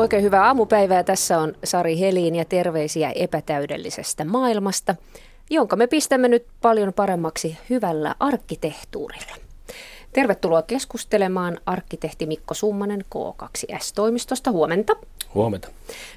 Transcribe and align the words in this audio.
Oikein 0.00 0.22
hyvää 0.22 0.46
aamupäivää. 0.46 1.04
Tässä 1.04 1.38
on 1.38 1.54
Sari 1.64 1.98
Helin 1.98 2.34
ja 2.34 2.44
terveisiä 2.44 3.10
epätäydellisestä 3.10 4.24
maailmasta, 4.24 4.94
jonka 5.50 5.76
me 5.76 5.86
pistämme 5.86 6.28
nyt 6.28 6.46
paljon 6.62 6.92
paremmaksi 6.92 7.58
hyvällä 7.70 8.14
arkkitehtuurilla. 8.20 9.36
Tervetuloa 10.12 10.62
keskustelemaan 10.62 11.58
arkkitehti 11.66 12.26
Mikko 12.26 12.54
Summanen 12.54 13.04
K2S-toimistosta. 13.14 14.50
Huomenta. 14.50 14.96
Huomenta. 15.34 15.68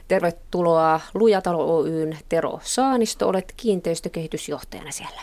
Tervetuloa 0.08 1.00
Lujatalo 1.14 1.78
Oyn 1.78 2.18
Tero 2.30 2.60
Saanisto. 2.64 3.28
Olet 3.28 3.54
kiinteistökehitysjohtajana 3.58 4.92
siellä. 4.92 5.22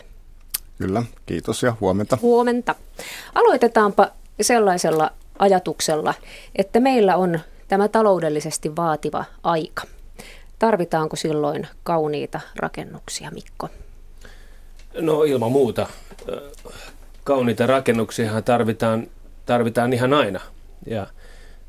Kyllä, 0.77 1.03
kiitos 1.25 1.63
ja 1.63 1.75
huomenta. 1.79 2.17
Huomenta. 2.21 2.75
Aloitetaanpa 3.35 4.07
sellaisella 4.41 5.11
ajatuksella, 5.39 6.13
että 6.55 6.79
meillä 6.79 7.15
on 7.15 7.39
tämä 7.71 7.87
taloudellisesti 7.87 8.75
vaativa 8.75 9.25
aika. 9.43 9.83
Tarvitaanko 10.59 11.15
silloin 11.15 11.67
kauniita 11.83 12.39
rakennuksia, 12.55 13.31
Mikko? 13.31 13.69
No 15.01 15.23
ilman 15.23 15.51
muuta. 15.51 15.87
Kauniita 17.23 17.67
rakennuksia 17.67 18.41
tarvitaan, 18.41 19.07
tarvitaan 19.45 19.93
ihan 19.93 20.13
aina. 20.13 20.39
Ja 20.87 21.07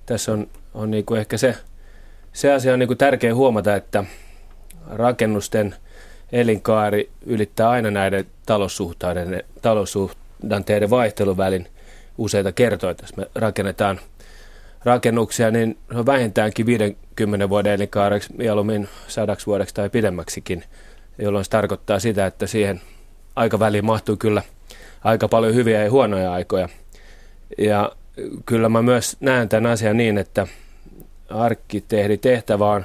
tässä 0.07 0.33
on, 0.33 0.47
on 0.75 0.91
niin 0.91 1.05
kuin 1.05 1.21
ehkä 1.21 1.37
se, 1.37 1.57
se 2.33 2.53
asia 2.53 2.73
on 2.73 2.79
niin 2.79 2.87
kuin 2.87 2.99
tärkeä 2.99 3.35
huomata, 3.35 3.77
että 3.77 4.05
rakennusten 4.91 5.75
elinkaari 6.33 7.11
ylittää 7.27 7.71
aina 7.71 7.91
näiden 7.91 8.27
taloussuhdanteiden 9.63 10.91
vaihtelun 10.91 11.37
välin 11.37 11.69
useita 12.19 12.53
kertoja. 12.53 12.95
Jos 13.03 13.17
me 13.17 13.27
rakennetaan– 13.35 14.01
rakennuksia, 14.85 15.51
niin 15.51 15.79
se 15.97 16.07
vähintäänkin 16.07 16.67
50 16.67 17.49
vuoden 17.49 17.73
elinkaareksi, 17.73 18.33
mieluummin 18.37 18.89
sadaksi 19.09 19.47
vuodeksi 19.47 19.75
tai 19.75 19.91
pidemmäksikin, 19.91 20.65
jolloin 21.19 21.45
se 21.45 21.51
tarkoittaa 21.51 21.99
sitä, 21.99 22.27
että 22.27 22.47
siihen 22.47 22.81
aikaväliin 23.37 23.85
mahtuu 23.85 24.17
kyllä 24.17 24.43
aika 25.05 25.29
paljon 25.29 25.55
hyviä 25.55 25.85
ja 25.85 25.91
huonoja 25.91 26.33
aikoja. 26.33 26.69
Ja 27.59 27.93
kyllä 28.47 28.69
mä 28.69 28.83
myös 28.83 29.17
näen 29.21 29.49
tämän 29.49 29.73
asian 29.73 29.97
niin, 29.97 30.19
että 30.19 30.47
arkkitehdin 31.29 32.21
tehtävä 32.21 32.71
on 32.71 32.85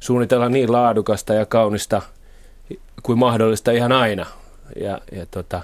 suunnitella 0.00 0.48
niin 0.48 0.72
laadukasta 0.72 1.34
ja 1.34 1.46
kaunista 1.46 2.02
kuin 3.02 3.18
mahdollista 3.18 3.70
ihan 3.70 3.92
aina. 3.92 4.26
Ja, 4.80 5.00
ja 5.12 5.26
tota, 5.30 5.62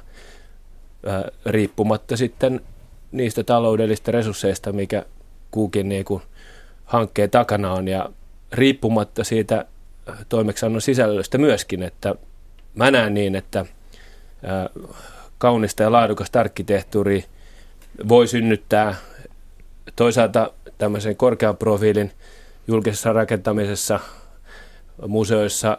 riippumatta 1.46 2.16
sitten 2.16 2.60
niistä 3.12 3.44
taloudellisista 3.44 4.12
resursseista, 4.12 4.72
mikä 4.72 5.04
kuukin 5.55 5.88
niin 5.88 6.05
kuin 6.05 6.22
hankkeen 6.84 7.30
takana 7.30 7.72
on 7.72 7.88
ja 7.88 8.10
riippumatta 8.52 9.24
siitä 9.24 9.64
äh, 10.08 10.16
toimeksannon 10.28 10.80
sisällöstä 10.80 11.38
myöskin, 11.38 11.83
että 11.83 12.14
mä 12.74 12.91
näen 12.91 13.14
niin, 13.14 13.34
että 13.34 13.60
äh, 13.60 13.66
kaunista 15.38 15.82
ja 15.82 15.92
laadukasta 15.92 16.41
arkkitehtuuri 16.41 17.25
voi 18.08 18.28
synnyttää 18.28 18.94
toisaalta 19.97 20.50
tämmöisen 20.78 21.16
korkean 21.16 21.56
profiilin 21.56 22.12
julkisessa 22.69 23.12
rakentamisessa, 23.12 24.00
museoissa, 25.08 25.78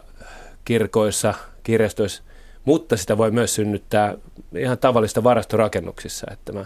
kirkoissa, 0.64 1.34
kirjastoissa, 1.62 2.22
mutta 2.64 2.96
sitä 2.96 3.18
voi 3.18 3.30
myös 3.30 3.54
synnyttää 3.54 4.14
ihan 4.58 4.78
tavallista 4.78 5.24
varastorakennuksissa. 5.24 6.26
Että 6.32 6.52
mä 6.52 6.64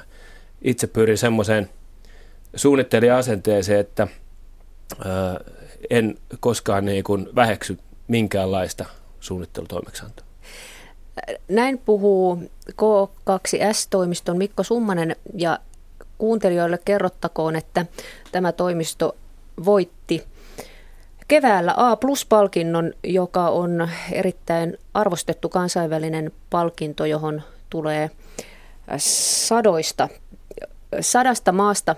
itse 0.62 0.86
pyrin 0.86 1.19
semmoiseen 1.19 1.69
suunnittelin 2.55 3.12
asenteeseen, 3.12 3.81
että 3.81 4.09
en 5.91 6.19
koskaan 6.41 6.84
niin 6.84 7.05
kuin 7.05 7.28
väheksy 7.34 7.78
minkäänlaista 8.09 8.84
suunnittelutoimeksiantoa. 9.21 10.27
Näin 11.49 11.78
puhuu 11.78 12.50
K2S-toimiston 12.72 14.37
Mikko 14.37 14.62
Summanen 14.62 15.16
ja 15.34 15.59
kuuntelijoille 16.19 16.78
kerrottakoon, 16.84 17.56
että 17.56 17.87
tämä 18.33 18.53
toimisto 18.53 19.16
voitti 19.65 20.25
keväällä 21.28 21.75
A-plus-palkinnon, 21.77 22.93
joka 23.05 23.49
on 23.49 23.89
erittäin 24.12 24.78
arvostettu 24.94 25.49
kansainvälinen 25.49 26.33
palkinto, 26.50 27.05
johon 27.05 27.43
tulee 27.71 28.10
sadoista, 29.47 30.09
sadasta 31.00 31.53
maasta 31.53 31.97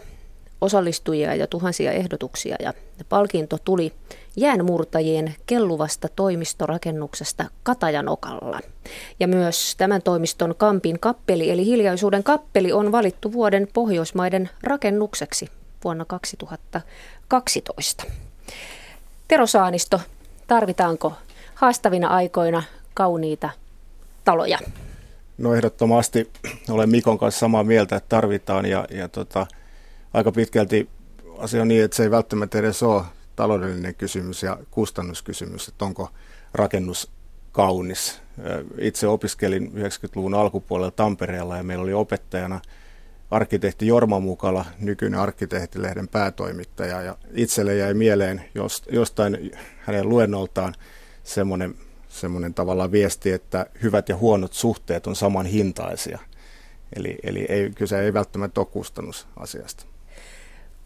osallistujia 0.62 1.34
ja 1.34 1.46
tuhansia 1.46 1.92
ehdotuksia 1.92 2.56
ja 2.60 2.72
palkinto 3.08 3.58
tuli 3.64 3.92
jäänmurtajien 4.36 5.34
kelluvasta 5.46 6.08
toimistorakennuksesta 6.16 7.44
Katajanokalla. 7.62 8.60
Ja 9.20 9.28
myös 9.28 9.74
tämän 9.76 10.02
toimiston 10.02 10.54
Kampin 10.58 11.00
kappeli 11.00 11.50
eli 11.50 11.66
hiljaisuuden 11.66 12.22
kappeli 12.22 12.72
on 12.72 12.92
valittu 12.92 13.32
vuoden 13.32 13.68
Pohjoismaiden 13.72 14.50
rakennukseksi 14.62 15.48
vuonna 15.84 16.04
2012. 16.04 18.04
Tero 19.28 19.46
Saanisto, 19.46 20.00
tarvitaanko 20.46 21.12
haastavina 21.54 22.08
aikoina 22.08 22.62
kauniita 22.94 23.50
taloja? 24.24 24.58
No 25.38 25.54
ehdottomasti 25.54 26.30
olen 26.70 26.90
Mikon 26.90 27.18
kanssa 27.18 27.40
samaa 27.40 27.64
mieltä, 27.64 27.96
että 27.96 28.08
tarvitaan 28.08 28.66
ja, 28.66 28.86
ja 28.90 29.08
tota, 29.08 29.46
aika 30.14 30.32
pitkälti 30.32 30.88
asia 31.38 31.62
on 31.62 31.68
niin, 31.68 31.84
että 31.84 31.96
se 31.96 32.02
ei 32.02 32.10
välttämättä 32.10 32.58
edes 32.58 32.82
ole 32.82 33.02
taloudellinen 33.36 33.94
kysymys 33.94 34.42
ja 34.42 34.58
kustannuskysymys, 34.70 35.68
että 35.68 35.84
onko 35.84 36.10
rakennus 36.54 37.10
kaunis. 37.52 38.20
Itse 38.78 39.08
opiskelin 39.08 39.72
90-luvun 39.74 40.34
alkupuolella 40.34 40.90
Tampereella 40.90 41.56
ja 41.56 41.62
meillä 41.62 41.82
oli 41.82 41.92
opettajana 41.92 42.60
arkkitehti 43.30 43.86
Jorma 43.86 44.20
Mukala, 44.20 44.64
nykyinen 44.78 45.20
arkkitehtilehden 45.20 46.08
päätoimittaja. 46.08 47.02
Ja 47.02 47.16
itselle 47.34 47.76
jäi 47.76 47.94
mieleen 47.94 48.44
jostain 48.90 49.52
hänen 49.78 50.08
luennoltaan 50.08 50.74
semmoinen, 51.24 51.74
semmoinen 52.08 52.54
tavallaan 52.54 52.92
viesti, 52.92 53.32
että 53.32 53.66
hyvät 53.82 54.08
ja 54.08 54.16
huonot 54.16 54.52
suhteet 54.52 55.06
on 55.06 55.16
saman 55.16 55.46
hintaisia. 55.46 56.18
Eli, 56.96 57.18
eli 57.22 57.46
ei, 57.48 57.70
kyse 57.70 58.00
ei 58.00 58.14
välttämättä 58.14 58.60
ole 58.60 58.66
kustannusasiasta. 58.66 59.91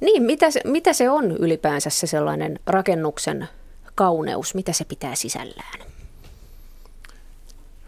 Niin, 0.00 0.22
mitä 0.22 0.50
se, 0.50 0.60
mitä 0.64 0.92
se 0.92 1.10
on 1.10 1.32
ylipäänsä 1.32 1.90
se 1.90 2.06
sellainen 2.06 2.58
rakennuksen 2.66 3.48
kauneus, 3.94 4.54
mitä 4.54 4.72
se 4.72 4.84
pitää 4.84 5.14
sisällään? 5.14 5.80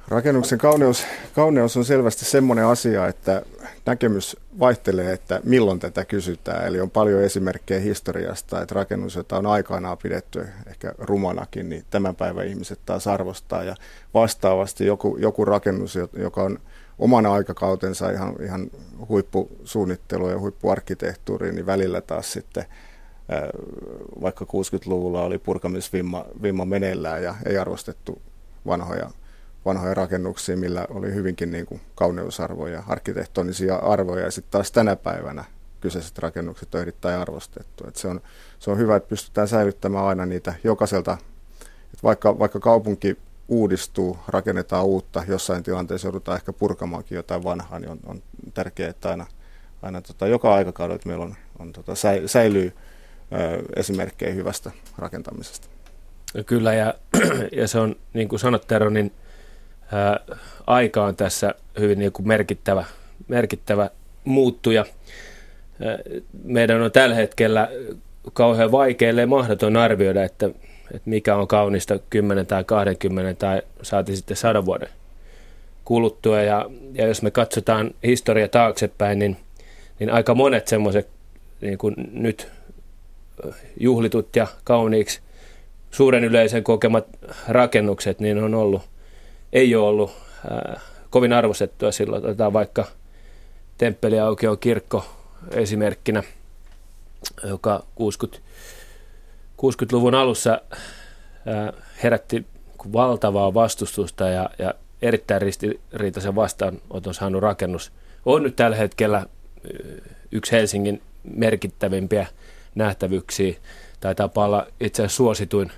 Rakennuksen 0.08 0.58
kauneus, 0.58 1.04
kauneus 1.34 1.76
on 1.76 1.84
selvästi 1.84 2.24
semmoinen 2.24 2.64
asia, 2.64 3.06
että 3.06 3.42
näkemys 3.86 4.36
vaihtelee, 4.58 5.12
että 5.12 5.40
milloin 5.44 5.78
tätä 5.78 6.04
kysytään. 6.04 6.66
Eli 6.66 6.80
on 6.80 6.90
paljon 6.90 7.22
esimerkkejä 7.22 7.80
historiasta, 7.80 8.62
että 8.62 8.74
rakennus, 8.74 9.14
jota 9.14 9.38
on 9.38 9.46
aikanaan 9.46 9.98
pidetty 9.98 10.46
ehkä 10.66 10.94
rumanakin, 10.98 11.68
niin 11.68 11.84
tämän 11.90 12.16
päivän 12.16 12.46
ihmiset 12.46 12.78
taas 12.86 13.06
arvostaa. 13.06 13.62
Ja 13.62 13.74
vastaavasti 14.14 14.86
joku, 14.86 15.16
joku 15.16 15.44
rakennus, 15.44 15.98
joka 16.12 16.42
on 16.42 16.58
omana 16.98 17.32
aikakautensa 17.32 18.10
ihan, 18.10 18.36
ihan 18.42 18.70
huippusuunnittelu 19.08 20.30
ja 20.30 20.38
huippuarkkitehtuuri, 20.38 21.52
niin 21.52 21.66
välillä 21.66 22.00
taas 22.00 22.32
sitten 22.32 22.64
vaikka 24.22 24.44
60-luvulla 24.44 25.22
oli 25.22 25.38
purkamisvimma 25.38 26.24
vimma 26.42 26.64
meneillään 26.64 27.22
ja 27.22 27.34
ei 27.46 27.58
arvostettu 27.58 28.22
vanhoja, 28.66 29.10
vanhoja 29.64 29.94
rakennuksia, 29.94 30.56
millä 30.56 30.86
oli 30.90 31.14
hyvinkin 31.14 31.50
niin 31.50 31.66
kuin 31.66 31.80
kauneusarvoja, 31.94 32.82
arkkitehtonisia 32.86 33.76
arvoja 33.76 34.24
ja 34.24 34.30
sitten 34.30 34.50
taas 34.50 34.72
tänä 34.72 34.96
päivänä 34.96 35.44
kyseiset 35.80 36.18
rakennukset 36.18 36.74
on 36.74 36.80
erittäin 36.80 37.20
arvostettu. 37.20 37.84
Et 37.88 37.96
se, 37.96 38.08
on, 38.08 38.20
se 38.58 38.70
on 38.70 38.78
hyvä, 38.78 38.96
että 38.96 39.08
pystytään 39.08 39.48
säilyttämään 39.48 40.04
aina 40.04 40.26
niitä 40.26 40.54
jokaiselta, 40.64 41.18
että 41.60 42.02
vaikka, 42.02 42.38
vaikka 42.38 42.60
kaupunki 42.60 43.16
uudistuu, 43.48 44.18
rakennetaan 44.28 44.84
uutta, 44.84 45.24
jossain 45.28 45.62
tilanteessa 45.62 46.08
joudutaan 46.08 46.36
ehkä 46.36 46.52
purkamaankin 46.52 47.16
jotain 47.16 47.44
vanhaa, 47.44 47.78
niin 47.78 47.90
on, 47.90 47.98
on 48.06 48.22
tärkeää, 48.54 48.90
että 48.90 49.10
aina, 49.10 49.26
aina 49.82 50.00
tota, 50.00 50.26
joka 50.26 50.54
aikakaudella 50.54 51.02
meillä 51.04 51.24
on, 51.24 51.34
on 51.58 51.72
tota, 51.72 51.92
säilyy 52.26 52.72
ö, 53.32 53.62
esimerkkejä 53.76 54.34
hyvästä 54.34 54.70
rakentamisesta. 54.98 55.68
Kyllä, 56.46 56.74
ja, 56.74 56.94
ja 57.52 57.68
se 57.68 57.78
on, 57.78 57.96
niin 58.14 58.28
kuin 58.28 58.40
sanot 58.40 58.66
Tero, 58.66 58.90
niin 58.90 59.12
ää, 59.92 60.20
aika 60.66 61.04
on 61.04 61.16
tässä 61.16 61.54
hyvin 61.78 61.98
niin 61.98 62.12
kuin 62.12 62.28
merkittävä, 62.28 62.84
merkittävä 63.28 63.90
muuttuja. 64.24 64.84
Ää, 65.84 65.98
meidän 66.44 66.82
on 66.82 66.92
tällä 66.92 67.14
hetkellä 67.14 67.68
kauhean 68.32 68.72
vaikea, 68.72 69.26
mahdoton 69.26 69.76
arvioida, 69.76 70.24
että 70.24 70.50
että 70.94 71.10
mikä 71.10 71.36
on 71.36 71.48
kaunista 71.48 71.98
10 72.10 72.46
tai 72.46 72.64
20 72.64 73.34
tai 73.34 73.62
saati 73.82 74.16
sitten 74.16 74.36
100 74.36 74.64
vuoden 74.64 74.88
kuluttua. 75.84 76.40
Ja, 76.40 76.70
ja 76.92 77.06
jos 77.06 77.22
me 77.22 77.30
katsotaan 77.30 77.90
historia 78.02 78.48
taaksepäin, 78.48 79.18
niin, 79.18 79.36
niin 79.98 80.10
aika 80.10 80.34
monet 80.34 80.68
semmoiset 80.68 81.08
niin 81.60 81.78
nyt 82.12 82.48
juhlitut 83.80 84.36
ja 84.36 84.46
kauniiksi 84.64 85.20
suuren 85.90 86.24
yleisen 86.24 86.64
kokemat 86.64 87.06
rakennukset, 87.48 88.20
niin 88.20 88.38
on 88.38 88.54
ollut, 88.54 88.82
ei 89.52 89.74
ole 89.74 89.88
ollut 89.88 90.10
ää, 90.50 90.80
kovin 91.10 91.32
arvostettua 91.32 91.92
silloin. 91.92 92.24
Otetaan 92.24 92.52
vaikka 92.52 92.84
Temppeliaukio 93.78 94.56
kirkko 94.56 95.04
esimerkkinä, 95.50 96.22
joka 97.44 97.84
60, 97.94 98.47
60-luvun 99.62 100.14
alussa 100.14 100.60
herätti 102.02 102.46
valtavaa 102.92 103.54
vastustusta 103.54 104.28
ja, 104.28 104.50
ja 104.58 104.74
erittäin 105.02 105.42
ristiriitaisen 105.42 106.34
vastaanoton 106.34 107.14
saanut 107.14 107.42
rakennus 107.42 107.92
on 108.26 108.42
nyt 108.42 108.56
tällä 108.56 108.76
hetkellä 108.76 109.26
yksi 110.32 110.52
Helsingin 110.52 111.02
merkittävimpiä 111.34 112.26
nähtävyyksiä. 112.74 113.54
Taitaa 114.00 114.30
olla 114.34 114.66
itse 114.80 115.02
asiassa 115.02 115.16
suosituin, 115.16 115.72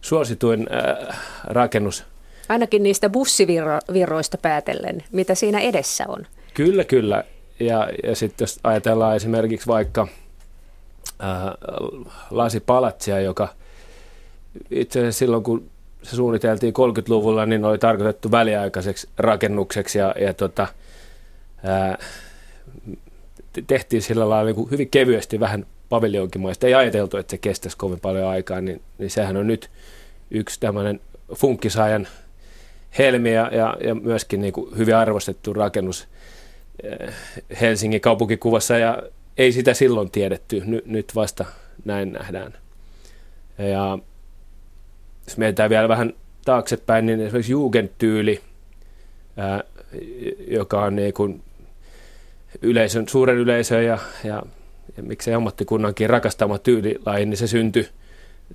suosituin 0.00 0.66
äh, 0.72 1.18
rakennus. 1.44 2.04
Ainakin 2.48 2.82
niistä 2.82 3.10
bussivirroista 3.10 4.38
päätellen, 4.38 5.04
mitä 5.12 5.34
siinä 5.34 5.60
edessä 5.60 6.04
on. 6.08 6.26
Kyllä, 6.54 6.84
kyllä. 6.84 7.24
Ja, 7.60 7.88
ja 8.04 8.16
sitten 8.16 8.42
jos 8.42 8.60
ajatellaan 8.64 9.16
esimerkiksi 9.16 9.66
vaikka 9.66 10.08
lasipalatsia, 12.30 13.20
joka 13.20 13.48
itse 14.70 14.98
asiassa 14.98 15.18
silloin 15.18 15.42
kun 15.42 15.70
se 16.02 16.16
suunniteltiin 16.16 16.74
30-luvulla, 16.74 17.46
niin 17.46 17.64
oli 17.64 17.78
tarkoitettu 17.78 18.30
väliaikaiseksi 18.30 19.08
rakennukseksi 19.16 19.98
ja, 19.98 20.14
ja 20.20 20.34
tota, 20.34 20.66
ää, 21.64 21.98
tehtiin 23.66 24.02
sillä 24.02 24.28
lailla 24.28 24.52
niin 24.52 24.70
hyvin 24.70 24.90
kevyesti 24.90 25.40
vähän 25.40 25.66
paviljonkimaista. 25.88 26.66
Ei 26.66 26.74
ajateltu, 26.74 27.16
että 27.16 27.30
se 27.30 27.38
kestäisi 27.38 27.76
kovin 27.76 28.00
paljon 28.00 28.28
aikaa, 28.28 28.60
niin, 28.60 28.82
niin 28.98 29.10
sehän 29.10 29.36
on 29.36 29.46
nyt 29.46 29.70
yksi 30.30 30.60
tämmöinen 30.60 31.00
funkkisaajan 31.34 32.08
helmi 32.98 33.34
ja, 33.34 33.50
ja, 33.52 33.76
ja 33.84 33.94
myöskin 33.94 34.40
niin 34.40 34.52
kuin 34.52 34.78
hyvin 34.78 34.96
arvostettu 34.96 35.52
rakennus 35.52 36.08
Helsingin 37.60 38.00
kaupunkikuvassa 38.00 38.78
ja 38.78 39.02
ei 39.38 39.52
sitä 39.52 39.74
silloin 39.74 40.10
tiedetty, 40.10 40.62
Ny, 40.66 40.82
nyt 40.86 41.14
vasta 41.14 41.44
näin 41.84 42.12
nähdään. 42.12 42.54
Ja 43.58 43.98
jos 45.26 45.36
mietitään 45.36 45.70
vielä 45.70 45.88
vähän 45.88 46.12
taaksepäin, 46.44 47.06
niin 47.06 47.20
esimerkiksi 47.20 47.52
Jugendtyyli, 47.52 48.40
ää, 49.36 49.64
joka 50.48 50.82
on 50.82 50.96
niin 50.96 51.14
kuin 51.14 51.42
yleisön, 52.62 53.08
suuren 53.08 53.36
yleisön 53.36 53.84
ja, 53.84 53.98
ja, 54.24 54.42
ja 54.96 55.02
miksei 55.02 55.34
ammattikunnankin 55.34 56.10
rakastama 56.10 56.58
tyylilaji, 56.58 57.26
niin 57.26 57.36
se 57.36 57.46
syntyi 57.46 57.88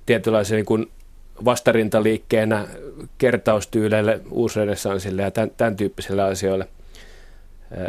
tietynlaisen 0.06 0.64
niin 0.68 0.90
vastarintaliikkeenä 1.44 2.66
kertaustyyleille, 3.18 4.20
uusrenessanssille 4.30 5.22
ja 5.22 5.30
tämän, 5.30 5.50
tämän 5.56 5.76
tyyppisille 5.76 6.22
asioille. 6.22 6.68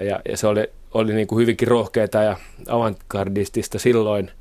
Ja, 0.01 0.19
ja 0.30 0.38
se 0.38 0.48
oli, 0.48 0.69
oli 0.95 1.13
niin 1.13 1.27
kuin 1.27 1.42
hyvinkin 1.42 1.68
rohkeita 1.68 2.24
ja 2.24 2.38
avantgardistista 2.68 3.80
silloin. 3.80 4.31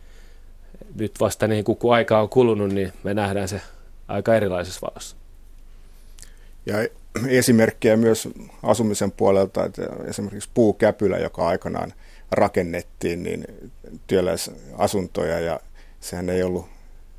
Nyt 0.94 1.20
vasta 1.20 1.46
niin 1.46 1.64
kuin, 1.64 1.78
kun 1.78 1.94
aika 1.94 2.20
on 2.20 2.28
kulunut, 2.28 2.72
niin 2.72 2.92
me 3.02 3.14
nähdään 3.14 3.48
se 3.48 3.60
aika 4.08 4.34
erilaisessa 4.34 4.86
valossa. 4.86 5.16
Ja 6.66 6.76
esimerkkejä 7.28 7.96
myös 7.96 8.28
asumisen 8.62 9.12
puolelta, 9.12 9.64
että 9.64 9.82
esimerkiksi 10.06 10.50
puukäpylä, 10.54 11.18
joka 11.18 11.48
aikanaan 11.48 11.92
rakennettiin, 12.30 13.22
niin 13.22 13.44
työläisasuntoja 14.06 15.40
ja 15.40 15.60
sehän 16.00 16.30
ei 16.30 16.42
ollut 16.42 16.66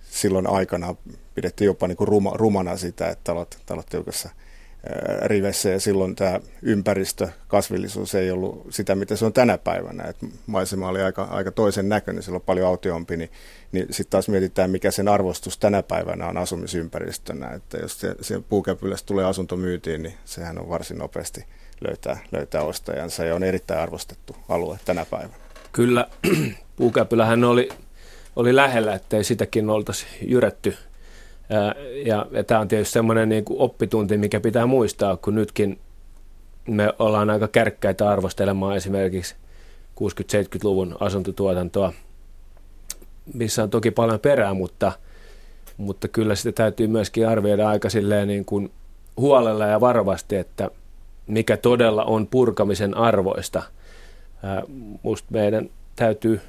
silloin 0.10 0.48
aikana, 0.48 0.96
pidettiin 1.36 1.66
jopa 1.66 1.88
niin 1.88 1.98
kuin 1.98 2.08
ruma, 2.08 2.32
rumana 2.34 2.78
sitä, 2.78 3.10
että 3.10 3.24
talot, 3.24 3.58
talot 3.66 3.90
rivessä 5.26 5.70
ja 5.70 5.80
silloin 5.80 6.16
tämä 6.16 6.40
ympäristö, 6.62 7.28
kasvillisuus 7.48 8.16
ei 8.16 8.32
ollut 8.32 8.68
sitä, 8.70 8.96
mitä 8.96 9.16
se 9.16 9.26
on 9.26 9.34
tänä 9.34 9.58
päivänä. 9.58 10.04
Et 10.04 10.18
maisema 10.48 10.90
oli 10.90 11.02
aika, 11.02 11.24
aika 11.24 11.52
toisen 11.52 11.90
näköinen, 11.90 12.24
silloin 12.24 12.44
paljon 12.44 12.68
autiompi, 12.68 13.18
niin, 13.18 13.32
niin 13.72 13.88
sitten 13.90 14.12
taas 14.12 14.30
mietitään, 14.30 14.72
mikä 14.72 14.92
sen 14.92 15.08
arvostus 15.08 15.58
tänä 15.58 15.84
päivänä 15.84 16.28
on 16.28 16.38
asumisympäristönä. 16.38 17.50
Että 17.50 17.78
jos 17.78 18.00
se, 18.00 18.16
se 18.22 18.42
puukäpylästä 18.50 19.06
tulee 19.06 19.26
asunto 19.26 19.58
myytiin, 19.58 20.04
niin 20.04 20.14
sehän 20.26 20.60
on 20.60 20.70
varsin 20.70 20.98
nopeasti 20.98 21.46
löytää, 21.88 22.20
löytää 22.32 22.62
ostajansa 22.62 23.26
ja 23.26 23.36
on 23.36 23.44
erittäin 23.44 23.80
arvostettu 23.80 24.36
alue 24.50 24.80
tänä 24.86 25.06
päivänä. 25.06 25.36
Kyllä, 25.72 26.08
puukäpylähän 26.78 27.44
oli, 27.44 27.70
oli 28.36 28.56
lähellä, 28.56 28.94
ettei 28.94 29.24
sitäkin 29.24 29.70
oltaisi 29.70 30.06
jyrätty 30.22 30.78
ja, 31.50 31.76
ja, 32.06 32.26
ja 32.32 32.44
tämä 32.44 32.60
on 32.60 32.68
tietysti 32.68 32.94
semmoinen 32.94 33.30
niin 33.30 33.46
oppitunti, 33.50 34.18
mikä 34.18 34.40
pitää 34.40 34.66
muistaa, 34.66 35.18
kun 35.18 35.36
nytkin 35.36 35.80
me 36.68 36.94
ollaan 37.00 37.30
aika 37.30 37.48
kärkkäitä 37.48 38.10
arvostelemaan 38.10 38.76
esimerkiksi 38.76 39.36
60-70-luvun 40.00 40.98
asuntotuotantoa, 41.00 41.94
missä 43.34 43.64
on 43.64 43.70
toki 43.70 43.92
paljon 43.92 44.20
perää, 44.20 44.54
mutta, 44.54 44.92
mutta 45.78 46.08
kyllä 46.08 46.36
sitä 46.36 46.52
täytyy 46.52 46.88
myöskin 46.88 47.28
arvioida 47.28 47.70
aika 47.70 47.90
silleen 47.90 48.28
niin 48.28 48.46
kuin 48.46 48.72
huolella 49.18 49.66
ja 49.66 49.82
varovasti, 49.82 50.36
että 50.36 50.70
mikä 51.28 51.58
todella 51.58 52.04
on 52.04 52.28
purkamisen 52.28 52.98
arvoista. 52.98 53.64
Musta 55.04 55.28
meidän 55.32 55.70
täytyy 55.96 56.42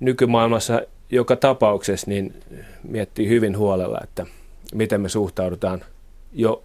nykymaailmassa 0.00 0.82
joka 1.12 1.36
tapauksessa 1.36 2.10
niin 2.10 2.34
miettii 2.82 3.28
hyvin 3.28 3.58
huolella, 3.58 3.98
että 4.02 4.26
miten 4.74 5.00
me 5.00 5.08
suhtaudutaan 5.08 5.84
jo 6.32 6.62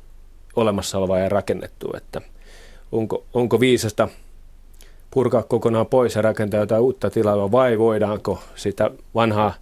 olemassa 0.56 0.98
olevaan 0.98 1.22
ja 1.22 1.30
rakennettuun, 1.30 1.98
että 1.98 2.22
onko, 2.92 3.26
onko 3.34 3.60
viisasta 3.60 4.08
purkaa 5.12 5.44
kokonaan 5.44 5.88
pois 5.88 6.16
ja 6.16 6.22
rakentaa 6.22 6.60
jotain 6.60 6.82
uutta 6.82 7.10
tilaa 7.10 7.52
vai 7.52 7.80
voidaanko 7.80 8.44
sitä 8.56 8.92
vanhaa 9.16 9.54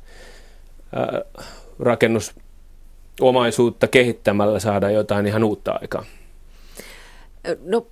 ää, 0.96 1.22
rakennusomaisuutta 1.80 3.88
kehittämällä 3.88 4.60
saada 4.60 4.92
jotain 4.92 5.28
ihan 5.28 5.44
uutta 5.44 5.78
aikaa? 5.82 6.06
No 7.64 7.88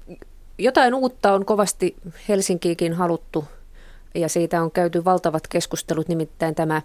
jotain 0.57 0.93
uutta 0.93 1.33
on 1.33 1.45
kovasti 1.45 1.95
Helsinkiikin 2.29 2.93
haluttu 2.93 3.45
ja 4.15 4.29
siitä 4.29 4.61
on 4.61 4.71
käyty 4.71 5.05
valtavat 5.05 5.47
keskustelut, 5.47 6.07
nimittäin 6.07 6.55
tämä 6.55 6.81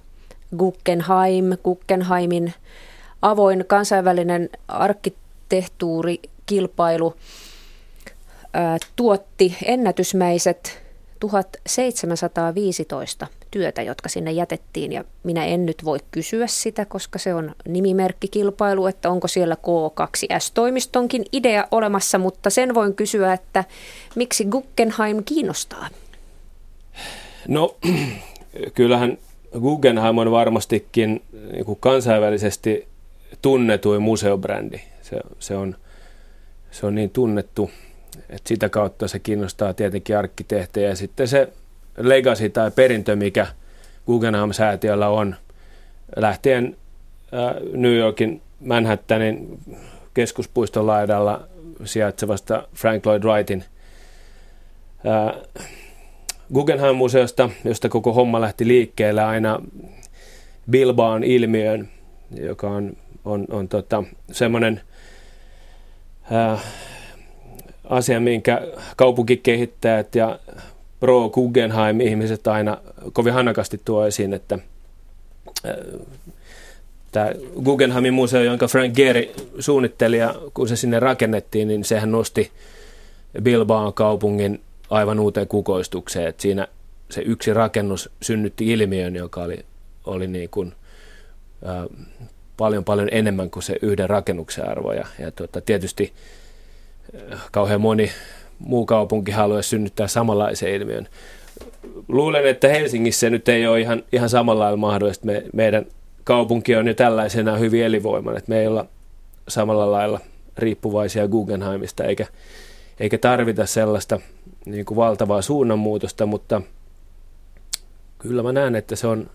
Guggenheim, 0.57 1.45
Guggenheimin 1.65 2.55
avoin 3.23 3.65
kansainvälinen 3.67 4.51
arkkitehtuurikilpailu 4.69 7.15
ää, 8.53 8.79
tuotti 8.97 9.57
ennätysmäiset 9.65 10.83
1715 11.21 13.27
työtä, 13.51 13.83
jotka 13.83 14.09
sinne 14.09 14.33
jätettiin. 14.33 14.93
Ja 14.93 15.05
minä 15.23 15.45
en 15.45 15.67
nyt 15.67 15.85
voi 15.85 15.99
kysyä 16.11 16.47
sitä, 16.47 16.85
koska 16.85 17.19
se 17.19 17.35
on 17.35 17.55
nimimerkkikilpailu, 17.69 18.87
että 18.87 19.11
onko 19.11 19.29
siellä 19.29 19.55
K2S-toimistonkin 19.55 21.25
idea 21.33 21.69
olemassa, 21.71 22.19
mutta 22.19 22.51
sen 22.51 22.75
voin 22.75 22.95
kysyä, 22.95 23.33
että 23.33 23.65
miksi 24.15 24.45
Guggenheim 24.45 25.25
kiinnostaa? 25.25 25.89
No, 27.49 27.77
kyllähän 28.75 29.19
Guggenheim 29.61 30.19
on 30.19 30.31
varmastikin 30.31 31.23
niin 31.53 31.65
kuin 31.65 31.79
kansainvälisesti 31.81 32.89
tunnetuin 33.43 34.03
museobrändi. 34.03 34.81
Se, 35.03 35.21
se, 35.39 35.57
on, 35.57 35.77
se 36.71 36.87
on 36.87 36.95
niin 36.95 37.11
tunnettu, 37.11 37.71
että 38.19 38.49
sitä 38.49 38.69
kautta 38.69 39.09
se 39.09 39.19
kiinnostaa 39.19 39.75
tietenkin 39.75 40.19
arkkitehtejä. 40.19 40.89
Ja 40.89 40.97
sitten 40.97 41.29
se 41.29 41.53
legacy 41.97 42.49
tai 42.49 42.71
perintö, 42.71 43.17
mikä 43.17 43.47
Guggenheim-säätiöllä 44.07 45.09
on, 45.09 45.37
lähtien 46.17 46.77
New 47.73 47.97
Yorkin 47.97 48.43
Manhattanin 48.61 49.59
keskuspuiston 50.15 50.87
laidalla 50.87 51.49
sijaitsevasta 51.85 52.69
Frank 52.75 53.07
Lloyd 53.07 53.23
Wrightin 53.23 53.65
Guggenheim-museosta, 56.55 57.51
josta 57.65 57.89
koko 57.89 58.13
homma 58.13 58.41
lähti 58.41 58.69
liikkeelle 58.69 59.23
aina 59.23 59.63
Bilbaan 60.71 61.25
ilmiön, 61.25 61.89
joka 62.41 62.71
on, 62.71 62.97
on, 63.25 63.47
on 63.51 63.69
tota, 63.69 64.05
semmoinen 64.33 64.81
äh, 66.33 66.65
asia, 67.85 68.21
minkä 68.21 68.61
kaupunkikehittäjät 68.97 70.15
ja 70.15 70.39
pro 71.01 71.31
Guggenheim 71.31 72.01
ihmiset 72.01 72.47
aina 72.47 72.79
kovin 73.13 73.33
hanakasti 73.33 73.81
tuo 73.85 74.07
esiin, 74.07 74.33
että 74.33 74.59
äh, 75.67 75.77
tämä 77.13 77.33
Guggenheimin 77.65 78.15
museo, 78.15 78.43
jonka 78.43 78.69
Frank 78.69 78.95
Gehry 78.95 79.31
suunnitteli 79.59 80.19
ja 80.19 80.35
kun 80.55 80.69
se 80.69 80.77
sinne 80.77 81.01
rakennettiin, 81.01 81.69
niin 81.69 81.85
sehän 81.85 82.13
nosti 82.13 82.51
Bilbaan 83.43 83.95
kaupungin 83.95 84.61
aivan 84.91 85.21
uuteen 85.21 85.49
kukoistukseen. 85.49 86.29
Että 86.29 86.43
siinä 86.43 86.69
se 87.11 87.21
yksi 87.21 87.55
rakennus 87.55 88.11
synnytti 88.23 88.73
ilmiön, 88.73 89.17
joka 89.17 89.43
oli, 89.43 89.65
oli 90.05 90.27
niin 90.27 90.49
kuin, 90.49 90.73
äh, 91.67 91.85
paljon 92.57 92.85
paljon 92.85 93.09
enemmän 93.13 93.51
kuin 93.51 93.63
se 93.63 93.77
yhden 93.83 94.11
rakennuksen 94.11 94.69
arvo. 94.69 94.93
Ja, 94.93 95.07
ja 95.19 95.31
tuota, 95.31 95.61
tietysti 95.61 96.13
äh, 97.33 97.41
kauhean 97.53 97.81
moni 97.81 98.11
muu 98.59 98.87
kaupunki 98.87 99.31
haluaisi 99.31 99.69
synnyttää 99.69 100.07
samanlaisen 100.07 100.73
ilmiön. 100.73 101.09
Luulen, 102.09 102.47
että 102.47 102.69
Helsingissä 102.69 103.31
nyt 103.31 103.49
ei 103.49 103.67
ole 103.67 103.81
ihan, 103.81 104.03
ihan 104.13 104.29
samalla 104.29 104.65
lailla 104.65 104.77
mahdollista. 104.77 105.27
Me, 105.27 105.43
meidän 105.53 105.87
kaupunki 106.25 106.77
on 106.77 106.89
jo 106.89 106.95
tällaisena 106.95 107.57
hyvin 107.57 107.85
elinvoimainen, 107.85 108.39
että 108.39 108.51
me 108.51 108.61
ei 108.61 108.67
olla 108.67 108.87
samalla 109.49 109.91
lailla 109.91 110.21
riippuvaisia 110.59 111.29
Guggenheimista 111.29 112.05
eikä, 112.05 112.27
eikä 113.01 113.19
tarvita 113.19 113.67
sellaista 113.67 114.21
niin 114.67 114.85
kuin 114.85 114.97
valtavaa 114.97 115.43
suunnanmuutosta, 115.43 116.27
mutta 116.27 116.63
kyllä 118.19 118.43
mä 118.43 118.53
näen, 118.53 118.75
että 118.75 118.97
se 118.97 119.07
on, 119.07 119.31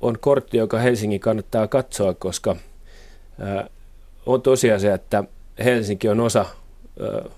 on 0.00 0.18
kortti, 0.20 0.56
joka 0.56 0.78
Helsingin 0.78 1.20
kannattaa 1.20 1.68
katsoa, 1.68 2.14
koska 2.14 2.56
ää, 3.40 3.70
on 4.26 4.42
tosiasia, 4.42 4.94
että 4.94 5.24
Helsinki 5.64 6.08
on 6.08 6.20
osa 6.20 6.44
ää, 7.00 7.30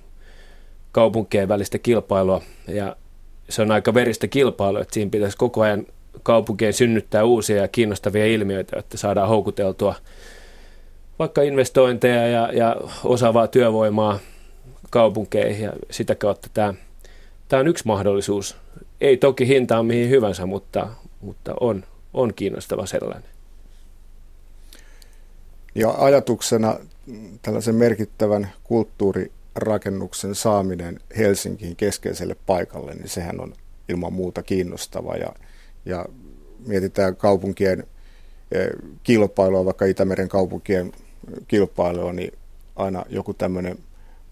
kaupunkien 0.93 1.49
välistä 1.49 1.79
kilpailua 1.79 2.43
ja 2.69 2.97
se 3.49 3.63
on 3.63 3.71
aika 3.71 3.95
veristä 3.95 4.29
kilpailua, 4.29 4.81
että 4.81 4.95
siinä 4.95 5.11
pitäisi 5.11 5.37
koko 5.37 5.61
ajan 5.61 5.87
kaupunkien 6.23 6.73
synnyttää 6.73 7.25
uusia 7.25 7.57
ja 7.57 7.69
kiinnostavia 7.69 8.27
ilmiöitä, 8.27 8.79
että 8.79 8.97
saadaan 8.97 9.29
houkuteltua 9.29 9.95
vaikka 11.19 11.43
investointeja 11.43 12.29
ja, 12.29 12.53
ja 12.53 12.77
osaavaa 13.05 13.47
työvoimaa 13.47 14.19
kaupunkeihin 14.91 15.65
ja 15.65 15.73
sitä 15.91 16.15
kautta 16.15 16.49
tämä, 16.55 16.75
tämä 17.49 17.61
on 17.61 17.69
yksi 17.69 17.87
mahdollisuus. 17.87 18.57
Ei 19.01 19.17
toki 19.17 19.49
hintaan 19.49 19.87
mihin 19.87 20.11
hyvänsä, 20.11 20.47
mutta, 20.47 20.89
mutta 21.21 21.55
on, 21.61 21.85
on 22.15 22.35
kiinnostava 22.35 22.87
sellainen. 22.87 23.31
Ja 25.75 25.95
ajatuksena 25.99 26.79
tällaisen 27.43 27.75
merkittävän 27.75 28.53
kulttuurirakennuksen 28.65 30.35
saaminen 30.35 31.01
Helsinkiin 31.19 31.77
keskeiselle 31.77 32.37
paikalle, 32.47 32.95
niin 32.95 33.09
sehän 33.09 33.41
on 33.41 33.53
ilman 33.89 34.13
muuta 34.13 34.43
kiinnostava. 34.43 35.17
Ja, 35.17 35.33
ja 35.85 36.07
mietitään 36.67 37.17
kaupunkien 37.17 37.87
eh, 38.53 38.69
kilpailua, 39.03 39.65
vaikka 39.65 39.85
Itämeren 39.85 40.29
kaupunkien 40.29 40.93
kilpailua, 41.49 42.13
niin 42.13 42.33
aina 42.77 43.05
joku 43.09 43.35
tämmöinen 43.35 43.79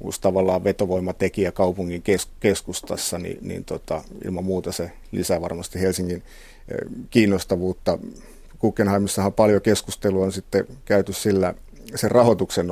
uusi 0.00 0.20
tavallaan 0.20 0.64
vetovoimatekijä 0.64 1.52
kaupungin 1.52 2.02
kes- 2.02 2.28
keskustassa, 2.40 3.18
niin, 3.18 3.38
niin 3.40 3.64
tota, 3.64 4.02
ilman 4.24 4.44
muuta 4.44 4.72
se 4.72 4.90
lisää 5.12 5.40
varmasti 5.40 5.80
Helsingin 5.80 6.22
eh, 6.68 7.06
kiinnostavuutta. 7.10 7.98
Guggenheimissahan 8.60 9.32
paljon 9.32 9.62
keskustelua 9.62 10.24
on 10.24 10.32
sitten 10.32 10.66
käyty 10.84 11.12
sillä 11.12 11.54
sen 11.94 12.10
rahoituksen 12.10 12.66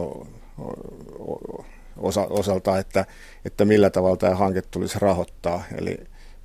osa, 1.96 2.26
osalta, 2.30 2.78
että, 2.78 3.06
että 3.44 3.64
millä 3.64 3.90
tavalla 3.90 4.16
tämä 4.16 4.34
hanke 4.34 4.62
tulisi 4.62 4.98
rahoittaa, 4.98 5.62
eli 5.78 5.96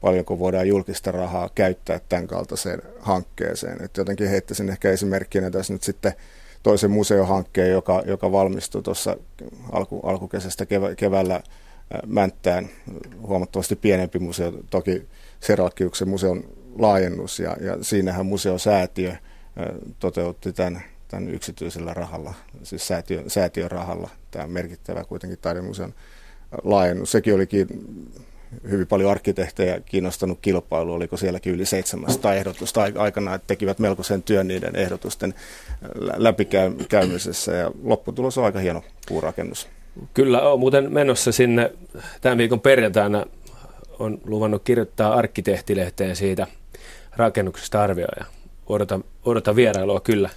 paljonko 0.02 0.40
voidaan 0.40 0.68
julkista 0.68 1.12
rahaa 1.12 1.50
käyttää 1.56 2.00
tämän 2.10 2.28
kaltaiseen 2.28 2.82
hankkeeseen. 3.00 3.84
Että 3.84 4.02
jotenkin 4.02 4.30
heittäisin 4.30 4.70
ehkä 4.70 4.92
esimerkkinä 4.92 5.52
tässä 5.52 5.74
nyt 5.74 5.84
sitten 5.84 6.14
toisen 6.64 6.92
museohankkeen, 6.92 7.72
joka, 7.72 8.04
joka 8.06 8.32
valmistui 8.32 8.82
tuossa 8.82 9.18
alku, 9.72 10.00
alkukesästä 10.00 10.66
kevä, 10.66 10.96
keväällä 10.96 11.42
Mänttään, 12.06 12.70
huomattavasti 13.22 13.76
pienempi 13.76 14.20
museo, 14.20 14.54
toki 14.70 15.08
Seralkiuksen 15.40 16.10
museon 16.10 16.44
laajennus, 16.78 17.40
ja, 17.40 17.58
ja 17.62 17.78
siinähän 17.82 18.26
museosäätiö 18.26 19.16
toteutti 20.00 20.54
tämän, 20.54 20.84
tämän 21.08 21.30
yksityisellä 21.30 21.94
rahalla, 21.94 22.34
siis 22.64 22.88
säätiön, 22.88 23.30
säätiön 23.30 23.72
rahalla, 23.72 24.10
tämä 24.32 24.48
merkittävä 24.48 25.04
kuitenkin 25.04 25.40
taidemuseon 25.42 25.94
laajennus. 26.64 27.12
Sekin 27.12 27.36
olikin 27.36 27.68
hyvin 28.70 28.88
paljon 28.88 29.12
arkkitehtejä 29.12 29.80
kiinnostanut 29.80 30.40
kilpailu, 30.42 30.94
oliko 30.94 31.18
sielläkin 31.18 31.54
yli 31.54 31.66
700 31.66 32.34
ehdotusta 32.34 32.82
aikana, 32.98 33.36
että 33.36 33.48
tekivät 33.48 33.80
melkoisen 33.80 34.24
työn 34.24 34.48
niiden 34.48 34.76
ehdotusten 34.76 35.34
läpikäymisessä 36.16 37.52
ja 37.52 37.72
lopputulos 37.84 38.38
on 38.38 38.46
aika 38.46 38.60
hieno 38.60 38.84
puurakennus. 39.08 39.68
Kyllä 40.14 40.42
on 40.42 40.60
muuten 40.60 40.94
menossa 40.94 41.32
sinne 41.32 41.72
tämän 42.22 42.38
viikon 42.38 42.60
perjantaina 42.60 43.26
on 44.00 44.20
luvannut 44.26 44.64
kirjoittaa 44.64 45.14
arkkitehtilehteen 45.14 46.16
siitä 46.16 46.48
rakennuksesta 47.16 47.84
arvioja. 47.84 48.26
Odotan, 48.68 49.04
odotan 49.26 49.56
vierailua 49.56 50.00
kyllä. 50.00 50.30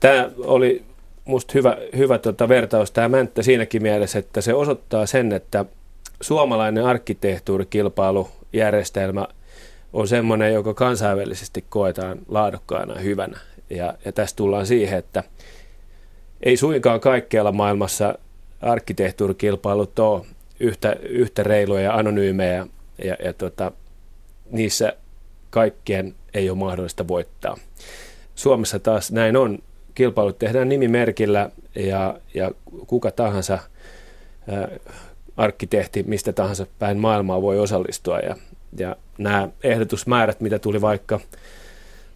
Tämä 0.00 0.30
oli 0.38 0.84
musta 1.24 1.52
hyvä, 1.54 1.76
hyvä 1.96 2.18
tota 2.18 2.48
vertaus 2.48 2.90
tämä 2.90 3.08
Mänttä 3.08 3.42
siinäkin 3.42 3.82
mielessä, 3.82 4.18
että 4.18 4.40
se 4.40 4.54
osoittaa 4.54 5.06
sen, 5.06 5.32
että 5.32 5.64
suomalainen 6.20 6.84
arkkitehtuurikilpailujärjestelmä 6.84 9.26
on 9.92 10.08
semmoinen, 10.08 10.54
joka 10.54 10.74
kansainvälisesti 10.74 11.64
koetaan 11.68 12.18
laadukkaana 12.28 13.00
hyvänä. 13.00 13.38
Ja, 13.70 13.94
ja 14.04 14.12
tässä 14.12 14.36
tullaan 14.36 14.66
siihen, 14.66 14.98
että 14.98 15.22
ei 16.42 16.56
suinkaan 16.56 17.00
kaikkialla 17.00 17.52
maailmassa 17.52 18.18
arkkitehtuurikilpailut 18.60 19.98
ole 19.98 20.26
yhtä, 20.60 20.96
yhtä 21.02 21.42
reiluja 21.42 21.82
ja 21.82 21.94
anonyymejä, 21.94 22.66
ja, 23.04 23.16
ja 23.24 23.32
tota, 23.32 23.72
niissä 24.50 24.92
kaikkien 25.50 26.14
ei 26.34 26.50
ole 26.50 26.58
mahdollista 26.58 27.08
voittaa. 27.08 27.56
Suomessa 28.34 28.78
taas 28.78 29.12
näin 29.12 29.36
on. 29.36 29.58
Kilpailut 29.94 30.38
tehdään 30.38 30.68
nimimerkillä 30.68 31.50
ja, 31.74 32.20
ja 32.34 32.50
kuka 32.86 33.10
tahansa 33.10 33.58
arkkitehti 35.36 36.02
mistä 36.02 36.32
tahansa 36.32 36.66
päin 36.78 36.98
maailmaa 36.98 37.42
voi 37.42 37.58
osallistua. 37.58 38.18
Ja, 38.18 38.36
ja 38.78 38.96
nämä 39.18 39.48
ehdotusmäärät, 39.64 40.40
mitä 40.40 40.58
tuli 40.58 40.80
vaikka 40.80 41.20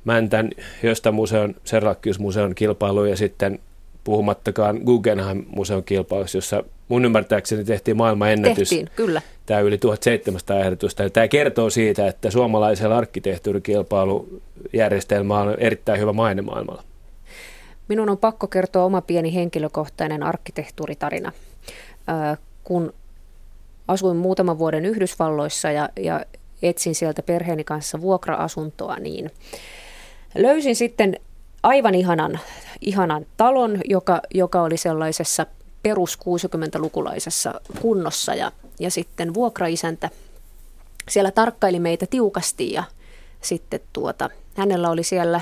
Mäntän 0.04 0.50
Jöstä-museon, 0.82 1.54
Serlakkius-museon 1.64 2.54
kilpailu 2.54 3.04
ja 3.04 3.16
sitten 3.16 3.58
puhumattakaan 4.04 4.80
Guggenheim-museon 4.84 5.84
kilpailu, 5.84 6.24
jossa 6.34 6.64
mun 6.88 7.04
ymmärtääkseni 7.04 7.64
tehtiin 7.64 7.96
maailman 7.96 8.30
ennätys. 8.30 8.68
Tehtiin, 8.68 8.90
kyllä. 8.96 9.22
Tämä 9.46 9.60
yli 9.60 9.78
1700 9.78 10.60
ehdotusta. 10.60 11.02
Ja 11.02 11.10
tämä 11.10 11.28
kertoo 11.28 11.70
siitä, 11.70 12.08
että 12.08 12.30
suomalaisella 12.30 12.96
arkkitehtuurikilpailujärjestelmä 12.96 15.40
on 15.40 15.54
erittäin 15.58 16.00
hyvä 16.00 16.12
maine 16.12 16.42
maailmalla. 16.42 16.82
Minun 17.88 18.10
on 18.10 18.18
pakko 18.18 18.46
kertoa 18.46 18.84
oma 18.84 19.00
pieni 19.00 19.34
henkilökohtainen 19.34 20.22
arkkitehtuuritarina. 20.22 21.32
Kun 22.64 22.94
asuin 23.88 24.16
muutaman 24.16 24.58
vuoden 24.58 24.86
Yhdysvalloissa 24.86 25.70
ja, 25.70 25.88
ja 25.96 26.24
etsin 26.62 26.94
sieltä 26.94 27.22
perheeni 27.22 27.64
kanssa 27.64 28.00
vuokra-asuntoa, 28.00 28.96
niin 28.96 29.30
löysin 30.34 30.76
sitten 30.76 31.20
aivan 31.62 31.94
ihanan, 31.94 32.40
ihanan 32.80 33.26
talon, 33.36 33.80
joka, 33.84 34.20
joka 34.34 34.62
oli 34.62 34.76
sellaisessa 34.76 35.46
perus 35.82 36.18
60-lukulaisessa 36.18 37.60
kunnossa 37.80 38.34
ja, 38.34 38.52
ja 38.80 38.90
sitten 38.90 39.34
vuokraisäntä 39.34 40.10
siellä 41.08 41.30
tarkkaili 41.30 41.78
meitä 41.78 42.06
tiukasti 42.06 42.72
ja 42.72 42.84
sitten 43.40 43.80
tuota, 43.92 44.30
hänellä 44.56 44.90
oli 44.90 45.02
siellä 45.02 45.40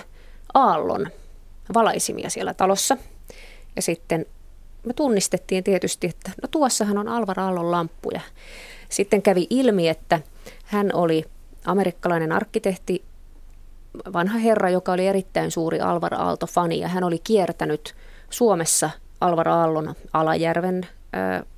aallon 0.54 1.06
valaisimia 1.74 2.30
siellä 2.30 2.54
talossa 2.54 2.96
ja 3.76 3.82
sitten 3.82 4.26
me 4.86 4.92
tunnistettiin 4.92 5.64
tietysti, 5.64 6.06
että 6.06 6.30
no 6.42 6.48
tuossahan 6.48 6.98
on 6.98 7.08
Alvar 7.08 7.40
Aallon 7.40 7.70
lamppuja. 7.70 8.20
Sitten 8.88 9.22
kävi 9.22 9.46
ilmi, 9.50 9.88
että 9.88 10.20
hän 10.64 10.90
oli 10.94 11.24
amerikkalainen 11.64 12.32
arkkitehti, 12.32 13.04
vanha 14.12 14.38
herra, 14.38 14.70
joka 14.70 14.92
oli 14.92 15.06
erittäin 15.06 15.50
suuri 15.50 15.80
Alvar 15.80 16.14
Aalto-fani 16.14 16.80
ja 16.80 16.88
hän 16.88 17.04
oli 17.04 17.18
kiertänyt 17.18 17.94
Suomessa 18.30 18.90
Alvar 19.20 19.48
Aallon 19.48 19.94
Alajärven 20.12 20.86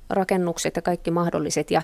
rakennukset 0.09 0.75
ja 0.75 0.81
kaikki 0.81 1.11
mahdolliset 1.11 1.71
ja 1.71 1.81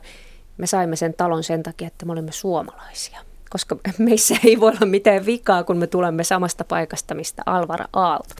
me 0.57 0.67
saimme 0.67 0.95
sen 0.95 1.13
talon 1.13 1.43
sen 1.43 1.63
takia, 1.63 1.87
että 1.87 2.05
me 2.05 2.11
olimme 2.11 2.31
suomalaisia. 2.31 3.19
Koska 3.49 3.77
meissä 3.97 4.35
ei 4.45 4.59
voi 4.59 4.69
olla 4.69 4.85
mitään 4.85 5.25
vikaa, 5.25 5.63
kun 5.63 5.77
me 5.77 5.87
tulemme 5.87 6.23
samasta 6.23 6.63
paikasta, 6.63 7.15
mistä 7.15 7.41
Alvar 7.45 7.87
Aalto. 7.93 8.35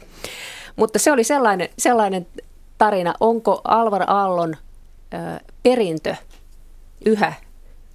Mutta 0.76 0.98
se 0.98 1.12
oli 1.12 1.24
sellainen, 1.24 1.68
sellainen 1.78 2.26
tarina, 2.78 3.14
onko 3.20 3.60
Alvar 3.64 4.04
Aallon 4.06 4.56
perintö 5.62 6.14
yhä 7.06 7.32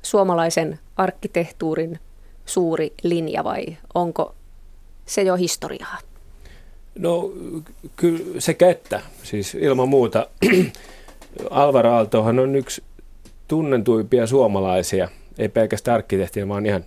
suomalaisen 0.02 0.80
arkkitehtuurin 0.98 2.00
suuri 2.48 2.94
linja 3.04 3.44
vai 3.44 3.66
onko 3.94 4.36
se 5.06 5.22
jo 5.22 5.36
historiaa? 5.36 5.98
No 7.00 7.32
kyllä 7.96 8.42
sekä 8.42 8.70
että. 8.70 9.02
Siis 9.24 9.56
ilman 9.56 9.90
muuta 9.90 10.28
Alvar 11.50 11.88
Aaltohan 11.88 12.40
on 12.40 12.56
yksi 12.56 12.84
tunnentuimpia 13.48 14.28
suomalaisia, 14.28 15.10
ei 15.38 15.50
pelkästään 15.50 15.96
arkkitehtinä, 15.96 16.48
vaan 16.48 16.66
ihan 16.66 16.86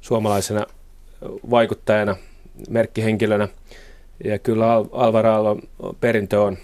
suomalaisena 0.00 0.66
vaikuttajana 1.50 2.16
merkkihenkilönä. 2.68 3.48
Ja 4.24 4.38
kyllä 4.38 4.72
Al- 4.72 4.86
Alvar 4.92 5.26
Aallon 5.26 5.62
perintö 6.00 6.42
on, 6.42 6.58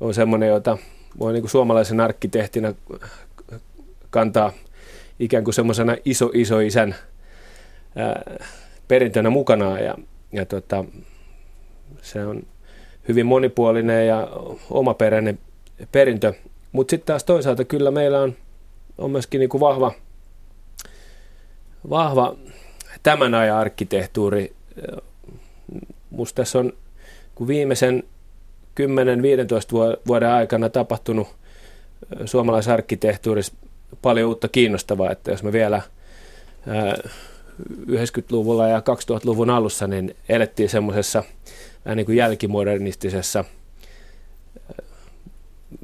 on 0.00 0.14
semmoinen, 0.14 0.48
jota 0.48 0.78
voi 1.18 1.32
niin 1.32 1.48
suomalaisen 1.48 2.00
arkkitehtinä 2.00 2.74
kantaa 4.10 4.52
ikään 5.18 5.44
kuin 5.44 5.54
semmoisena 5.54 5.96
iso 6.04 6.30
iso 6.34 6.60
isän 6.60 6.94
perintönä 8.88 9.30
mukanaan 9.30 9.84
ja, 9.84 9.94
ja 10.32 10.46
tota, 10.46 10.84
se 12.02 12.26
on 12.26 12.42
hyvin 13.08 13.26
monipuolinen 13.26 14.06
ja 14.06 14.28
omaperäinen 14.70 15.38
perintö. 15.92 16.32
Mutta 16.72 16.90
sitten 16.90 17.06
taas 17.06 17.24
toisaalta 17.24 17.64
kyllä 17.64 17.90
meillä 17.90 18.20
on, 18.20 18.36
on 18.98 19.10
myöskin 19.10 19.38
niinku 19.38 19.60
vahva, 19.60 19.92
vahva 21.90 22.36
tämän 23.02 23.34
ajan 23.34 23.56
arkkitehtuuri. 23.56 24.52
Musta 26.10 26.36
tässä 26.36 26.58
on 26.58 26.72
kun 27.34 27.48
viimeisen 27.48 28.02
10-15 28.80 28.84
vuoden 30.06 30.28
aikana 30.28 30.68
tapahtunut 30.68 31.28
suomalaisarkkitehtuurissa 32.24 33.54
paljon 34.04 34.28
uutta 34.28 34.48
kiinnostavaa, 34.48 35.10
että 35.10 35.30
jos 35.30 35.42
me 35.42 35.52
vielä 35.52 35.82
90-luvulla 37.90 38.68
ja 38.68 38.78
2000-luvun 38.78 39.50
alussa 39.50 39.86
niin 39.86 40.16
elettiin 40.28 40.68
semmoisessa 40.68 41.22
vähän 41.84 41.96
niin 41.96 42.06
kuin 42.06 42.16
jälkimodernistisessa 42.16 43.44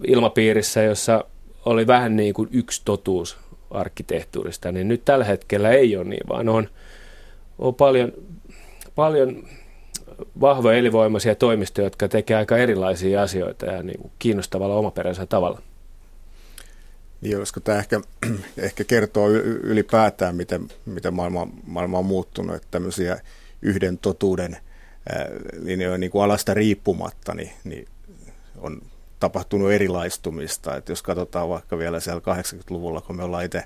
ilmapiirissä, 0.06 0.82
jossa 0.82 1.24
oli 1.64 1.86
vähän 1.86 2.16
niin 2.16 2.34
kuin 2.34 2.48
yksi 2.52 2.82
totuus 2.84 3.38
arkkitehtuurista, 3.70 4.72
niin 4.72 4.88
nyt 4.88 5.04
tällä 5.04 5.24
hetkellä 5.24 5.70
ei 5.70 5.96
ole 5.96 6.04
niin, 6.04 6.28
vaan 6.28 6.48
on, 6.48 6.68
on 7.58 7.74
paljon, 7.74 8.12
paljon 8.94 9.44
vahvoja 10.40 10.78
elinvoimaisia 10.78 11.34
toimistoja, 11.34 11.86
jotka 11.86 12.08
tekee 12.08 12.36
aika 12.36 12.56
erilaisia 12.56 13.22
asioita 13.22 13.66
ja 13.66 13.82
niin 13.82 14.00
kuin 14.00 14.12
kiinnostavalla 14.18 14.74
omaperäisellä 14.74 15.26
tavalla. 15.26 15.62
Niin, 17.20 17.38
olisiko 17.38 17.60
tämä 17.60 17.78
ehkä, 17.78 18.00
ehkä 18.58 18.84
kertoo 18.84 19.30
ylipäätään, 19.62 20.36
miten, 20.36 20.68
miten 20.86 21.14
maailma, 21.14 21.48
maailma 21.66 21.98
on 21.98 22.06
muuttunut, 22.06 22.56
että 22.56 22.68
tämmöisiä 22.70 23.20
yhden 23.62 23.98
totuuden 23.98 24.56
linjoja 25.58 25.98
niin 25.98 26.10
kuin 26.10 26.24
alasta 26.24 26.54
riippumatta, 26.54 27.34
niin, 27.34 27.50
niin 27.64 27.88
on 28.58 28.82
tapahtunut 29.20 29.72
erilaistumista. 29.72 30.76
Että 30.76 30.92
jos 30.92 31.02
katsotaan 31.02 31.48
vaikka 31.48 31.78
vielä 31.78 32.00
siellä 32.00 32.22
80-luvulla, 32.34 33.00
kun 33.00 33.16
me 33.16 33.24
ollaan 33.24 33.44
itse 33.44 33.64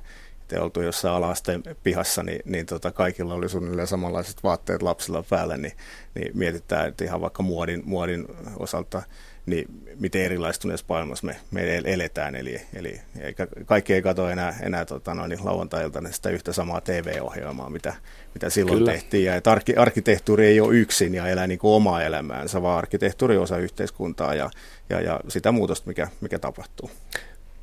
te 0.49 0.61
oltu 0.61 0.81
jossain 0.81 1.15
alaasteen 1.15 1.63
pihassa, 1.83 2.23
niin, 2.23 2.41
niin 2.45 2.67
tota, 2.67 2.93
kaikilla 2.93 3.35
oli 3.35 3.49
suunnilleen 3.49 3.89
samanlaiset 3.89 4.43
vaatteet 4.43 4.83
lapsilla 4.83 5.25
päällä, 5.31 5.57
niin, 5.57 5.73
niin 6.15 6.39
mietitään, 6.39 6.89
että 6.89 7.05
ihan 7.05 7.21
vaikka 7.21 7.43
muodin, 7.43 7.83
muodin 7.85 8.27
osalta 8.57 9.03
niin 9.47 9.67
miten 10.01 10.23
erilaistuneessa 10.23 10.87
maailmassa 10.89 11.27
me, 11.27 11.37
me 11.51 11.83
eletään. 11.85 12.35
Eli, 12.35 12.61
eli 12.75 13.01
eikä, 13.21 13.47
kaikki 13.67 13.95
ei 13.95 14.03
katso 14.03 14.29
enää, 14.29 14.55
enää 14.63 14.85
tota, 14.85 15.15
noin, 15.15 15.29
niin 15.29 15.45
lauantailta 15.45 16.03
sitä 16.11 16.31
yhtä 16.31 16.53
samaa 16.53 16.81
TV-ohjelmaa, 16.81 17.71
mitä, 17.71 17.95
mitä 18.35 18.51
silloin 18.51 18.79
Kyllä. 18.79 18.93
tehtiin. 18.93 19.25
Ja 19.25 19.37
että 19.37 19.53
arki, 19.53 19.77
arkkitehtuuri 19.77 20.47
ei 20.47 20.61
ole 20.61 20.75
yksin 20.75 21.15
ja 21.15 21.29
elää 21.29 21.47
niin 21.47 21.59
kuin 21.59 21.73
omaa 21.73 22.03
elämäänsä, 22.03 22.63
vaan 22.63 22.79
arkkitehtuuri 22.79 23.37
on 23.37 23.43
osa 23.43 23.59
yhteiskuntaa 23.59 24.35
ja, 24.35 24.51
ja, 24.89 25.01
ja 25.01 25.21
sitä 25.29 25.53
muutosta, 25.53 25.89
mikä, 25.89 26.09
mikä 26.21 26.39
tapahtuu. 26.39 26.91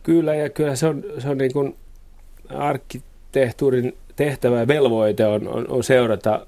Kyllä, 0.03 0.35
ja 0.35 0.49
kyllä 0.49 0.75
se 0.75 0.87
on, 0.87 1.03
se 1.19 1.29
on 1.29 1.37
niin 1.37 1.53
kuin 1.53 1.75
arkkitehtuurin 2.49 3.97
tehtävä 4.15 4.59
ja 4.59 4.67
velvoite 4.67 5.25
on, 5.25 5.47
on, 5.47 5.65
on 5.69 5.83
seurata 5.83 6.47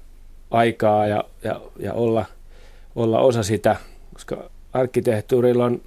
aikaa 0.50 1.06
ja, 1.06 1.24
ja, 1.44 1.60
ja 1.78 1.92
olla, 1.92 2.24
olla 2.96 3.20
osa 3.20 3.42
sitä, 3.42 3.76
koska 4.12 4.50
arkkitehtuurilla 4.74 5.64
on 5.64 5.80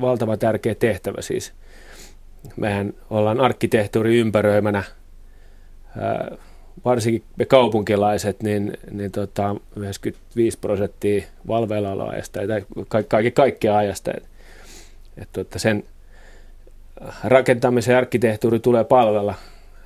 valtava 0.00 0.36
tärkeä 0.36 0.74
tehtävä 0.74 1.22
siis. 1.22 1.52
Mehän 2.56 2.94
ollaan 3.10 3.40
arkkitehtuuri 3.40 4.18
ympäröimänä, 4.18 4.82
varsinkin 6.84 7.22
me 7.36 7.44
kaupunkilaiset, 7.44 8.42
niin, 8.42 8.78
niin 8.90 9.12
tota, 9.12 9.56
95 9.76 10.58
prosenttia 10.58 11.22
valveillaoloajasta 11.48 12.40
tai 12.46 12.64
kaikki, 12.88 13.30
kaikkea 13.30 13.76
ajasta. 13.76 14.10
Et, 14.16 14.24
et, 15.18 15.28
tota, 15.32 15.58
sen 15.58 15.84
rakentamisen 17.24 17.96
arkkitehtuuri 17.96 18.60
tulee 18.60 18.84
palvella 18.84 19.34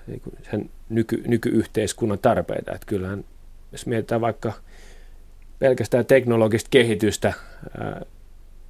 niin 0.07 0.23
sen 0.51 0.71
nyky, 0.89 1.23
nykyyhteiskunnan 1.27 2.19
tarpeita. 2.19 2.73
Et 2.75 2.85
kyllähän, 2.85 3.25
jos 3.73 3.87
mietitään 3.87 4.21
vaikka 4.21 4.53
pelkästään 5.59 6.07
teknologista 6.07 6.69
kehitystä, 6.71 7.33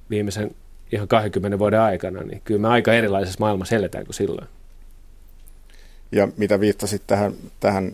viimeisen 0.09 0.55
ihan 0.91 1.07
20 1.07 1.59
vuoden 1.59 1.79
aikana, 1.79 2.21
niin 2.21 2.41
kyllä 2.43 2.61
me 2.61 2.67
aika 2.67 2.93
erilaisessa 2.93 3.39
maailmassa 3.39 3.75
eletään 3.75 4.05
kuin 4.05 4.15
silloin. 4.15 4.47
Ja 6.11 6.27
mitä 6.37 6.59
viittasit 6.59 7.01
tähän, 7.07 7.33
tähän 7.59 7.91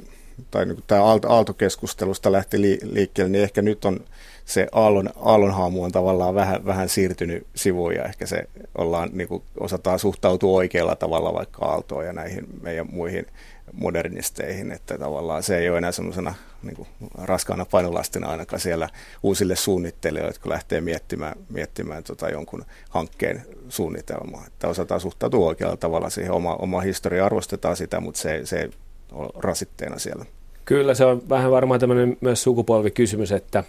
tai 0.51 0.65
niin 0.65 0.83
tämä 0.87 1.03
aaltokeskustelusta 1.27 2.31
lähti 2.31 2.79
liikkeelle, 2.83 3.31
niin 3.31 3.43
ehkä 3.43 3.61
nyt 3.61 3.85
on 3.85 3.99
se 4.45 4.67
aallon, 4.71 5.09
aallonhaamu 5.15 5.83
on 5.83 5.91
tavallaan 5.91 6.35
vähän, 6.35 6.65
vähän 6.65 6.89
siirtynyt 6.89 7.47
sivuun 7.55 7.95
ja 7.95 8.03
ehkä 8.03 8.25
se 8.25 8.43
ollaan, 8.77 9.09
niin 9.13 9.27
kuin 9.27 9.43
osataan 9.59 9.99
suhtautua 9.99 10.57
oikealla 10.57 10.95
tavalla 10.95 11.33
vaikka 11.33 11.65
aaltoon 11.65 12.05
ja 12.05 12.13
näihin 12.13 12.47
meidän 12.61 12.87
muihin 12.91 13.25
modernisteihin, 13.73 14.71
että 14.71 14.97
tavallaan 14.97 15.43
se 15.43 15.57
ei 15.57 15.69
ole 15.69 15.77
enää 15.77 15.91
semmoisena 15.91 16.33
niin 16.63 16.87
raskaana 17.17 17.65
painolastina 17.65 18.27
ainakaan 18.27 18.59
siellä 18.59 18.89
uusille 19.23 19.55
suunnittelijoille, 19.55 20.29
jotka 20.29 20.49
lähtee 20.49 20.81
miettimään, 20.81 21.35
miettimään 21.49 22.03
tota 22.03 22.29
jonkun 22.29 22.65
hankkeen 22.89 23.45
suunnitelmaa. 23.69 24.43
Että 24.47 24.67
osataan 24.67 25.01
suhtautua 25.01 25.47
oikealla 25.47 25.77
tavalla 25.77 26.09
siihen, 26.09 26.31
oma, 26.31 26.55
oma 26.55 26.81
historia 26.81 27.25
arvostetaan 27.25 27.77
sitä, 27.77 27.99
mutta 27.99 28.19
se, 28.19 28.41
se 28.43 28.59
ei 28.59 28.69
ole 29.11 29.29
rasitteena 29.37 29.99
siellä. 29.99 30.25
Kyllä, 30.65 30.93
se 30.93 31.05
on 31.05 31.29
vähän 31.29 31.51
varmaan 31.51 31.79
tämmöinen 31.79 32.17
myös 32.21 32.43
sukupolvikysymys, 32.43 33.31
että, 33.31 33.63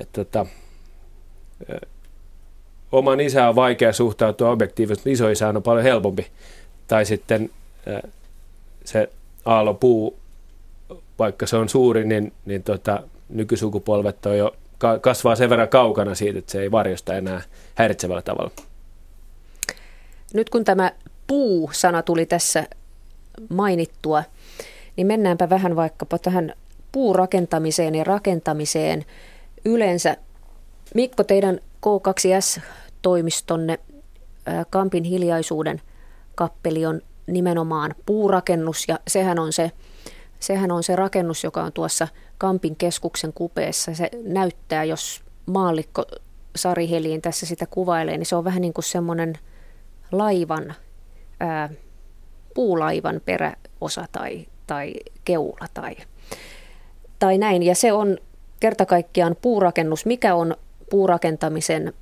että, 0.00 0.20
että 0.20 0.46
oman 2.92 3.20
isä 3.20 3.48
on 3.48 3.56
vaikea 3.56 3.92
suhtautua 3.92 4.50
objektiivisesti, 4.50 5.12
isoisään 5.12 5.56
on 5.56 5.62
paljon 5.62 5.84
helpompi. 5.84 6.26
Tai 6.88 7.04
sitten 7.04 7.50
se 8.84 9.08
aallopuu, 9.44 10.18
vaikka 11.18 11.46
se 11.46 11.56
on 11.56 11.68
suuri, 11.68 12.04
niin, 12.04 12.32
niin 12.44 12.62
tota, 12.62 13.02
nykysukupolvet 13.28 14.26
on 14.26 14.38
jo 14.38 14.56
kasvaa 15.00 15.36
sen 15.36 15.50
verran 15.50 15.68
kaukana 15.68 16.14
siitä, 16.14 16.38
että 16.38 16.52
se 16.52 16.60
ei 16.60 16.70
varjosta 16.70 17.14
enää 17.14 17.42
häiritsevällä 17.74 18.22
tavalla. 18.22 18.50
Nyt 20.34 20.50
kun 20.50 20.64
tämä 20.64 20.92
puu-sana 21.26 22.02
tuli 22.02 22.26
tässä 22.26 22.64
mainittua, 23.48 24.24
niin 24.96 25.06
mennäänpä 25.06 25.50
vähän 25.50 25.76
vaikkapa 25.76 26.18
tähän 26.18 26.52
puurakentamiseen 26.92 27.94
ja 27.94 28.04
rakentamiseen 28.04 29.04
yleensä. 29.64 30.16
Mikko, 30.94 31.24
teidän 31.24 31.60
K2S-toimistonne 31.86 33.78
Kampin 34.70 35.04
hiljaisuuden 35.04 35.80
kappeli 36.34 36.86
on 36.86 37.00
nimenomaan 37.28 37.94
puurakennus 38.06 38.84
ja 38.88 38.98
sehän 39.08 39.38
on 39.38 39.52
se, 39.52 39.72
sehän 40.40 40.72
on 40.72 40.82
se 40.82 40.96
rakennus, 40.96 41.44
joka 41.44 41.62
on 41.62 41.72
tuossa 41.72 42.08
Kampin 42.38 42.76
keskuksen 42.76 43.32
kupeessa. 43.32 43.94
Se 43.94 44.10
näyttää, 44.24 44.84
jos 44.84 45.22
maallikko 45.46 46.04
Sari 46.56 46.90
Heliin 46.90 47.22
tässä 47.22 47.46
sitä 47.46 47.66
kuvailee, 47.66 48.16
niin 48.16 48.26
se 48.26 48.36
on 48.36 48.44
vähän 48.44 48.60
niin 48.60 48.72
kuin 48.72 48.84
semmoinen 48.84 49.38
laivan, 50.12 50.74
ää, 51.40 51.70
puulaivan 52.54 53.20
peräosa 53.24 54.04
tai, 54.12 54.46
tai 54.66 54.94
keula 55.24 55.66
tai, 55.74 55.96
tai 57.18 57.38
näin. 57.38 57.62
Ja 57.62 57.74
se 57.74 57.92
on 57.92 58.18
kerta 58.60 58.86
kaikkiaan 58.86 59.36
puurakennus. 59.42 60.06
Mikä 60.06 60.34
on 60.34 60.56
puurakentamisen 60.90 61.92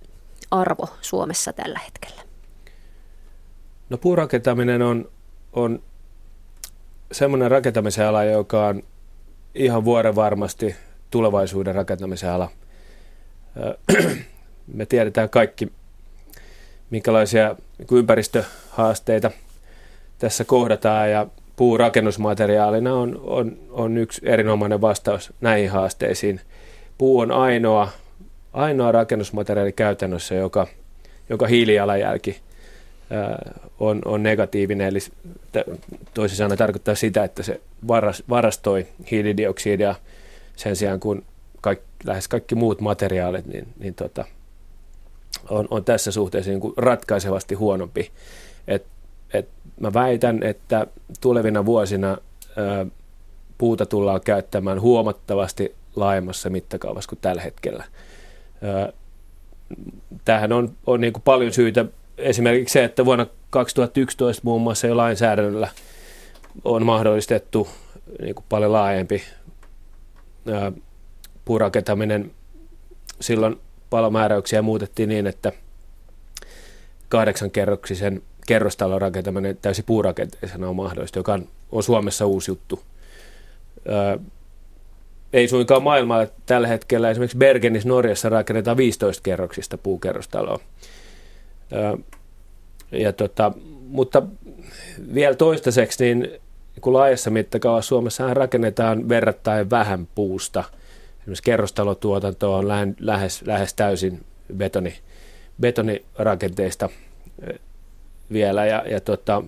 arvo 0.50 0.88
Suomessa 1.00 1.52
tällä 1.52 1.80
hetkellä? 1.84 2.22
No 3.90 3.98
puurakentaminen 3.98 4.82
on 4.82 5.08
on 5.56 5.82
semmoinen 7.12 7.50
rakentamisen 7.50 8.06
ala, 8.06 8.24
joka 8.24 8.66
on 8.66 8.82
ihan 9.54 9.84
vuoren 9.84 10.16
varmasti 10.16 10.76
tulevaisuuden 11.10 11.74
rakentamisen 11.74 12.30
ala. 12.30 12.50
Me 14.74 14.86
tiedetään 14.86 15.30
kaikki, 15.30 15.72
minkälaisia 16.90 17.56
ympäristöhaasteita 17.92 19.30
tässä 20.18 20.44
kohdataan 20.44 21.10
ja 21.10 21.26
puurakennusmateriaalina 21.56 22.94
on, 22.94 23.20
on, 23.22 23.58
on 23.70 23.98
yksi 23.98 24.20
erinomainen 24.24 24.80
vastaus 24.80 25.32
näihin 25.40 25.70
haasteisiin. 25.70 26.40
Puu 26.98 27.18
on 27.18 27.32
ainoa, 27.32 27.88
ainoa 28.52 28.92
rakennusmateriaali 28.92 29.72
käytännössä, 29.72 30.34
joka, 30.34 30.66
joka 31.28 31.46
hiilijalanjälki 31.46 32.45
on, 33.80 34.02
on 34.04 34.22
negatiivinen, 34.22 34.86
eli 34.86 34.98
toisin 36.14 36.36
sanoen 36.36 36.58
tarkoittaa 36.58 36.94
sitä, 36.94 37.24
että 37.24 37.42
se 37.42 37.60
varastoi 38.28 38.86
hiilidioksidia 39.10 39.94
sen 40.56 40.76
sijaan, 40.76 41.00
kun 41.00 41.24
kaikki, 41.60 41.86
lähes 42.04 42.28
kaikki 42.28 42.54
muut 42.54 42.80
materiaalit, 42.80 43.46
niin, 43.46 43.68
niin 43.78 43.94
tota, 43.94 44.24
on, 45.50 45.68
on 45.70 45.84
tässä 45.84 46.12
suhteessa 46.12 46.50
niin 46.50 46.60
kuin 46.60 46.74
ratkaisevasti 46.76 47.54
huonompi. 47.54 48.10
Et, 48.68 48.86
et 49.32 49.48
mä 49.80 49.94
väitän, 49.94 50.42
että 50.42 50.86
tulevina 51.20 51.66
vuosina 51.66 52.08
ää, 52.08 52.86
puuta 53.58 53.86
tullaan 53.86 54.20
käyttämään 54.20 54.80
huomattavasti 54.80 55.74
laajemmassa 55.96 56.50
mittakaavassa 56.50 57.08
kuin 57.08 57.18
tällä 57.22 57.42
hetkellä. 57.42 57.84
Ää, 58.62 58.92
tähän 60.24 60.52
on, 60.52 60.72
on 60.86 61.00
niin 61.00 61.12
kuin 61.12 61.22
paljon 61.22 61.52
syitä. 61.52 61.84
Esimerkiksi 62.18 62.72
se, 62.72 62.84
että 62.84 63.04
vuonna 63.04 63.26
2011 63.50 64.40
muun 64.44 64.62
muassa 64.62 64.86
jo 64.86 64.96
lainsäädännöllä 64.96 65.68
on 66.64 66.86
mahdollistettu 66.86 67.68
niin 68.22 68.34
kuin 68.34 68.44
paljon 68.48 68.72
laajempi 68.72 69.22
ää, 70.52 70.72
puurakentaminen. 71.44 72.30
Silloin 73.20 73.56
palomääräyksiä 73.90 74.62
muutettiin 74.62 75.08
niin, 75.08 75.26
että 75.26 75.52
kahdeksan 77.08 77.50
kerroksisen 77.50 78.22
kerrostalon 78.46 79.00
rakentaminen 79.00 79.58
täysin 79.62 79.84
puurakenteisena 79.84 80.68
on 80.68 80.76
mahdollista, 80.76 81.18
joka 81.18 81.32
on, 81.32 81.48
on 81.72 81.82
Suomessa 81.82 82.26
uusi 82.26 82.50
juttu. 82.50 82.82
Ää, 83.88 84.18
ei 85.32 85.48
suinkaan 85.48 85.82
maailmalla 85.82 86.26
tällä 86.46 86.68
hetkellä. 86.68 87.10
Esimerkiksi 87.10 87.38
Bergenis 87.38 87.86
Norjassa 87.86 88.28
rakennetaan 88.28 88.76
15 88.76 89.22
kerroksista 89.22 89.78
puukerrostaloa. 89.78 90.60
Ja 92.92 93.12
tota, 93.12 93.52
mutta 93.86 94.22
vielä 95.14 95.34
toistaiseksi, 95.34 96.04
niin 96.04 96.28
kun 96.80 96.92
laajassa 96.92 97.30
mittakaavassa 97.30 97.88
Suomessa 97.88 98.34
rakennetaan 98.34 99.08
verrattain 99.08 99.70
vähän 99.70 100.08
puusta. 100.14 100.64
Esimerkiksi 101.20 101.42
kerrostalotuotanto 101.42 102.54
on 102.54 102.68
lähes, 103.00 103.42
lähes 103.42 103.74
täysin 103.74 104.20
betoni, 104.56 104.94
betonirakenteista 105.60 106.88
vielä. 108.32 108.66
Ja, 108.66 108.84
ja 108.90 109.00
tota, 109.00 109.42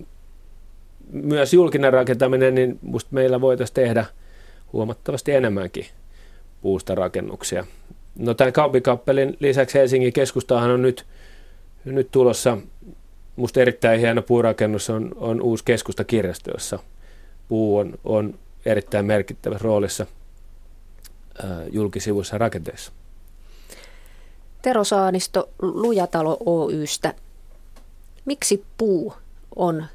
myös 1.11 1.53
julkinen 1.53 1.93
rakentaminen, 1.93 2.55
niin 2.55 2.79
musta 2.81 3.09
meillä 3.13 3.41
voitaisiin 3.41 3.75
tehdä 3.75 4.05
huomattavasti 4.73 5.31
enemmänkin 5.31 5.85
puusta 6.61 6.95
rakennuksia. 6.95 7.65
No 8.15 8.33
tämän 8.33 8.53
kaupikappelin 8.53 9.37
lisäksi 9.39 9.79
Helsingin 9.79 10.13
keskustahan 10.13 10.71
on 10.71 10.81
nyt, 10.81 11.05
nyt 11.85 12.11
tulossa, 12.11 12.57
musta 13.35 13.61
erittäin 13.61 13.99
hieno 13.99 14.21
puurakennus 14.21 14.89
on, 14.89 15.11
on 15.15 15.41
uusi 15.41 15.63
keskustakirjasto, 15.63 16.51
jossa 16.51 16.79
puu 17.47 17.77
on, 17.77 17.99
on 18.03 18.39
erittäin 18.65 19.05
merkittävässä 19.05 19.63
roolissa 19.63 20.05
ää, 21.43 21.63
julkisivuissa 21.71 22.37
rakenteissa. 22.37 22.91
Tero 24.61 24.83
Saanisto 24.83 25.49
Lujatalo 25.61 26.37
Oystä. 26.45 27.13
Miksi 28.25 28.65
puu 28.77 29.13
on 29.55 29.85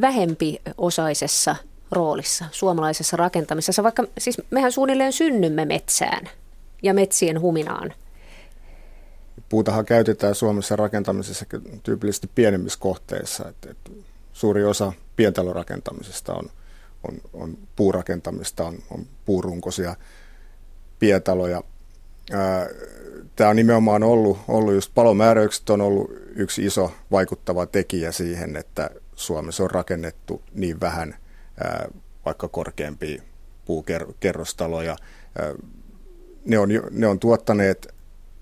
vähempi 0.00 0.60
osaisessa 0.78 1.56
roolissa 1.90 2.44
suomalaisessa 2.52 3.16
rakentamisessa, 3.16 3.82
vaikka 3.82 4.04
siis 4.18 4.42
mehän 4.50 4.72
suunnilleen 4.72 5.12
synnymme 5.12 5.64
metsään 5.64 6.28
ja 6.82 6.94
metsien 6.94 7.40
huminaan. 7.40 7.94
Puutahan 9.50 9.84
käytetään 9.84 10.34
Suomessa 10.34 10.76
rakentamisessa 10.76 11.46
tyypillisesti 11.82 12.30
pienemmissä 12.34 12.78
kohteissa. 12.80 13.48
Että, 13.48 13.70
että 13.70 13.90
suuri 14.32 14.64
osa 14.64 14.92
pientalorakentamisesta 15.16 16.34
on, 16.34 16.50
on, 17.08 17.20
on 17.32 17.58
puurakentamista, 17.76 18.64
on, 18.64 18.78
on 18.90 19.06
puurunkoisia 19.24 19.96
pientaloja. 20.98 21.62
Tämä 23.36 23.50
on 23.50 23.56
nimenomaan 23.56 24.02
ollut, 24.02 24.38
ollut 24.48 24.74
just 24.74 24.90
palomääräykset 24.94 25.70
on 25.70 25.80
ollut 25.80 26.10
yksi 26.36 26.66
iso 26.66 26.92
vaikuttava 27.10 27.66
tekijä 27.66 28.12
siihen, 28.12 28.56
että 28.56 28.90
Suomessa 29.14 29.64
on 29.64 29.70
rakennettu 29.70 30.42
niin 30.54 30.80
vähän 30.80 31.16
ää, 31.64 31.88
vaikka 32.24 32.48
korkeampia 32.48 33.22
puukerrostaloja. 33.64 34.96
Ne 36.44 36.58
on, 36.58 36.68
ne 36.90 37.06
on 37.06 37.18
tuottaneet 37.18 37.94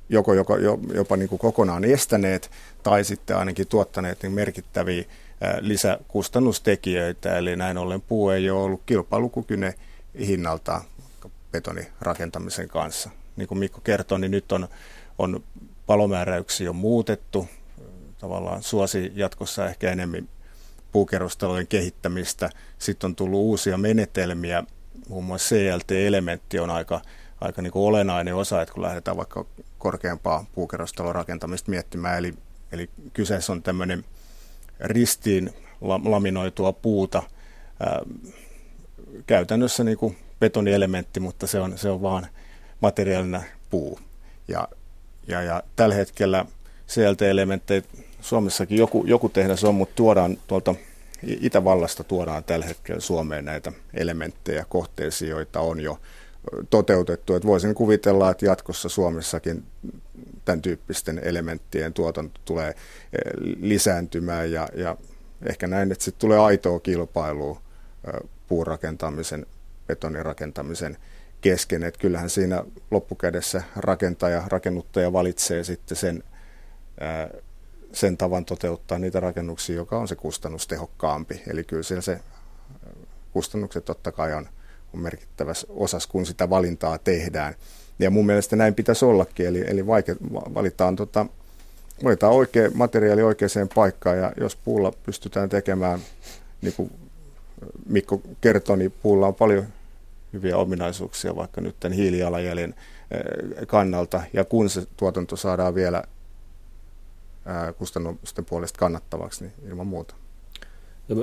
joko, 0.08 0.34
joko 0.34 0.56
jopa 0.94 1.16
niin 1.16 1.28
kuin 1.28 1.38
kokonaan 1.38 1.84
estäneet 1.84 2.50
tai 2.82 3.04
sitten 3.04 3.36
ainakin 3.36 3.66
tuottaneet 3.66 4.22
niin 4.22 4.32
merkittäviä 4.32 5.04
lisäkustannustekijöitä, 5.60 7.38
eli 7.38 7.56
näin 7.56 7.78
ollen 7.78 8.00
puu 8.00 8.30
ei 8.30 8.50
ole 8.50 8.62
ollut 8.62 8.82
kilpailukykyinen 8.86 9.74
hinnalta 10.26 10.80
betonirakentamisen 11.52 12.68
kanssa. 12.68 13.10
Niin 13.36 13.48
kuin 13.48 13.58
Mikko 13.58 13.80
kertoi, 13.80 14.20
niin 14.20 14.30
nyt 14.30 14.52
on, 14.52 14.68
on 15.18 15.42
palomääräyksiä 15.86 16.70
on 16.70 16.76
muutettu, 16.76 17.48
tavallaan 18.18 18.62
suosi 18.62 19.12
jatkossa 19.14 19.66
ehkä 19.66 19.90
enemmän 19.90 20.28
puukerrostalojen 20.92 21.66
kehittämistä. 21.66 22.50
Sitten 22.78 23.08
on 23.08 23.16
tullut 23.16 23.40
uusia 23.40 23.78
menetelmiä, 23.78 24.64
muun 25.08 25.24
muassa 25.24 25.56
CLT-elementti 25.56 26.58
on 26.58 26.70
aika, 26.70 27.00
aika 27.40 27.62
niin 27.62 27.72
kuin 27.72 27.88
olennainen 27.88 28.34
osa, 28.34 28.62
että 28.62 28.74
kun 28.74 28.82
lähdetään 28.82 29.16
vaikka 29.16 29.46
korkeampaa 29.78 30.46
puukerrostalon 30.54 31.14
rakentamista 31.14 31.70
miettimään, 31.70 32.18
eli, 32.18 32.34
eli 32.72 32.90
kyseessä 33.12 33.52
on 33.52 33.62
tämmöinen 33.62 34.04
ristiin 34.80 35.50
laminoitua 36.04 36.72
puuta, 36.72 37.22
ää, 37.80 38.00
käytännössä 39.26 39.84
niin 39.84 39.98
kuin 39.98 40.18
betonielementti, 40.40 41.20
mutta 41.20 41.46
se 41.46 41.60
on, 41.60 41.78
se 41.78 41.90
on 41.90 42.02
vaan 42.02 42.26
materiaalina 42.80 43.42
puu. 43.70 44.00
Ja, 44.48 44.68
ja, 45.28 45.42
ja 45.42 45.62
tällä 45.76 45.94
hetkellä 45.94 46.44
CLT-elementtejä 46.88 47.82
Suomessakin 48.20 48.78
joku, 48.78 49.04
joku 49.06 49.28
tehdas 49.28 49.64
on, 49.64 49.74
mutta 49.74 49.94
tuodaan 49.94 50.38
tuolta 50.46 50.74
Itävallasta 51.22 52.04
tuodaan 52.04 52.44
tällä 52.44 52.66
hetkellä 52.66 53.00
Suomeen 53.00 53.44
näitä 53.44 53.72
elementtejä 53.94 54.64
kohteisiin, 54.68 55.30
joita 55.30 55.60
on 55.60 55.80
jo 55.80 56.00
toteutettu. 56.70 57.34
Että 57.34 57.48
voisin 57.48 57.74
kuvitella, 57.74 58.30
että 58.30 58.46
jatkossa 58.46 58.88
Suomessakin 58.88 59.64
tämän 60.44 60.62
tyyppisten 60.62 61.20
elementtien 61.24 61.92
tuotanto 61.92 62.40
tulee 62.44 62.74
lisääntymään 63.60 64.52
ja, 64.52 64.68
ja 64.74 64.96
ehkä 65.46 65.66
näin, 65.66 65.92
että 65.92 66.04
sitten 66.04 66.20
tulee 66.20 66.38
aitoa 66.38 66.80
kilpailua 66.80 67.62
puurakentamisen, 68.48 69.46
betonirakentamisen 69.86 70.96
kesken. 71.40 71.82
Että 71.82 72.00
kyllähän 72.00 72.30
siinä 72.30 72.64
loppukädessä 72.90 73.62
rakentaja, 73.76 74.42
rakennuttaja 74.46 75.12
valitsee 75.12 75.64
sitten 75.64 75.96
sen 75.96 76.22
sen 77.92 78.16
tavan 78.16 78.44
toteuttaa 78.44 78.98
niitä 78.98 79.20
rakennuksia, 79.20 79.76
joka 79.76 79.98
on 79.98 80.08
se 80.08 80.16
kustannustehokkaampi. 80.16 81.42
Eli 81.46 81.64
kyllä 81.64 81.82
siellä 81.82 82.02
se 82.02 82.20
kustannukset 83.32 83.84
totta 83.84 84.12
kai 84.12 84.34
on, 84.34 84.48
on 84.94 85.00
merkittävässä 85.00 85.66
osassa, 85.70 86.08
kun 86.12 86.26
sitä 86.26 86.50
valintaa 86.50 86.98
tehdään. 86.98 87.54
Ja 87.98 88.10
mun 88.10 88.26
mielestä 88.26 88.56
näin 88.56 88.74
pitäisi 88.74 89.04
ollakin, 89.04 89.46
eli, 89.46 89.64
eli 89.66 89.86
vaike, 89.86 90.16
valitaan, 90.32 90.96
tota, 90.96 91.26
valitaan 92.04 92.32
oikea 92.32 92.70
materiaali 92.74 93.22
oikeaan 93.22 93.68
paikkaan, 93.74 94.18
ja 94.18 94.32
jos 94.40 94.56
puulla 94.56 94.92
pystytään 95.02 95.48
tekemään, 95.48 96.00
niin 96.62 96.74
kuin 96.74 96.90
Mikko 97.86 98.20
kertoi, 98.40 98.78
niin 98.78 98.94
puulla 99.02 99.26
on 99.26 99.34
paljon 99.34 99.66
hyviä 100.32 100.56
ominaisuuksia, 100.56 101.36
vaikka 101.36 101.60
nyt 101.60 101.76
tämän 101.80 101.96
hiilijalanjäljen 101.96 102.74
kannalta, 103.66 104.22
ja 104.32 104.44
kun 104.44 104.70
se 104.70 104.86
tuotanto 104.96 105.36
saadaan 105.36 105.74
vielä 105.74 106.04
kustannusten 107.78 108.44
puolesta 108.44 108.78
kannattavaksi, 108.78 109.44
niin 109.44 109.52
ilman 109.68 109.86
muuta. 109.86 110.14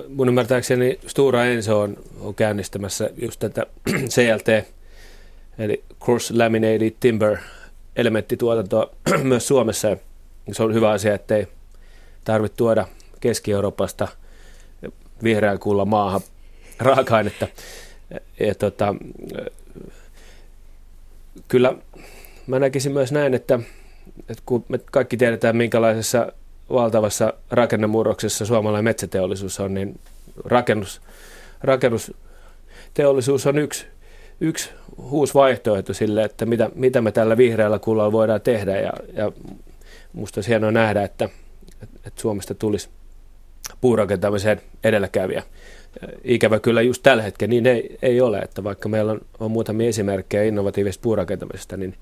Mun 0.10 0.28
ymmärtääkseni 0.28 1.00
Stura 1.08 1.46
Enso 1.46 1.80
on, 1.80 1.98
on 2.20 2.36
käynnistämässä 2.36 3.10
just 3.18 3.40
tätä 3.40 3.66
CLT, 4.14 4.68
eli 5.60 5.84
Cross 6.04 6.32
Laminated 6.32 6.96
Timber 7.00 7.38
elementtituotantoa 7.96 8.90
myös 9.24 9.48
Suomessa. 9.48 9.98
Se 10.52 10.64
on 10.64 10.74
hyvä 10.74 10.90
asia, 10.92 11.14
ettei 11.14 11.48
tarvitse 12.24 12.58
tuoda 12.58 12.88
Keski-Euroopasta 13.20 14.08
vihreän 15.24 15.60
kuulla 15.60 15.86
maahan 15.86 16.22
raaka-ainetta. 16.80 17.48
Ja 18.40 18.56
tota, 18.56 18.96
kyllä 21.48 21.74
mä 22.48 22.60
näkisin 22.60 22.92
myös 22.92 23.12
näin, 23.12 23.34
että 23.34 23.60
että 24.30 24.44
kun 24.46 24.66
me 24.70 24.80
kaikki 24.92 25.18
tiedetään, 25.18 25.58
minkälaisessa 25.58 26.32
valtavassa 26.70 27.34
rakennemurroksessa 27.52 28.46
suomalainen 28.46 28.84
metsäteollisuus 28.84 29.60
on, 29.60 29.74
niin 29.74 30.00
rakennus, 30.46 31.02
rakennusteollisuus 31.62 33.48
on 33.48 33.58
yksi, 33.58 33.86
yksi 34.42 34.70
uusi 34.98 35.34
vaihtoehto 35.34 35.94
sille, 35.94 36.24
että 36.24 36.46
mitä, 36.46 36.70
mitä 36.76 37.02
me 37.02 37.12
tällä 37.12 37.38
vihreällä 37.38 37.80
kullalla 37.80 38.12
voidaan 38.12 38.42
tehdä. 38.42 38.80
Ja, 38.80 38.94
ja 39.14 39.32
musta 40.14 40.38
olisi 40.38 40.50
hienoa 40.50 40.72
nähdä, 40.72 41.04
että, 41.04 41.30
että 41.82 42.22
Suomesta 42.22 42.54
tulisi 42.56 42.90
puurakentamisen 43.82 44.62
edelläkävijä. 44.84 45.44
Ikävä 46.24 46.60
kyllä 46.60 46.82
just 46.82 47.04
tällä 47.04 47.24
hetkellä 47.24 47.50
niin 47.50 47.66
ei, 47.66 47.98
ei 48.02 48.22
ole, 48.22 48.40
että 48.40 48.64
vaikka 48.64 48.90
meillä 48.90 49.12
on, 49.12 49.22
on 49.40 49.52
muutamia 49.52 49.90
esimerkkejä 49.90 50.44
innovatiivisesta 50.44 51.02
puurakentamisesta, 51.02 51.78
niin, 51.78 51.96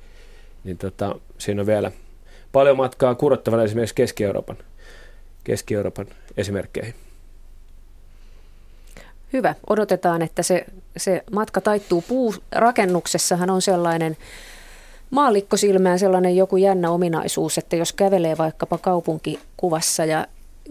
niin 0.63 0.77
tota, 0.77 1.15
siinä 1.37 1.61
on 1.61 1.67
vielä 1.67 1.91
paljon 2.53 2.77
matkaa 2.77 3.15
kurottavana 3.15 3.63
esimerkiksi 3.63 3.95
Keski-Euroopan, 3.95 4.57
Keski-Euroopan 5.43 6.07
esimerkkeihin. 6.37 6.93
Hyvä. 9.33 9.55
Odotetaan, 9.69 10.21
että 10.21 10.43
se, 10.43 10.65
se 10.97 11.23
matka 11.31 11.61
taittuu. 11.61 12.03
Puurakennuksessahan 12.07 13.49
on 13.49 13.61
sellainen 13.61 14.17
maallikkosilmään 15.09 15.99
sellainen 15.99 16.35
joku 16.35 16.57
jännä 16.57 16.89
ominaisuus, 16.89 17.57
että 17.57 17.75
jos 17.75 17.93
kävelee 17.93 18.37
vaikkapa 18.37 18.77
kaupunkikuvassa 18.77 20.05
ja 20.05 20.27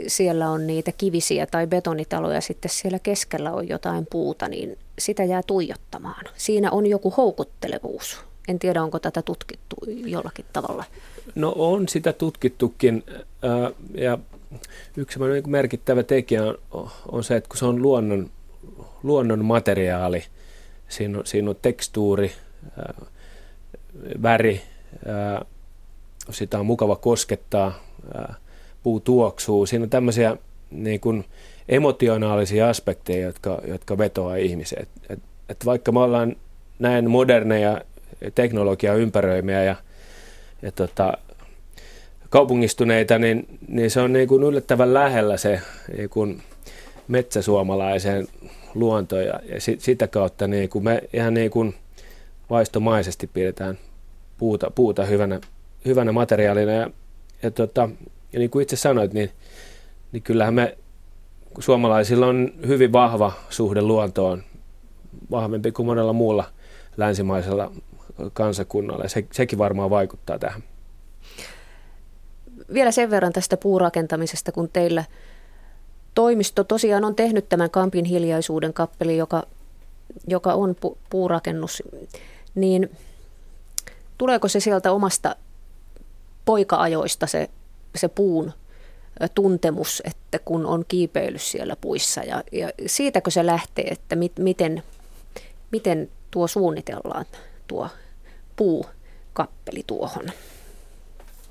siellä 0.07 0.51
on 0.51 0.66
niitä 0.66 0.92
kivisiä 0.92 1.47
tai 1.47 1.66
betonitaloja, 1.66 2.40
sitten 2.40 2.71
siellä 2.71 2.99
keskellä 2.99 3.53
on 3.53 3.68
jotain 3.68 4.07
puuta, 4.11 4.49
niin 4.49 4.79
sitä 4.99 5.25
jää 5.25 5.42
tuijottamaan. 5.47 6.25
Siinä 6.37 6.71
on 6.71 6.87
joku 6.87 7.11
houkuttelevuus. 7.11 8.21
En 8.49 8.59
tiedä, 8.59 8.83
onko 8.83 8.99
tätä 8.99 9.23
tutkittu 9.23 9.77
jollakin 9.87 10.45
tavalla. 10.53 10.85
No 11.35 11.53
on 11.57 11.89
sitä 11.89 12.13
tutkittukin 12.13 13.05
ja 13.95 14.19
yksi 14.97 15.19
merkittävä 15.47 16.03
tekijä 16.03 16.43
on, 16.71 16.91
on 17.13 17.25
se, 17.25 17.37
että 17.37 17.49
kun 17.49 17.59
se 17.59 17.65
on 17.67 17.83
luonnon, 17.83 18.31
luonnon 19.03 19.45
materiaali, 19.45 20.25
siinä 20.89 21.19
on, 21.19 21.27
siinä 21.27 21.51
on 21.51 21.57
tekstuuri, 21.63 22.33
väri, 24.23 24.63
sitä 26.31 26.59
on 26.59 26.67
mukava 26.67 26.97
koskettaa, 26.97 27.85
puu 28.83 29.01
tuoksuu. 29.01 29.67
Siinä 29.67 29.83
on 29.83 29.91
tämmöisiä 29.91 30.37
niin 30.71 31.01
kuin 31.01 31.25
emotionaalisia 31.69 32.69
aspekteja, 32.69 33.27
jotka, 33.27 33.63
jotka 33.67 33.99
vetoaa 33.99 34.37
ihmiseen. 34.37 34.83
Et, 34.83 34.89
et, 35.11 35.21
et 35.49 35.67
vaikka 35.67 35.93
me 35.93 36.01
ollaan 36.01 36.37
näin 36.79 37.11
moderneja 37.11 37.81
teknologia 38.35 38.95
ympäröimiä 38.95 39.65
ja, 39.65 39.77
ja 40.62 40.72
tota, 40.72 41.12
kaupungistuneita, 42.31 43.18
niin, 43.18 43.59
niin 43.68 43.90
se 43.90 44.01
on 44.01 44.12
niin 44.12 44.29
kuin 44.29 44.42
yllättävän 44.42 44.94
lähellä 44.94 45.37
se 45.37 45.61
niin 45.96 46.09
kuin 46.09 46.42
metsäsuomalaisen 47.09 48.29
luonto 48.75 49.20
ja, 49.20 49.40
ja 49.48 49.61
sit, 49.61 49.81
sitä 49.81 50.07
kautta 50.07 50.46
niin 50.46 50.68
kuin 50.68 50.85
me 50.85 51.03
ihan 51.12 51.35
niin 51.35 51.51
kuin 51.51 51.75
vaistomaisesti 52.51 53.27
pidetään 53.27 53.79
puuta, 54.38 54.70
puuta 54.70 55.05
hyvänä, 55.05 55.40
hyvänä 55.85 56.12
materiaalina. 56.12 56.72
Ja, 56.72 56.90
ja, 57.42 57.51
tota, 57.51 57.88
ja 58.33 58.38
niin 58.38 58.51
kuin 58.51 58.62
itse 58.62 58.77
sanoit, 58.77 59.12
niin, 59.12 59.31
niin 60.12 60.22
kyllähän 60.22 60.55
me 60.55 60.79
suomalaisilla 61.59 62.27
on 62.27 62.53
hyvin 62.66 62.92
vahva 62.92 63.33
suhde 63.51 63.83
luontoon, 63.83 64.42
vahvempi 65.31 65.72
kuin 65.72 65.87
monella 65.87 66.12
muulla 66.12 66.44
länsimaisella 66.96 67.72
kansakunnalla. 68.33 69.09
Se, 69.09 69.27
sekin 69.33 69.59
varmaan 69.59 69.90
vaikuttaa 69.90 70.38
tähän. 70.38 70.62
Vielä 72.72 72.90
sen 72.90 73.11
verran 73.11 73.33
tästä 73.33 73.57
puurakentamisesta, 73.57 74.53
kun 74.53 74.68
teillä 74.68 75.05
toimisto 76.14 76.64
tosiaan 76.64 77.05
on 77.05 77.14
tehnyt 77.14 77.48
tämän 77.48 77.70
Kampin 77.70 78.05
hiljaisuuden 78.05 78.72
kappeli, 78.72 79.16
joka, 79.16 79.42
joka 80.27 80.53
on 80.53 80.77
pu, 80.81 80.98
puurakennus, 81.11 81.83
niin 82.55 82.90
tuleeko 84.18 84.48
se 84.48 84.61
sieltä 84.61 84.92
omasta 84.92 85.37
poika-ajoista 86.44 87.27
se, 87.27 87.51
se 87.94 88.09
puun 88.09 88.53
tuntemus, 89.35 90.03
että 90.05 90.38
kun 90.38 90.66
on 90.66 90.85
kiipeily 90.88 91.38
siellä 91.38 91.77
puissa 91.77 92.20
ja, 92.20 92.42
ja 92.53 92.70
siitäkö 92.87 93.31
se 93.31 93.46
lähtee, 93.46 93.85
että 93.85 94.16
mit, 94.16 94.33
miten, 94.38 94.83
miten 95.70 96.11
tuo 96.31 96.46
suunnitellaan 96.46 97.25
tuo 97.66 97.88
puukappeli 98.57 99.85
tuohon? 99.87 100.25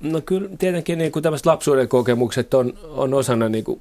No 0.00 0.20
kyllä 0.20 0.48
tietenkin 0.58 0.98
niin 0.98 1.12
kuin 1.12 1.22
tämmöiset 1.22 1.46
lapsuuden 1.46 1.88
kokemukset 1.88 2.54
on, 2.54 2.78
on 2.88 3.14
osana 3.14 3.48
niin 3.48 3.64
kuin 3.64 3.80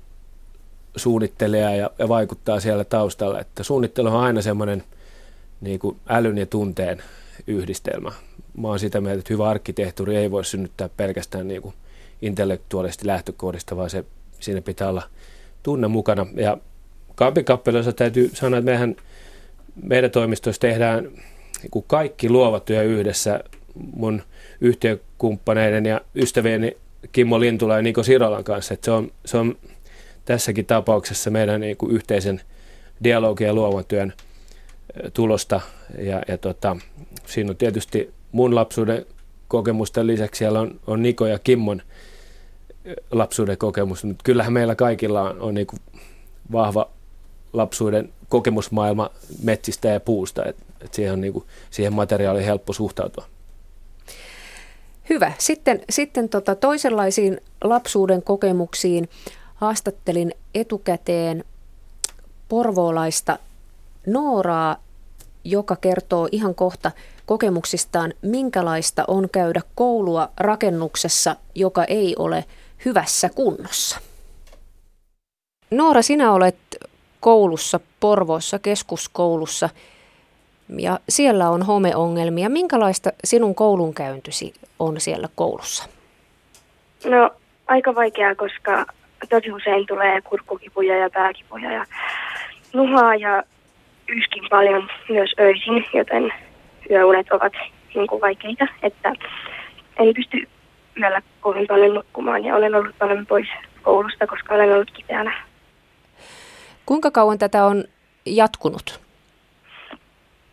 suunnittelijaa 0.96 1.76
ja, 1.76 1.92
ja 2.00 2.10
vaikuttaa 2.10 2.60
siellä 2.60 2.84
taustalla. 2.84 3.40
Että 3.40 3.64
suunnittelu 3.64 4.08
on 4.08 4.16
aina 4.16 4.42
semmoinen 4.42 4.84
niin 5.62 5.80
kuin 5.80 5.98
älyn 6.10 6.38
ja 6.38 6.46
tunteen 6.46 7.04
yhdistelmä. 7.48 8.12
Mä 8.58 8.68
oon 8.68 8.80
sitä 8.80 9.02
mieltä, 9.02 9.20
että 9.20 9.34
hyvä 9.34 9.50
arkkitehtuuri 9.50 10.16
ei 10.16 10.32
voi 10.32 10.46
synnyttää 10.46 10.90
pelkästään 10.98 11.48
niin 11.48 11.62
kuin 11.62 11.76
intellektuaalisesti 12.22 13.08
lähtökohdista, 13.08 13.78
vaan 13.78 13.90
se, 13.90 14.06
siinä 14.40 14.62
pitää 14.62 14.90
olla 14.90 15.04
tunne 15.64 15.88
mukana. 15.88 16.28
Ja 16.36 16.58
kampikappelissa 17.16 17.94
täytyy 17.94 18.32
sanoa, 18.34 18.60
että 18.60 18.72
meidän, 18.72 18.96
meidän 19.84 20.12
toimistossa 20.12 20.62
tehdään 20.62 21.12
niin 21.62 21.72
kuin 21.72 21.86
kaikki 21.88 22.30
luovat 22.30 22.66
työ 22.66 22.84
yhdessä 22.84 23.44
mun 23.96 24.22
yhtiökumppaneiden 24.62 25.86
ja 25.86 26.02
ystävieni 26.16 26.78
Kimmo 27.12 27.40
Lintula 27.40 27.76
ja 27.76 27.82
Niko 27.82 28.04
Sirolan 28.04 28.44
kanssa. 28.44 28.74
Että 28.74 28.86
se, 28.86 28.92
on, 28.92 29.12
se 29.26 29.38
on 29.38 29.58
tässäkin 30.26 30.66
tapauksessa 30.66 31.30
meidän 31.30 31.62
niin 31.62 31.78
kuin 31.78 31.92
yhteisen 31.92 32.42
dialogin 33.04 33.48
ja 33.48 33.54
luovan 33.54 33.86
työn 33.88 34.14
tulosta. 35.14 35.62
Ja, 35.98 36.22
ja 36.28 36.38
tota, 36.38 36.78
siinä 37.26 37.50
on 37.50 37.58
tietysti 37.58 38.14
mun 38.32 38.56
lapsuuden 38.56 39.06
kokemusten 39.48 40.08
lisäksi 40.08 40.40
siellä 40.40 40.60
on, 40.60 40.80
on 40.88 41.02
Niko 41.02 41.28
ja 41.28 41.40
Kimmon 41.40 41.82
lapsuuden 43.12 43.58
kokemus, 43.58 44.04
mutta 44.04 44.24
kyllähän 44.24 44.54
meillä 44.54 44.76
kaikilla 44.76 45.22
on, 45.22 45.40
on 45.40 45.54
niin 45.54 45.68
kuin 45.68 45.80
vahva 46.52 46.90
lapsuuden 47.54 48.14
kokemusmaailma 48.30 49.10
metsistä 49.44 49.88
ja 49.88 50.00
puusta, 50.00 50.44
että 50.82 50.86
et 50.86 50.94
siihen, 50.94 51.14
on 51.14 51.22
niin 51.22 51.34
kuin, 51.34 51.46
siihen 51.70 51.94
materiaaliin 51.94 52.46
helppo 52.46 52.74
suhtautua. 52.74 53.26
Hyvä. 55.10 55.32
Sitten, 55.38 55.82
sitten 55.90 56.30
tota 56.30 56.56
toisenlaisiin 56.56 57.42
lapsuuden 57.64 58.24
kokemuksiin 58.24 59.10
haastattelin 59.56 60.34
etukäteen 60.56 61.44
porvoolaista 62.50 63.40
Nooraa, 64.08 64.78
joka 65.44 65.76
kertoo 65.76 66.28
ihan 66.32 66.56
kohta 66.56 66.92
kokemuksistaan, 67.26 68.14
minkälaista 68.22 69.04
on 69.08 69.30
käydä 69.30 69.62
koulua 69.76 70.30
rakennuksessa, 70.38 71.36
joka 71.56 71.84
ei 71.84 72.16
ole 72.20 72.46
hyvässä 72.86 73.30
kunnossa. 73.30 74.00
Noora, 75.72 76.02
sinä 76.02 76.32
olet 76.34 76.58
koulussa, 77.20 77.80
Porvoossa, 78.00 78.60
keskuskoulussa, 78.60 79.70
ja 80.78 81.00
siellä 81.10 81.50
on 81.50 81.64
homeongelmia. 81.64 82.50
Minkälaista 82.50 83.10
sinun 83.24 83.56
koulunkäyntisi 83.56 84.54
on 84.80 85.00
siellä 85.00 85.28
koulussa? 85.36 85.90
No, 87.06 87.30
aika 87.68 87.96
vaikeaa, 87.96 88.36
koska 88.36 88.86
tosi 89.30 89.52
usein 89.52 89.88
tulee 89.88 90.22
kurkkukipuja 90.22 90.98
ja 90.98 91.10
pääkipuja 91.10 91.72
ja 91.72 91.86
nuhaa 92.74 93.16
ja 93.16 93.44
yskin 94.10 94.44
paljon 94.50 94.90
myös 95.10 95.34
öisin, 95.40 95.86
joten 95.94 96.34
yöunet 96.90 97.32
ovat 97.32 97.54
niin 97.96 98.08
kuin 98.08 98.22
vaikeita, 98.22 98.68
että 98.84 99.14
en 100.00 100.14
pysty 100.16 100.48
yöllä 101.02 101.22
kovin 101.42 101.68
paljon 101.68 101.94
nukkumaan 101.94 102.46
ja 102.46 102.56
olen 102.56 102.76
ollut 102.76 102.98
paljon 103.00 103.26
pois 103.26 103.48
koulusta, 103.82 104.28
koska 104.28 104.56
olen 104.56 104.74
ollut 104.74 104.92
kipeänä. 104.92 105.44
Kuinka 106.86 107.12
kauan 107.12 107.38
tätä 107.38 107.66
on 107.66 107.84
jatkunut? 108.26 109.11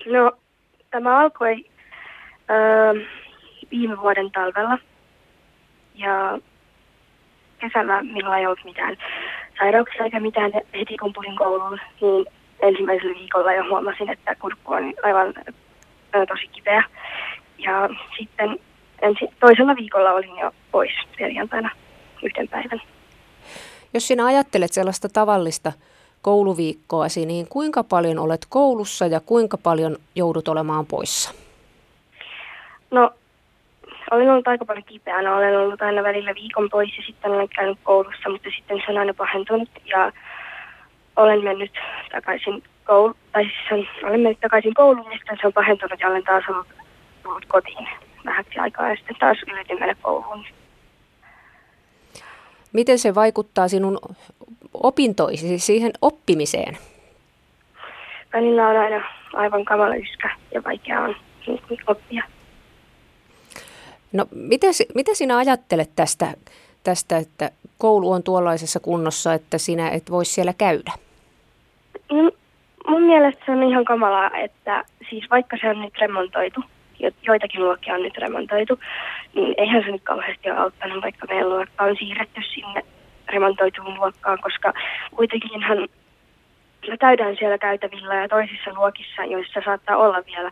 No, 0.06 0.32
tämä 0.90 1.18
alkoi 1.18 1.64
öö, 2.50 3.04
viime 3.70 4.00
vuoden 4.00 4.30
talvella 4.30 4.78
ja 5.94 6.38
kesällä 7.58 8.02
minulla 8.02 8.38
ei 8.38 8.46
ollut 8.46 8.64
mitään 8.64 8.96
sairauksia 9.58 10.04
eikä 10.04 10.20
mitään 10.20 10.52
heti 10.78 10.96
kun 10.96 11.12
tulin 11.12 11.36
kouluun, 11.36 11.78
niin 12.00 12.26
ensimmäisellä 12.62 13.18
viikolla 13.18 13.52
jo 13.52 13.64
huomasin, 13.70 14.10
että 14.10 14.34
kurkku 14.34 14.72
on 14.72 14.94
aivan 15.02 15.34
ää, 16.12 16.26
tosi 16.26 16.48
kipeä. 16.48 16.84
Ja 17.58 17.88
sitten 18.18 18.58
ensi, 19.02 19.26
toisella 19.40 19.76
viikolla 19.76 20.12
olin 20.12 20.38
jo 20.38 20.52
pois 20.70 20.92
perjantaina 21.18 21.70
yhden 22.22 22.48
päivän. 22.48 22.82
Jos 23.94 24.08
sinä 24.08 24.24
ajattelet 24.26 24.72
sellaista 24.72 25.08
tavallista 25.08 25.72
kouluviikkoasi, 26.22 27.26
niin 27.26 27.46
kuinka 27.48 27.84
paljon 27.84 28.18
olet 28.18 28.46
koulussa 28.48 29.06
ja 29.06 29.20
kuinka 29.20 29.58
paljon 29.58 29.96
joudut 30.14 30.48
olemaan 30.48 30.86
poissa? 30.86 31.34
No, 32.90 33.10
olen 34.10 34.30
ollut 34.30 34.48
aika 34.48 34.64
paljon 34.64 34.84
kipeänä. 34.84 35.36
Olen 35.36 35.58
ollut 35.58 35.82
aina 35.82 36.02
välillä 36.02 36.34
viikon 36.34 36.68
pois 36.70 36.96
ja 36.96 37.02
sitten 37.06 37.30
olen 37.30 37.48
käynyt 37.48 37.78
koulussa, 37.82 38.28
mutta 38.28 38.48
sitten 38.56 38.82
se 38.86 38.92
on 38.92 38.98
aina 38.98 39.14
pahentunut 39.14 39.68
ja 39.84 40.12
olen 41.16 41.44
mennyt 41.44 41.72
takaisin 42.12 42.62
koulu, 42.84 43.14
tai 43.32 43.44
siis 43.68 43.88
olen 44.04 44.20
mennyt 44.20 44.40
takaisin 44.40 44.74
kouluun 44.74 45.12
ja 45.12 45.18
sitten 45.18 45.38
se 45.40 45.46
on 45.46 45.52
pahentunut 45.52 46.00
ja 46.00 46.08
olen 46.08 46.24
taas 46.24 46.44
ollut 46.48 46.66
tullut 47.22 47.44
kotiin 47.48 47.88
vähäksi 48.24 48.58
aikaa 48.58 48.88
ja 48.88 48.96
sitten 48.96 49.16
taas 49.20 49.38
yritin 49.52 49.78
mennä 49.78 49.94
kouluun. 50.02 50.44
Miten 52.72 52.98
se 52.98 53.14
vaikuttaa 53.14 53.68
sinun 53.68 53.98
opintoihin, 54.74 55.48
siis 55.48 55.66
siihen 55.66 55.92
oppimiseen? 56.02 56.78
Välillä 58.32 58.68
on 58.68 58.76
aina 58.76 59.04
aivan 59.32 59.64
kamala 59.64 59.94
yskä 59.94 60.30
ja 60.54 60.64
vaikea 60.64 61.00
on 61.00 61.16
niin 61.46 61.80
oppia. 61.86 62.24
No, 64.12 64.26
miten, 64.34 64.72
miten 64.94 65.16
sinä 65.16 65.36
ajattelet 65.36 65.90
tästä, 65.96 66.34
tästä, 66.84 67.16
että 67.16 67.50
koulu 67.78 68.10
on 68.10 68.22
tuollaisessa 68.22 68.80
kunnossa, 68.80 69.34
että 69.34 69.58
sinä 69.58 69.90
et 69.90 70.10
voi 70.10 70.24
siellä 70.24 70.52
käydä? 70.58 70.92
No, 72.12 72.30
mun 72.88 73.02
mielestä 73.02 73.42
se 73.46 73.52
on 73.52 73.62
ihan 73.62 73.84
kamalaa, 73.84 74.30
että 74.36 74.84
siis 75.10 75.24
vaikka 75.30 75.56
se 75.60 75.68
on 75.68 75.82
nyt 75.82 75.98
remontoitu, 76.00 76.60
joitakin 77.22 77.64
luokkia 77.64 77.94
on 77.94 78.02
nyt 78.02 78.18
remontoitu, 78.18 78.78
niin 79.34 79.54
eihän 79.56 79.82
se 79.82 79.90
nyt 79.90 80.02
kauheasti 80.02 80.50
ole 80.50 80.58
auttanut, 80.58 81.02
vaikka 81.02 81.26
meidän 81.26 81.48
luokka 81.48 81.84
on 81.84 81.96
siirretty 81.98 82.40
sinne 82.54 82.82
remontoituun 83.28 83.94
luokkaan, 83.94 84.38
koska 84.42 84.72
kuitenkinhan 85.16 85.88
me 86.88 86.96
käydään 86.96 87.36
siellä 87.38 87.58
käytävillä 87.58 88.14
ja 88.14 88.28
toisissa 88.28 88.74
luokissa, 88.74 89.24
joissa 89.24 89.60
saattaa 89.64 89.96
olla 89.96 90.22
vielä 90.26 90.50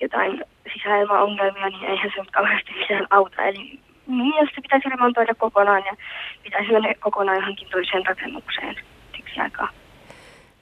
jotain 0.00 0.44
sisäilmaongelmia, 0.72 1.68
niin 1.68 1.84
eihän 1.84 2.10
se 2.14 2.20
nyt 2.20 2.30
kauheasti 2.30 2.72
mitään 2.80 3.06
auta. 3.10 3.42
Eli 3.42 3.78
mun 4.06 4.28
mielestä 4.28 4.60
pitäisi 4.62 4.88
remontoida 4.88 5.34
kokonaan 5.34 5.82
ja 5.86 5.96
pitäisi 6.42 6.72
mennä 6.72 6.94
kokonaan 7.00 7.38
johonkin 7.38 7.68
toiseen 7.70 8.06
rakennukseen 8.06 8.76
siksi 9.16 9.40
aikaa. 9.40 9.68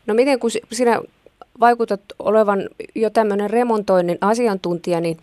No 0.07 0.15
miten 0.15 0.39
kun 0.39 0.51
sinä 0.73 1.01
vaikutat 1.61 2.01
olevan 2.19 2.59
jo 2.95 3.11
tämmöinen 3.11 3.51
remontoinnin 3.51 4.19
asiantuntija, 4.21 5.01
niin 5.01 5.17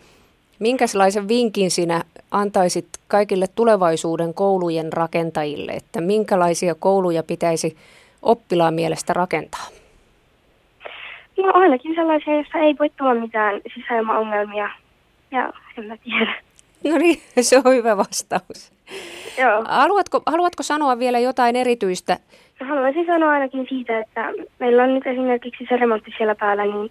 minkälaisen 0.58 1.28
vinkin 1.28 1.70
sinä 1.70 2.02
antaisit 2.30 2.86
kaikille 3.08 3.46
tulevaisuuden 3.54 4.34
koulujen 4.34 4.92
rakentajille, 4.92 5.72
että 5.72 6.00
minkälaisia 6.00 6.74
kouluja 6.74 7.22
pitäisi 7.22 7.76
oppilaan 8.22 8.74
mielestä 8.74 9.12
rakentaa? 9.12 9.66
No 11.38 11.52
ainakin 11.54 11.94
sellaisia, 11.94 12.34
joissa 12.34 12.58
ei 12.58 12.76
voi 12.78 12.90
tulla 12.98 13.14
mitään 13.14 13.60
sisäilmaongelmia. 13.74 14.70
Ja 15.30 15.52
en 15.78 15.84
mä 15.84 15.96
tiedä. 15.96 16.34
No 16.84 16.98
niin, 16.98 17.18
se 17.40 17.56
on 17.64 17.74
hyvä 17.74 17.96
vastaus. 17.96 18.72
Joo. 19.38 19.64
Haluatko, 19.68 20.22
haluatko 20.26 20.62
sanoa 20.62 20.98
vielä 20.98 21.18
jotain 21.18 21.56
erityistä? 21.56 22.18
No, 22.60 22.66
haluaisin 22.66 23.06
sanoa 23.06 23.30
ainakin 23.30 23.66
siitä, 23.68 23.98
että 23.98 24.32
meillä 24.58 24.82
on 24.82 24.94
nyt 24.94 25.06
esimerkiksi 25.06 25.66
se 25.68 25.76
remontti 25.76 26.12
siellä 26.16 26.34
päällä, 26.34 26.64
niin 26.64 26.90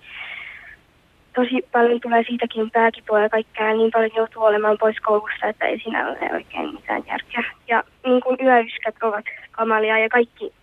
tosi 1.36 1.68
paljon 1.72 2.02
tulee 2.02 2.24
siitäkin 2.28 2.72
pääkipua 2.72 3.20
ja 3.20 3.30
kaikkea, 3.30 3.74
niin 3.74 3.92
paljon 3.92 4.12
joutuu 4.16 4.44
olemaan 4.44 4.78
pois 4.80 5.00
koulussa, 5.00 5.48
että 5.48 5.66
ei 5.66 5.80
siinä 5.80 6.08
ole 6.08 6.34
oikein 6.34 6.74
mitään 6.74 7.04
järkeä. 7.08 7.44
Ja 7.68 7.84
niin 8.06 8.22
kuin 8.22 8.38
yöyskät 8.44 8.96
ovat 9.04 9.26
kamalia 9.52 9.98
ja 9.98 10.10
kaikki 10.10 10.54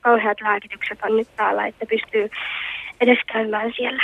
kauheat 0.00 0.40
lääkitykset 0.40 0.98
on 1.02 1.16
nyt 1.16 1.28
täällä, 1.36 1.66
että 1.66 1.86
pystyy 1.86 2.30
edes 3.00 3.18
käymään 3.32 3.72
siellä. 3.76 4.02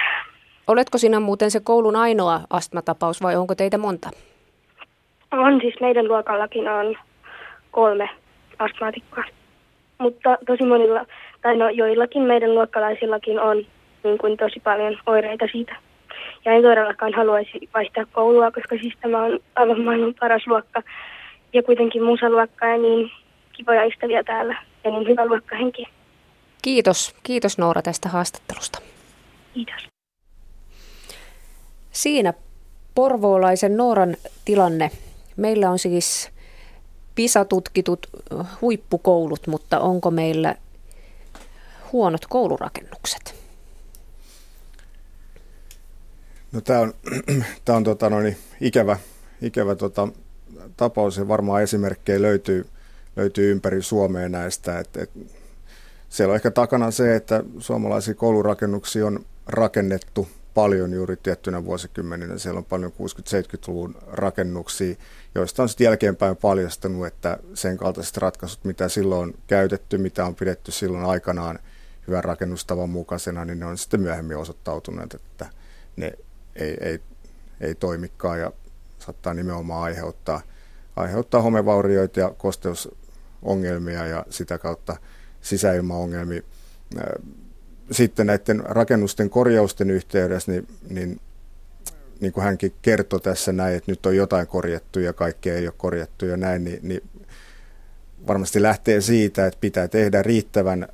Oletko 0.66 0.98
sinä 0.98 1.20
muuten 1.20 1.50
se 1.50 1.60
koulun 1.60 1.96
ainoa 1.96 2.40
astmatapaus 2.50 3.22
vai 3.22 3.36
onko 3.36 3.54
teitä 3.54 3.78
monta? 3.78 4.10
On 5.30 5.60
siis 5.60 5.74
meidän 5.80 6.08
luokallakin 6.08 6.68
on 6.68 6.96
kolme 7.70 8.10
astmaatikkoa. 8.58 9.24
Mutta 9.98 10.38
tosi 10.46 10.64
monilla, 10.64 11.06
tai 11.42 11.56
no 11.56 11.68
joillakin 11.68 12.22
meidän 12.22 12.54
luokkalaisillakin 12.54 13.40
on 13.40 13.56
niin 14.04 14.18
kuin 14.18 14.36
tosi 14.36 14.60
paljon 14.60 14.98
oireita 15.06 15.46
siitä. 15.52 15.76
Ja 16.44 16.52
en 16.52 16.62
todellakaan 16.62 17.14
haluaisi 17.14 17.68
vaihtaa 17.74 18.04
koulua, 18.12 18.50
koska 18.50 18.76
siis 18.80 18.94
tämä 19.00 19.24
on 19.24 19.40
aivan 19.56 19.80
maailman 19.80 20.14
paras 20.20 20.46
luokka. 20.46 20.82
Ja 21.52 21.62
kuitenkin 21.62 22.02
musaluokka 22.02 22.66
ja 22.66 22.78
niin 22.78 23.10
kivoja 23.52 23.84
ystäviä 23.84 24.24
täällä 24.24 24.56
ja 24.84 24.90
niin 24.90 25.08
hyvä 25.08 25.26
luokkahenki. 25.26 25.86
Kiitos. 26.62 27.14
Kiitos 27.22 27.58
Noora 27.58 27.82
tästä 27.82 28.08
haastattelusta. 28.08 28.78
Kiitos. 29.54 29.88
Siinä 31.90 32.34
porvoolaisen 32.94 33.76
Nooran 33.76 34.16
tilanne. 34.44 34.90
Meillä 35.36 35.70
on 35.70 35.78
siis 35.78 36.30
PISA-tutkitut 37.14 38.06
huippukoulut, 38.60 39.46
mutta 39.46 39.80
onko 39.80 40.10
meillä 40.10 40.54
huonot 41.92 42.26
koulurakennukset? 42.28 43.39
No 46.52 46.60
tämä 46.60 46.80
on, 46.80 46.94
tää 47.64 47.76
on 47.76 47.84
tota, 47.84 48.10
no 48.10 48.20
niin, 48.20 48.36
ikävä, 48.60 48.98
ikävä 49.42 49.74
tota, 49.74 50.08
tapaus 50.76 51.16
ja 51.16 51.28
varmaan 51.28 51.62
esimerkkejä 51.62 52.22
löytyy, 52.22 52.66
löytyy 53.16 53.50
ympäri 53.50 53.82
Suomea 53.82 54.28
näistä. 54.28 54.78
Et, 54.78 54.96
et, 54.96 55.10
siellä 56.08 56.32
on 56.32 56.36
ehkä 56.36 56.50
takana 56.50 56.90
se, 56.90 57.16
että 57.16 57.44
suomalaisia 57.58 58.14
koulurakennuksia 58.14 59.06
on 59.06 59.24
rakennettu 59.46 60.28
paljon 60.54 60.92
juuri 60.92 61.16
tiettynä 61.16 61.64
vuosikymmeninä. 61.64 62.38
Siellä 62.38 62.58
on 62.58 62.64
paljon 62.64 62.92
60-70-luvun 62.92 63.94
rakennuksia, 64.06 64.96
joista 65.34 65.62
on 65.62 65.68
sitten 65.68 65.84
jälkeenpäin 65.84 66.36
paljastunut, 66.36 67.06
että 67.06 67.38
sen 67.54 67.76
kaltaiset 67.76 68.16
ratkaisut, 68.16 68.64
mitä 68.64 68.88
silloin 68.88 69.22
on 69.22 69.34
käytetty, 69.46 69.98
mitä 69.98 70.26
on 70.26 70.34
pidetty 70.34 70.72
silloin 70.72 71.04
aikanaan 71.04 71.58
hyvän 72.06 72.24
rakennustavan 72.24 72.90
mukaisena, 72.90 73.44
niin 73.44 73.60
ne 73.60 73.66
on 73.66 73.78
sitten 73.78 74.00
myöhemmin 74.00 74.36
osoittautuneet, 74.36 75.14
että 75.14 75.46
ne 75.96 76.12
ei, 76.60 76.76
ei, 76.80 77.00
ei 77.60 77.74
toimikaan 77.74 78.40
ja 78.40 78.52
saattaa 78.98 79.34
nimenomaan 79.34 79.82
aiheuttaa, 79.82 80.40
aiheuttaa 80.96 81.42
homevaurioita 81.42 82.20
ja 82.20 82.34
kosteusongelmia 82.38 84.06
ja 84.06 84.26
sitä 84.30 84.58
kautta 84.58 84.96
sisäilmaongelmia. 85.40 86.42
Sitten 87.90 88.26
näiden 88.26 88.62
rakennusten 88.64 89.30
korjausten 89.30 89.90
yhteydessä, 89.90 90.52
niin, 90.52 90.66
niin, 90.90 91.20
niin 92.20 92.32
kuin 92.32 92.44
hänkin 92.44 92.74
kertoi 92.82 93.20
tässä 93.20 93.52
näin, 93.52 93.76
että 93.76 93.92
nyt 93.92 94.06
on 94.06 94.16
jotain 94.16 94.46
korjattu 94.46 95.00
ja 95.00 95.12
kaikkea 95.12 95.54
ei 95.54 95.66
ole 95.66 95.74
korjattu 95.76 96.26
ja 96.26 96.36
näin, 96.36 96.64
niin, 96.64 96.78
niin 96.82 97.02
varmasti 98.26 98.62
lähtee 98.62 99.00
siitä, 99.00 99.46
että 99.46 99.60
pitää 99.60 99.88
tehdä 99.88 100.22
riittävän 100.22 100.88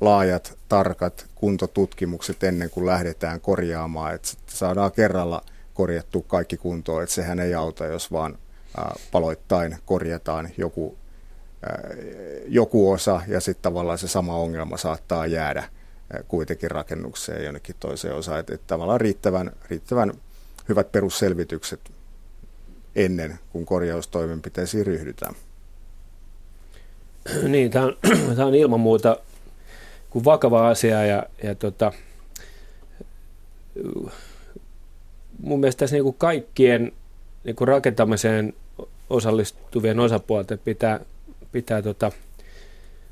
laajat, 0.00 0.58
tarkat 0.68 1.26
kuntotutkimukset 1.34 2.44
ennen 2.44 2.70
kuin 2.70 2.86
lähdetään 2.86 3.40
korjaamaan, 3.40 4.14
että 4.14 4.28
saadaan 4.46 4.92
kerralla 4.92 5.42
korjattu 5.74 6.22
kaikki 6.22 6.56
kuntoon, 6.56 7.02
että 7.02 7.14
sehän 7.14 7.40
ei 7.40 7.54
auta, 7.54 7.86
jos 7.86 8.12
vaan 8.12 8.38
paloittain 9.12 9.76
korjataan 9.86 10.48
joku, 10.56 10.96
joku 12.46 12.90
osa 12.90 13.20
ja 13.28 13.40
sitten 13.40 13.62
tavallaan 13.62 13.98
se 13.98 14.08
sama 14.08 14.36
ongelma 14.36 14.76
saattaa 14.76 15.26
jäädä 15.26 15.64
kuitenkin 16.28 16.70
rakennukseen 16.70 17.44
jonnekin 17.44 17.76
toiseen 17.80 18.14
osaan, 18.14 18.40
että, 18.40 18.58
tavallaan 18.66 19.00
riittävän, 19.00 19.52
riittävän 19.70 20.12
hyvät 20.68 20.92
perusselvitykset 20.92 21.80
ennen 22.96 23.38
kuin 23.52 23.66
korjaustoimenpiteisiin 23.66 24.86
ryhdytään. 24.86 25.34
Niin, 27.48 27.70
tämä 27.70 27.84
on, 27.84 27.96
tämä 28.36 28.46
on 28.46 28.54
ilman 28.54 28.80
muuta 28.80 29.16
kuin 30.10 30.24
vakava 30.24 30.68
asia 30.68 31.04
ja, 31.04 31.22
ja 31.42 31.54
tota, 31.54 31.92
mun 35.42 35.60
mielestä 35.60 35.78
tässä 35.78 35.96
niin 35.96 36.04
kuin 36.04 36.16
kaikkien 36.18 36.92
niin 37.44 37.56
kuin 37.56 37.68
rakentamiseen 37.68 38.54
osallistuvien 39.10 40.00
osapuolten 40.00 40.58
pitää, 40.58 41.00
pitää 41.52 41.82
tota, 41.82 42.12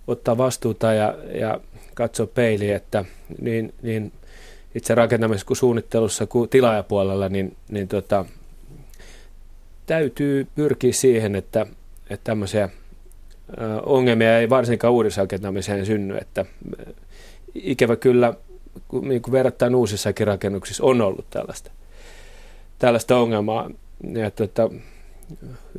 ottaa 0.06 0.38
vastuuta 0.38 0.92
ja, 0.92 1.14
ja 1.34 1.60
katsoa 1.94 2.26
peiliin, 2.26 2.74
että 2.74 3.04
niin, 3.40 3.74
niin 3.82 4.12
itse 4.74 4.94
rakentamisessa 4.94 5.46
kuin 5.46 5.56
suunnittelussa 5.56 6.26
kuin 6.26 6.48
tilaajapuolella, 6.48 7.28
niin, 7.28 7.56
niin 7.70 7.88
tota, 7.88 8.24
täytyy 9.86 10.46
pyrkiä 10.54 10.92
siihen, 10.92 11.36
että, 11.36 11.66
että 12.10 12.24
tämmöisiä 12.24 12.68
ongelmia 13.86 14.38
ei 14.38 14.50
varsinkaan 14.50 14.92
uudisrakentamiseen 14.92 15.86
synny, 15.86 16.16
että 16.16 16.44
ikävä 17.54 17.96
kyllä, 17.96 18.34
niin 19.02 19.22
kuin 19.22 19.32
verrattain 19.32 19.74
uusissakin 19.74 20.26
rakennuksissa 20.26 20.84
on 20.84 21.00
ollut 21.00 21.30
tällaista, 21.30 21.70
tällaista 22.78 23.16
ongelmaa. 23.16 23.70
Ja, 24.12 24.30
tota, 24.30 24.70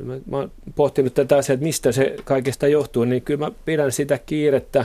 mä, 0.04 0.14
mä 0.26 0.36
oon 0.36 0.50
pohtinut 0.74 1.14
tätä 1.14 1.36
asiaa, 1.36 1.54
että 1.54 1.64
mistä 1.64 1.92
se 1.92 2.16
kaikesta 2.24 2.68
johtuu, 2.68 3.04
niin 3.04 3.22
kyllä 3.22 3.46
mä 3.46 3.50
pidän 3.64 3.92
sitä 3.92 4.18
kiirettä, 4.18 4.84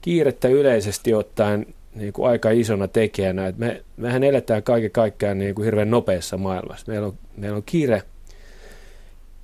kiirettä 0.00 0.48
yleisesti 0.48 1.14
ottaen 1.14 1.66
niin 1.94 2.12
kuin 2.12 2.28
aika 2.28 2.50
isona 2.50 2.88
tekijänä. 2.88 3.46
että 3.46 3.60
me, 3.60 3.82
mehän 3.96 4.24
eletään 4.24 4.62
kaiken 4.62 4.90
kaikkiaan 4.90 5.38
niin 5.38 5.54
kuin 5.54 5.64
hirveän 5.64 5.90
nopeassa 5.90 6.36
maailmassa. 6.36 6.92
Meillä 6.92 7.06
on, 7.06 7.14
meillä 7.36 7.56
on 7.56 7.62
kiire 7.66 8.02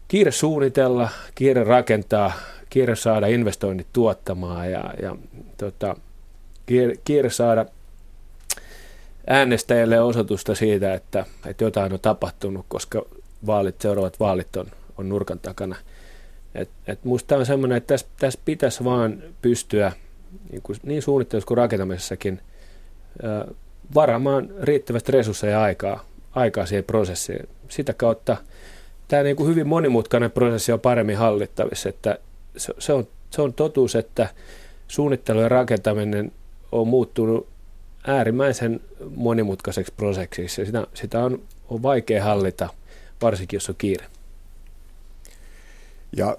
kiire 0.09 0.31
suunnitella, 0.31 1.09
kiire 1.35 1.65
rakentaa, 1.65 2.33
kiire 2.71 2.97
saada 2.97 3.27
investoinnit 3.27 3.87
tuottamaan 3.93 4.71
ja, 4.71 4.95
ja 5.03 5.17
tota, 5.57 5.97
kiire, 6.67 6.95
kiire 7.05 7.31
saada 7.31 7.67
äänestäjille 9.27 10.01
osoitusta 10.01 10.55
siitä, 10.55 10.95
että, 10.95 11.27
että 11.47 11.65
jotain 11.65 11.93
on 11.93 12.01
tapahtunut, 12.01 12.67
koska 12.69 13.03
vaalit, 13.47 13.81
seuraavat 13.81 14.21
vaalit 14.21 14.57
on, 14.57 14.67
on 14.99 15.09
nurkan 15.09 15.39
takana. 15.39 15.77
Et, 16.55 16.71
et 16.87 17.05
musta 17.05 17.37
on 17.37 17.47
semmoinen, 17.47 17.77
että 17.77 17.95
tässä, 17.95 18.07
tässä 18.19 18.41
pitäisi 18.45 18.85
vaan 18.85 19.23
pystyä 19.43 19.93
niin, 20.51 20.63
kuin, 20.63 20.79
niin 20.83 21.03
suunnittelussa 21.03 21.47
kuin 21.47 21.59
rakentamisessakin 21.59 22.41
varaamaan 23.95 24.49
riittävästi 24.63 25.13
resursseja 25.13 25.53
ja 25.53 25.63
aikaa, 25.63 26.05
aikaa 26.35 26.67
siihen 26.67 26.85
prosessiin. 26.85 27.49
Sitä 27.69 27.93
kautta 27.93 28.37
tämä 29.09 29.23
niin 29.23 29.37
kuin 29.37 29.49
hyvin 29.49 29.67
monimutkainen 29.67 30.31
prosessi 30.31 30.73
on 30.73 30.81
paremmin 30.81 31.17
hallittavissa. 31.17 31.89
Että 31.89 32.19
se, 32.57 32.75
se, 32.79 32.93
on, 32.93 33.09
se 33.31 33.43
on 33.43 33.55
totuus, 33.55 33.97
että 33.97 34.29
suunnittelu 34.89 35.41
ja 35.41 35.49
rakentaminen 35.49 36.33
on 36.73 36.89
muuttunut 36.89 37.49
äärimmäisen 38.07 38.81
monimutkaiseksi 39.17 39.93
prosessiksi. 39.97 40.67
Sitä, 40.67 40.87
sitä 40.95 41.25
on, 41.25 41.43
on 41.69 41.83
vaikea 41.83 42.25
hallita, 42.25 42.69
varsinkin 43.23 43.57
jos 43.57 43.69
on 43.69 43.75
kiire. 43.79 44.05
Ja 46.17 46.39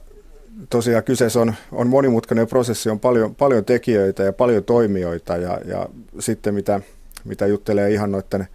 tosiaan 0.70 1.04
kyseessä 1.04 1.40
on, 1.40 1.54
on 1.72 1.88
monimutkainen 1.88 2.48
prosessi, 2.48 2.90
on 2.90 3.00
paljon, 3.00 3.36
paljon 3.36 3.66
tekijöitä 3.66 4.24
ja 4.24 4.34
paljon 4.34 4.64
toimijoita 4.64 5.38
ja, 5.38 5.60
ja 5.66 5.90
sitten 6.20 6.54
mitä, 6.54 6.82
mitä 7.26 7.48
juttelee 7.48 7.92
ihan 7.92 8.12
noiden 8.12 8.48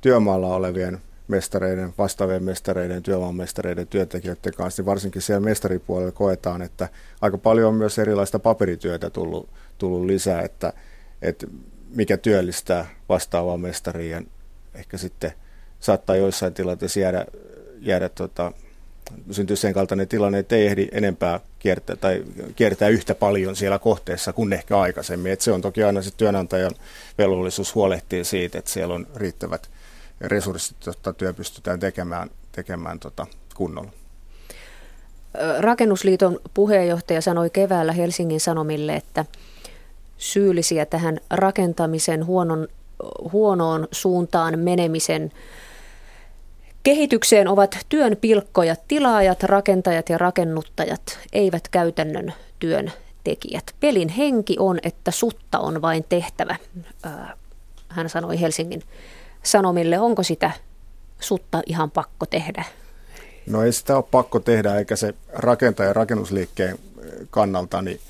työmaalla 0.00 0.54
olevien 0.54 0.98
mestareiden, 1.28 1.94
vastaavien 1.98 2.44
mestareiden, 2.44 3.02
työvoimamestareiden, 3.02 3.86
työntekijöiden 3.86 4.54
kanssa, 4.56 4.80
niin 4.80 4.86
varsinkin 4.86 5.22
siellä 5.22 5.44
mestaripuolella 5.44 6.12
koetaan, 6.12 6.62
että 6.62 6.88
aika 7.20 7.38
paljon 7.38 7.68
on 7.68 7.74
myös 7.74 7.98
erilaista 7.98 8.38
paperityötä 8.38 9.10
tullut, 9.10 9.48
tullut 9.78 10.06
lisää, 10.06 10.42
että, 10.42 10.72
että 11.22 11.46
mikä 11.94 12.16
työllistää 12.16 12.86
vastaavaa 13.08 13.56
mestaria 13.56 14.16
ja 14.16 14.22
ehkä 14.74 14.98
sitten 14.98 15.32
saattaa 15.80 16.16
joissain 16.16 16.54
tilanteissa 16.54 17.00
jäädä, 17.00 17.26
jäädä 17.80 18.08
tota, 18.08 18.52
syntyy 19.30 19.56
sen 19.56 19.74
kaltainen 19.74 20.08
tilanne, 20.08 20.38
että 20.38 20.56
ei 20.56 20.66
ehdi 20.66 20.88
enempää 20.92 21.40
kiertää, 21.58 21.96
tai 21.96 22.24
kiertää 22.56 22.88
yhtä 22.88 23.14
paljon 23.14 23.56
siellä 23.56 23.78
kohteessa 23.78 24.32
kuin 24.32 24.52
ehkä 24.52 24.80
aikaisemmin. 24.80 25.32
Et 25.32 25.40
se 25.40 25.52
on 25.52 25.62
toki 25.62 25.82
aina 25.82 26.02
se 26.02 26.10
työnantajan 26.16 26.72
velvollisuus 27.18 27.74
huolehtia 27.74 28.24
siitä, 28.24 28.58
että 28.58 28.70
siellä 28.70 28.94
on 28.94 29.06
riittävät 29.16 29.70
resurssit, 30.20 30.76
jotta 30.86 31.12
työ 31.12 31.32
pystytään 31.32 31.80
tekemään, 31.80 32.30
tekemään 32.52 33.00
tota 33.00 33.26
kunnolla. 33.54 33.90
Rakennusliiton 35.58 36.40
puheenjohtaja 36.54 37.20
sanoi 37.20 37.50
keväällä 37.50 37.92
Helsingin 37.92 38.40
Sanomille, 38.40 38.94
että 38.96 39.24
syyllisiä 40.18 40.86
tähän 40.86 41.20
rakentamisen 41.30 42.26
huonon, 42.26 42.68
huonoon 43.32 43.88
suuntaan 43.92 44.58
menemisen 44.58 45.32
kehitykseen 46.82 47.48
ovat 47.48 47.78
työn 47.88 48.16
pilkkoja, 48.20 48.76
tilaajat, 48.88 49.42
rakentajat 49.42 50.08
ja 50.08 50.18
rakennuttajat, 50.18 51.18
eivät 51.32 51.68
käytännön 51.68 52.34
työn 52.58 52.92
tekijät. 53.24 53.74
Pelin 53.80 54.08
henki 54.08 54.56
on, 54.58 54.78
että 54.82 55.10
sutta 55.10 55.58
on 55.58 55.82
vain 55.82 56.04
tehtävä, 56.08 56.56
hän 57.88 58.08
sanoi 58.08 58.40
Helsingin 58.40 58.82
Sanomille. 59.46 59.98
Onko 59.98 60.22
sitä 60.22 60.50
sutta 61.20 61.62
ihan 61.66 61.90
pakko 61.90 62.26
tehdä? 62.26 62.64
No 63.46 63.62
ei 63.62 63.72
sitä 63.72 63.96
ole 63.96 64.04
pakko 64.10 64.40
tehdä, 64.40 64.76
eikä 64.76 64.96
se 64.96 65.14
rakentaja 65.32 65.92
rakennusliikkeen 65.92 66.78
kannalta 67.30 67.82
niin 67.82 68.00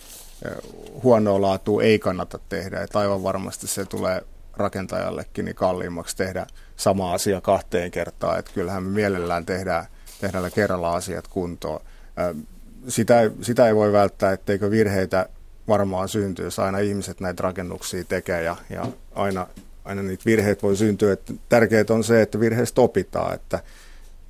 huonoa 1.03 1.41
laatua 1.41 1.83
ei 1.83 1.99
kannata 1.99 2.39
tehdä. 2.49 2.83
Että 2.83 2.99
aivan 2.99 3.23
varmasti 3.23 3.67
se 3.67 3.85
tulee 3.85 4.23
rakentajallekin 4.57 5.45
niin 5.45 5.55
kalliimmaksi 5.55 6.17
tehdä 6.17 6.47
sama 6.77 7.13
asia 7.13 7.41
kahteen 7.41 7.91
kertaan. 7.91 8.39
Että 8.39 8.51
kyllähän 8.55 8.83
me 8.83 8.91
mielellään 8.91 9.47
tehdään, 9.47 9.87
tehdään 10.21 10.53
kerralla 10.55 10.95
asiat 10.95 11.29
kuntoon. 11.29 11.81
Sitä, 12.89 13.31
sitä 13.43 13.67
ei 13.67 13.75
voi 13.75 13.93
välttää, 13.93 14.33
etteikö 14.33 14.71
virheitä 14.71 15.29
varmaan 15.69 16.09
syntyy, 16.09 16.45
jos 16.45 16.59
aina 16.59 16.79
ihmiset 16.79 17.21
näitä 17.21 17.43
rakennuksia 17.43 18.05
tekee 18.05 18.43
ja, 18.43 18.57
ja 18.71 18.87
aina, 19.15 19.47
aina 19.87 20.03
niitä 20.03 20.25
virheitä 20.27 20.63
voi 20.63 20.77
syntyä. 20.77 21.13
Että 21.13 21.33
tärkeää 21.49 21.85
on 21.91 22.05
se, 22.05 22.23
että 22.23 22.41
virheistä 22.41 22.81
opitaan, 22.81 23.35
että 23.35 23.61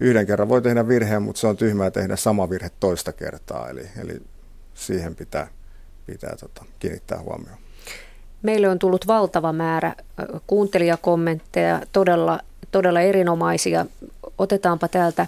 yhden 0.00 0.26
kerran 0.26 0.48
voi 0.48 0.62
tehdä 0.62 0.88
virheen, 0.88 1.22
mutta 1.22 1.40
se 1.40 1.46
on 1.46 1.56
tyhmää 1.56 1.90
tehdä 1.90 2.16
sama 2.16 2.50
virhe 2.50 2.70
toista 2.80 3.12
kertaa, 3.12 3.68
eli, 3.68 3.88
eli 4.02 4.22
siihen 4.74 5.14
pitää, 5.14 5.48
pitää 6.06 6.36
tota, 6.40 6.64
kiinnittää 6.78 7.20
huomioon. 7.20 7.58
Meille 8.42 8.68
on 8.68 8.78
tullut 8.78 9.06
valtava 9.06 9.52
määrä 9.52 9.94
kuuntelijakommentteja, 10.46 11.82
todella, 11.92 12.40
todella 12.70 13.00
erinomaisia. 13.00 13.86
Otetaanpa 14.38 14.88
täältä, 14.88 15.26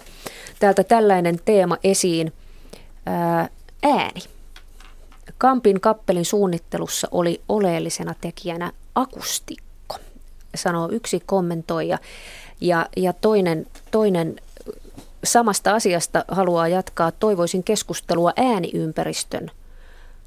täältä 0.59 0.83
tällainen 0.83 1.39
teema 1.45 1.77
esiin. 1.83 2.33
Ää, 3.05 3.49
ääni. 3.83 4.21
Kampin 5.37 5.81
kappelin 5.81 6.25
suunnittelussa 6.25 7.07
oli 7.11 7.41
oleellisena 7.49 8.15
tekijänä 8.21 8.71
akustikko, 8.95 9.68
sanoo 10.55 10.89
yksi 10.91 11.23
kommentoija. 11.25 11.97
Ja, 12.61 12.85
ja 12.97 13.13
toinen, 13.13 13.67
toinen 13.91 14.35
samasta 15.23 15.75
asiasta 15.75 16.25
haluaa 16.27 16.67
jatkaa. 16.67 17.11
Toivoisin 17.11 17.63
keskustelua 17.63 18.33
ääniympäristön 18.35 19.51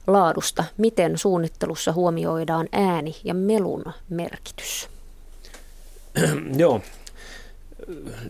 laadusta. 0.07 0.65
Miten 0.77 1.19
suunnittelussa 1.19 1.93
huomioidaan 1.93 2.69
ääni 2.73 3.17
ja 3.25 3.35
melun 3.35 3.85
merkitys? 4.09 4.89
Joo. 6.57 6.81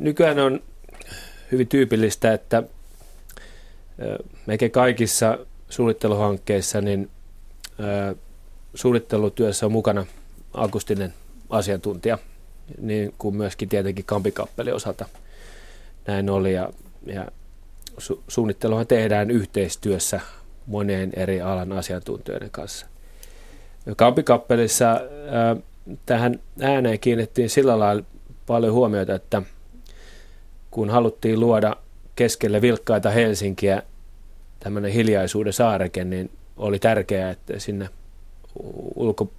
Nykyään 0.00 0.38
on 0.38 0.60
hyvin 1.52 1.68
tyypillistä, 1.68 2.32
että 2.32 2.62
melkein 4.46 4.70
kaikissa 4.70 5.38
suunnitteluhankkeissa 5.70 6.80
niin 6.80 7.10
suunnittelutyössä 8.74 9.66
on 9.66 9.72
mukana 9.72 10.06
akustinen 10.54 11.14
asiantuntija, 11.52 12.18
niin 12.78 13.14
kuin 13.18 13.36
myöskin 13.36 13.68
tietenkin 13.68 14.04
kampikappelin 14.04 14.74
osalta 14.74 15.06
näin 16.06 16.30
oli. 16.30 16.52
Ja, 16.52 16.70
ja 17.06 17.26
su- 18.00 18.20
suunnitteluhan 18.28 18.86
tehdään 18.86 19.30
yhteistyössä 19.30 20.20
monien 20.66 21.12
eri 21.16 21.40
alan 21.40 21.72
asiantuntijoiden 21.72 22.50
kanssa. 22.50 22.86
Kampikappelissa 23.96 25.00
tähän 26.06 26.40
ääneen 26.60 27.00
kiinnittiin 27.00 27.50
sillä 27.50 27.78
lailla 27.78 28.04
paljon 28.46 28.72
huomiota, 28.72 29.14
että 29.14 29.42
kun 30.70 30.90
haluttiin 30.90 31.40
luoda 31.40 31.76
keskelle 32.16 32.62
vilkkaita 32.62 33.10
Helsinkiä 33.10 33.82
tämmöinen 34.60 34.92
hiljaisuuden 34.92 35.52
saareke, 35.52 36.04
niin 36.04 36.30
oli 36.56 36.78
tärkeää, 36.78 37.30
että 37.30 37.58
sinne 37.58 37.88
ulko, 38.94 39.32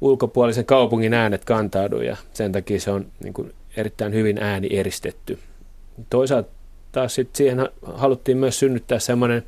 ulkopuolisen 0.00 0.64
kaupungin 0.64 1.14
äänet 1.14 1.44
kantaudu 1.44 2.00
ja 2.00 2.16
sen 2.32 2.52
takia 2.52 2.80
se 2.80 2.90
on 2.90 3.06
niin 3.22 3.34
kuin 3.34 3.52
erittäin 3.76 4.14
hyvin 4.14 4.42
ääni 4.42 4.68
eristetty. 4.70 5.38
Toisaalta 6.10 6.50
taas 6.92 7.14
sit 7.14 7.36
siihen 7.36 7.68
haluttiin 7.82 8.38
myös 8.38 8.58
synnyttää 8.58 8.98
semmoinen 8.98 9.42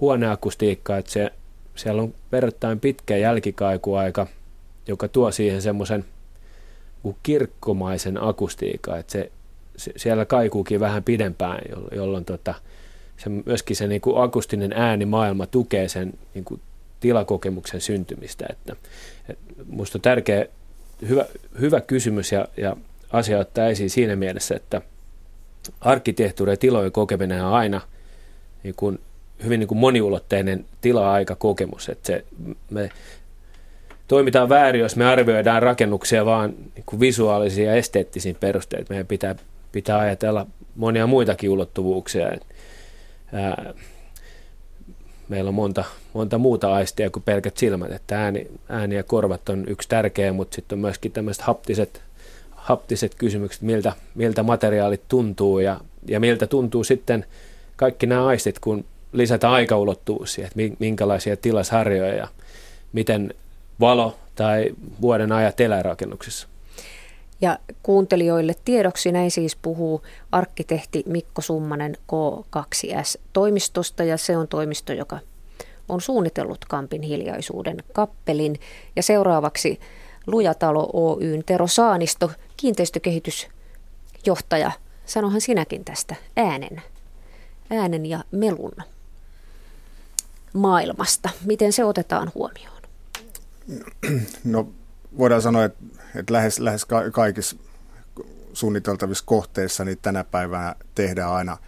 huoneakustiikka, 0.00 0.96
että 0.96 1.12
se, 1.12 1.30
siellä 1.74 2.02
on 2.02 2.14
verrattain 2.32 2.80
pitkä 2.80 3.16
jälkikaikuaika, 3.16 4.26
joka 4.86 5.08
tuo 5.08 5.30
siihen 5.30 5.62
semmoisen 5.62 6.04
kirkkomaisen 7.22 8.22
akustiikan, 8.22 8.98
että 8.98 9.12
se, 9.12 9.32
se, 9.76 9.92
siellä 9.96 10.24
kaikuukin 10.24 10.80
vähän 10.80 11.04
pidempään, 11.04 11.58
jolloin, 11.92 12.24
tota, 12.24 12.54
se, 13.16 13.30
myöskin 13.46 13.76
se 13.76 13.86
niin 13.86 14.00
kuin 14.00 14.22
akustinen 14.22 14.72
äänimaailma 14.72 15.46
tukee 15.46 15.88
sen 15.88 16.12
niin 16.34 16.44
kuin 16.44 16.60
tilakokemuksen 17.00 17.80
syntymistä. 17.80 18.46
Että, 18.50 18.76
et 19.28 19.38
musta 19.66 19.98
on 19.98 20.02
tärkeä, 20.02 20.46
hyvä, 21.08 21.24
hyvä 21.60 21.80
kysymys 21.80 22.32
ja, 22.32 22.48
ja 22.56 22.76
asia 23.12 23.38
ottaa 23.38 23.68
esiin 23.68 23.90
siinä 23.90 24.16
mielessä, 24.16 24.56
että 24.56 24.80
arkkitehtuuri 25.80 26.52
ja 26.52 26.56
tilojen 26.56 26.92
kokeminen 26.92 27.44
on 27.44 27.52
aina 27.52 27.80
niin 28.62 28.74
kuin 28.74 28.98
hyvin 29.44 29.60
niin 29.60 29.68
kuin 29.68 29.78
moniulotteinen 29.78 30.64
tila-aika-kokemus. 30.80 31.88
Että 31.88 32.06
se, 32.06 32.24
me 32.70 32.90
toimitaan 34.08 34.48
väärin, 34.48 34.80
jos 34.80 34.96
me 34.96 35.06
arvioidaan 35.06 35.62
rakennuksia 35.62 36.24
vaan 36.24 36.54
niin 36.74 36.84
kuin 36.86 37.00
visuaalisia 37.00 37.70
ja 37.70 37.76
esteettisiin 37.76 38.36
perusteita. 38.40 38.86
Meidän 38.88 39.06
pitää, 39.06 39.34
pitää 39.72 39.98
ajatella 39.98 40.46
monia 40.76 41.06
muitakin 41.06 41.50
ulottuvuuksia. 41.50 42.30
Ää, 43.32 43.74
meillä 45.28 45.48
on 45.48 45.54
monta, 45.54 45.84
monta 46.12 46.38
muuta 46.38 46.74
aistia 46.74 47.10
kuin 47.10 47.22
pelkät 47.22 47.56
silmät. 47.56 47.92
Että 47.92 48.22
ääni, 48.22 48.46
ääni 48.68 48.94
ja 48.94 49.02
korvat 49.02 49.48
on 49.48 49.64
yksi 49.68 49.88
tärkeä, 49.88 50.32
mutta 50.32 50.54
sitten 50.54 50.76
on 50.76 50.80
myöskin 50.80 51.12
tämmöiset 51.12 51.42
haptiset, 51.42 52.02
haptiset 52.50 53.14
kysymykset, 53.14 53.62
miltä, 53.62 53.92
miltä 54.14 54.42
materiaalit 54.42 55.02
tuntuu 55.08 55.58
ja, 55.58 55.80
ja 56.08 56.20
miltä 56.20 56.46
tuntuu 56.46 56.84
sitten 56.84 57.24
kaikki 57.76 58.06
nämä 58.06 58.26
aistit, 58.26 58.58
kun 58.58 58.84
lisätä 59.12 59.50
aikaulottuvuus 59.50 60.32
siihen, 60.32 60.50
että 60.56 60.76
minkälaisia 60.78 61.36
tilasharjoja 61.36 62.14
ja 62.14 62.28
miten 62.92 63.34
valo 63.80 64.16
tai 64.34 64.74
vuoden 65.00 65.32
ajat 65.32 65.60
elää 65.60 65.82
rakennuksissa. 65.82 66.48
Ja 67.40 67.58
kuuntelijoille 67.82 68.54
tiedoksi 68.64 69.12
näin 69.12 69.30
siis 69.30 69.56
puhuu 69.56 70.02
arkkitehti 70.32 71.02
Mikko 71.06 71.42
Summanen 71.42 71.96
K2S-toimistosta 72.12 74.04
ja 74.04 74.16
se 74.16 74.36
on 74.36 74.48
toimisto, 74.48 74.92
joka 74.92 75.18
on 75.88 76.00
suunnitellut 76.00 76.64
Kampin 76.64 77.02
hiljaisuuden 77.02 77.76
kappelin. 77.92 78.60
Ja 78.96 79.02
seuraavaksi 79.02 79.80
Lujatalo 80.26 80.90
Oyn 80.92 81.44
Tero 81.46 81.66
Saanisto, 81.66 82.30
kiinteistökehitysjohtaja. 82.56 84.72
Sanohan 85.06 85.40
sinäkin 85.40 85.84
tästä 85.84 86.14
äänen, 86.36 86.82
äänen 87.70 88.06
ja 88.06 88.24
melun 88.30 88.72
maailmasta. 90.52 91.30
Miten 91.44 91.72
se 91.72 91.84
otetaan 91.84 92.32
huomioon? 92.34 92.82
No 94.44 94.68
voidaan 95.18 95.42
sanoa, 95.42 95.64
että, 95.64 95.84
että 96.14 96.32
lähes, 96.32 96.58
lähes 96.58 96.86
kaikissa 97.12 97.56
suunniteltavissa 98.52 99.24
kohteissa 99.26 99.84
niin 99.84 99.98
tänä 100.02 100.24
päivänä 100.24 100.74
tehdään 100.94 101.32
aina 101.32 101.58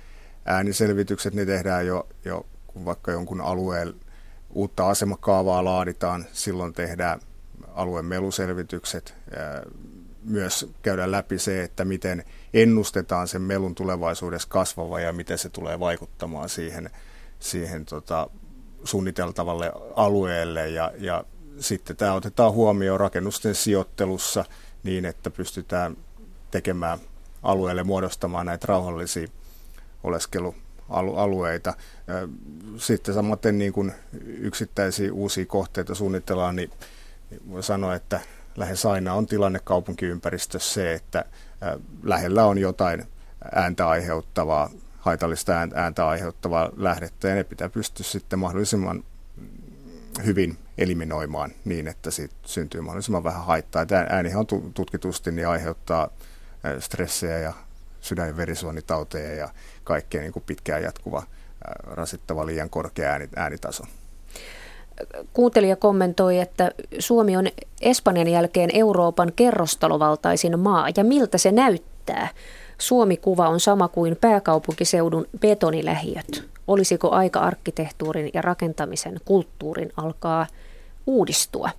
ääniselvitykset, 0.44 1.34
ne 1.34 1.46
tehdään 1.46 1.86
jo, 1.86 2.08
jo 2.24 2.46
kun 2.66 2.84
vaikka 2.84 3.12
jonkun 3.12 3.40
alueen 3.40 3.94
uutta 4.50 4.88
asemakaavaa 4.88 5.64
laaditaan, 5.64 6.26
silloin 6.32 6.72
tehdään 6.72 7.20
alueen 7.74 8.04
meluselvitykset. 8.04 9.14
Myös 10.24 10.70
käydään 10.82 11.12
läpi 11.12 11.38
se, 11.38 11.62
että 11.62 11.84
miten 11.84 12.24
ennustetaan 12.54 13.28
sen 13.28 13.42
melun 13.42 13.74
tulevaisuudessa 13.74 14.48
kasvava 14.48 15.00
ja 15.00 15.12
miten 15.12 15.38
se 15.38 15.48
tulee 15.48 15.80
vaikuttamaan 15.80 16.48
siihen, 16.48 16.90
siihen 17.38 17.84
tota, 17.84 18.30
suunniteltavalle 18.84 19.72
alueelle 19.96 20.68
ja, 20.68 20.92
ja 20.98 21.24
sitten 21.60 21.96
tämä 21.96 22.12
otetaan 22.12 22.52
huomioon 22.52 23.00
rakennusten 23.00 23.54
sijoittelussa 23.54 24.44
niin, 24.82 25.04
että 25.04 25.30
pystytään 25.30 25.96
tekemään 26.50 26.98
alueelle 27.42 27.82
muodostamaan 27.82 28.46
näitä 28.46 28.66
rauhallisia 28.68 29.28
oleskelualueita. 30.04 31.74
Sitten 32.76 33.14
samaten 33.14 33.58
niin 33.58 33.72
kuin 33.72 33.92
yksittäisiä 34.26 35.12
uusia 35.12 35.46
kohteita 35.46 35.94
suunnitellaan, 35.94 36.56
niin 36.56 36.70
voi 37.50 37.62
sanoa, 37.62 37.94
että 37.94 38.20
lähes 38.56 38.86
aina 38.86 39.14
on 39.14 39.26
tilanne 39.26 39.58
kaupunkiympäristössä 39.64 40.74
se, 40.74 40.94
että 40.94 41.24
lähellä 42.02 42.44
on 42.44 42.58
jotain 42.58 43.04
ääntä 43.52 43.88
aiheuttavaa, 43.88 44.70
haitallista 44.98 45.52
ääntä 45.74 46.08
aiheuttavaa 46.08 46.70
lähdettä, 46.76 47.28
ja 47.28 47.34
ne 47.34 47.44
pitää 47.44 47.68
pystyä 47.68 48.04
sitten 48.04 48.38
mahdollisimman 48.38 49.04
hyvin 50.26 50.58
eliminoimaan 50.78 51.50
niin, 51.64 51.88
että 51.88 52.10
siitä 52.10 52.34
syntyy 52.44 52.80
mahdollisimman 52.80 53.24
vähän 53.24 53.44
haittaa. 53.44 53.86
Tämä 53.86 54.06
äänihän 54.10 54.38
on 54.38 54.72
tutkitusti 54.74 55.32
niin 55.32 55.48
aiheuttaa 55.48 56.08
stressejä 56.78 57.38
ja 57.38 57.52
sydän- 58.00 58.28
ja 58.28 58.36
verisuonitauteja 58.36 59.34
ja 59.34 59.48
kaikkea 59.84 60.20
niin 60.20 60.32
kuin 60.32 60.42
pitkään 60.46 60.82
jatkuva 60.82 61.22
rasittava 61.82 62.46
liian 62.46 62.70
korkea 62.70 63.18
äänitaso. 63.36 63.84
Kuuntelija 65.32 65.76
kommentoi, 65.76 66.38
että 66.38 66.70
Suomi 66.98 67.36
on 67.36 67.46
Espanjan 67.80 68.28
jälkeen 68.28 68.70
Euroopan 68.72 69.32
kerrostalovaltaisin 69.36 70.58
maa 70.58 70.88
ja 70.96 71.04
miltä 71.04 71.38
se 71.38 71.52
näyttää. 71.52 72.28
Suomi-kuva 72.78 73.48
on 73.48 73.60
sama 73.60 73.88
kuin 73.88 74.16
pääkaupunkiseudun 74.16 75.26
betonilähiöt. 75.40 76.57
Olisiko 76.68 77.10
aika 77.10 77.40
arkkitehtuurin 77.40 78.30
ja 78.34 78.42
rakentamisen 78.42 79.20
kulttuurin 79.24 79.92
alkaa 79.96 80.46
uudistua? 81.06 81.70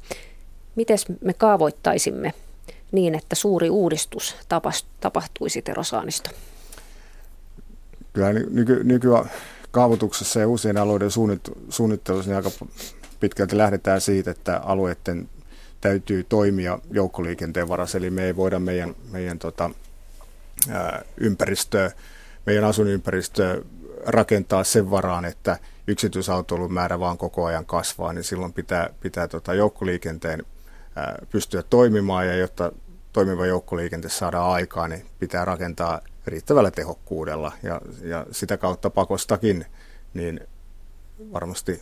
Miten 0.76 0.98
me 1.22 1.34
kaavoittaisimme 1.34 2.34
niin, 2.92 3.16
että 3.16 3.36
suuri 3.36 3.70
uudistus 3.70 4.36
tapahtuisi 5.00 5.62
Terosaanisto? 5.62 6.30
Kyllä 8.14 8.34
nyky, 8.34 8.84
nykyään 8.84 9.32
kaavoituksessa 9.72 10.40
ja 10.40 10.48
uusien 10.48 10.78
alueiden 10.78 11.12
suunnittelussa 11.70 12.32
niin 12.32 12.36
aika 12.36 12.52
pitkälti 13.20 13.58
lähdetään 13.58 14.02
siitä, 14.02 14.32
että 14.32 14.58
alueiden 14.58 15.30
täytyy 15.82 16.24
toimia 16.24 16.80
joukkoliikenteen 16.92 17.70
varassa, 17.70 17.98
eli 17.98 18.10
me 18.10 18.24
ei 18.24 18.36
voida 18.36 18.60
meidän, 18.60 18.96
meidän 19.12 19.40
tota, 19.40 19.70
ympäristöä, 21.18 21.92
meidän 22.46 22.64
asuinympäristöä 22.64 23.58
rakentaa 24.06 24.64
sen 24.64 24.92
varaan, 24.92 25.26
että 25.26 25.58
yksityisautoilun 25.88 26.74
määrä 26.74 27.00
vaan 27.00 27.18
koko 27.18 27.46
ajan 27.46 27.66
kasvaa, 27.66 28.14
niin 28.14 28.24
silloin 28.24 28.54
pitää, 28.54 28.90
pitää 29.02 29.28
tota 29.28 29.54
joukkoliikenteen 29.54 30.44
pystyä 31.30 31.64
toimimaan 31.64 32.28
ja 32.28 32.36
jotta 32.36 32.72
toimiva 33.14 33.46
joukkoliikente 33.46 34.10
saadaan 34.10 34.52
aikaan, 34.52 34.90
niin 34.90 35.06
pitää 35.20 35.46
rakentaa 35.46 36.02
riittävällä 36.26 36.72
tehokkuudella 36.72 37.52
ja, 37.64 37.82
ja 38.04 38.26
sitä 38.32 38.58
kautta 38.58 38.90
pakostakin, 38.90 39.66
niin 40.14 40.40
varmasti 41.34 41.82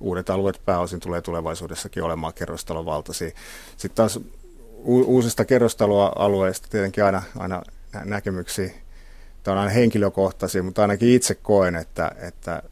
uudet 0.00 0.30
alueet 0.30 0.60
pääosin 0.64 1.00
tulee 1.00 1.22
tulevaisuudessakin 1.22 2.02
olemaan 2.02 2.34
kerrostalon 2.34 2.84
valtaisia. 2.84 3.30
Sitten 3.76 3.96
taas 3.96 4.20
uusista 4.84 5.44
kerrostaloalueista 5.44 6.68
tietenkin 6.70 7.04
aina, 7.04 7.22
aina 7.38 7.62
näkemyksiä, 8.04 8.70
tämä 9.42 9.52
on 9.52 9.58
aina 9.58 9.72
henkilökohtaisia, 9.72 10.62
mutta 10.62 10.82
ainakin 10.82 11.08
itse 11.08 11.34
koen, 11.34 11.76
että, 11.76 12.12
että 12.18 12.62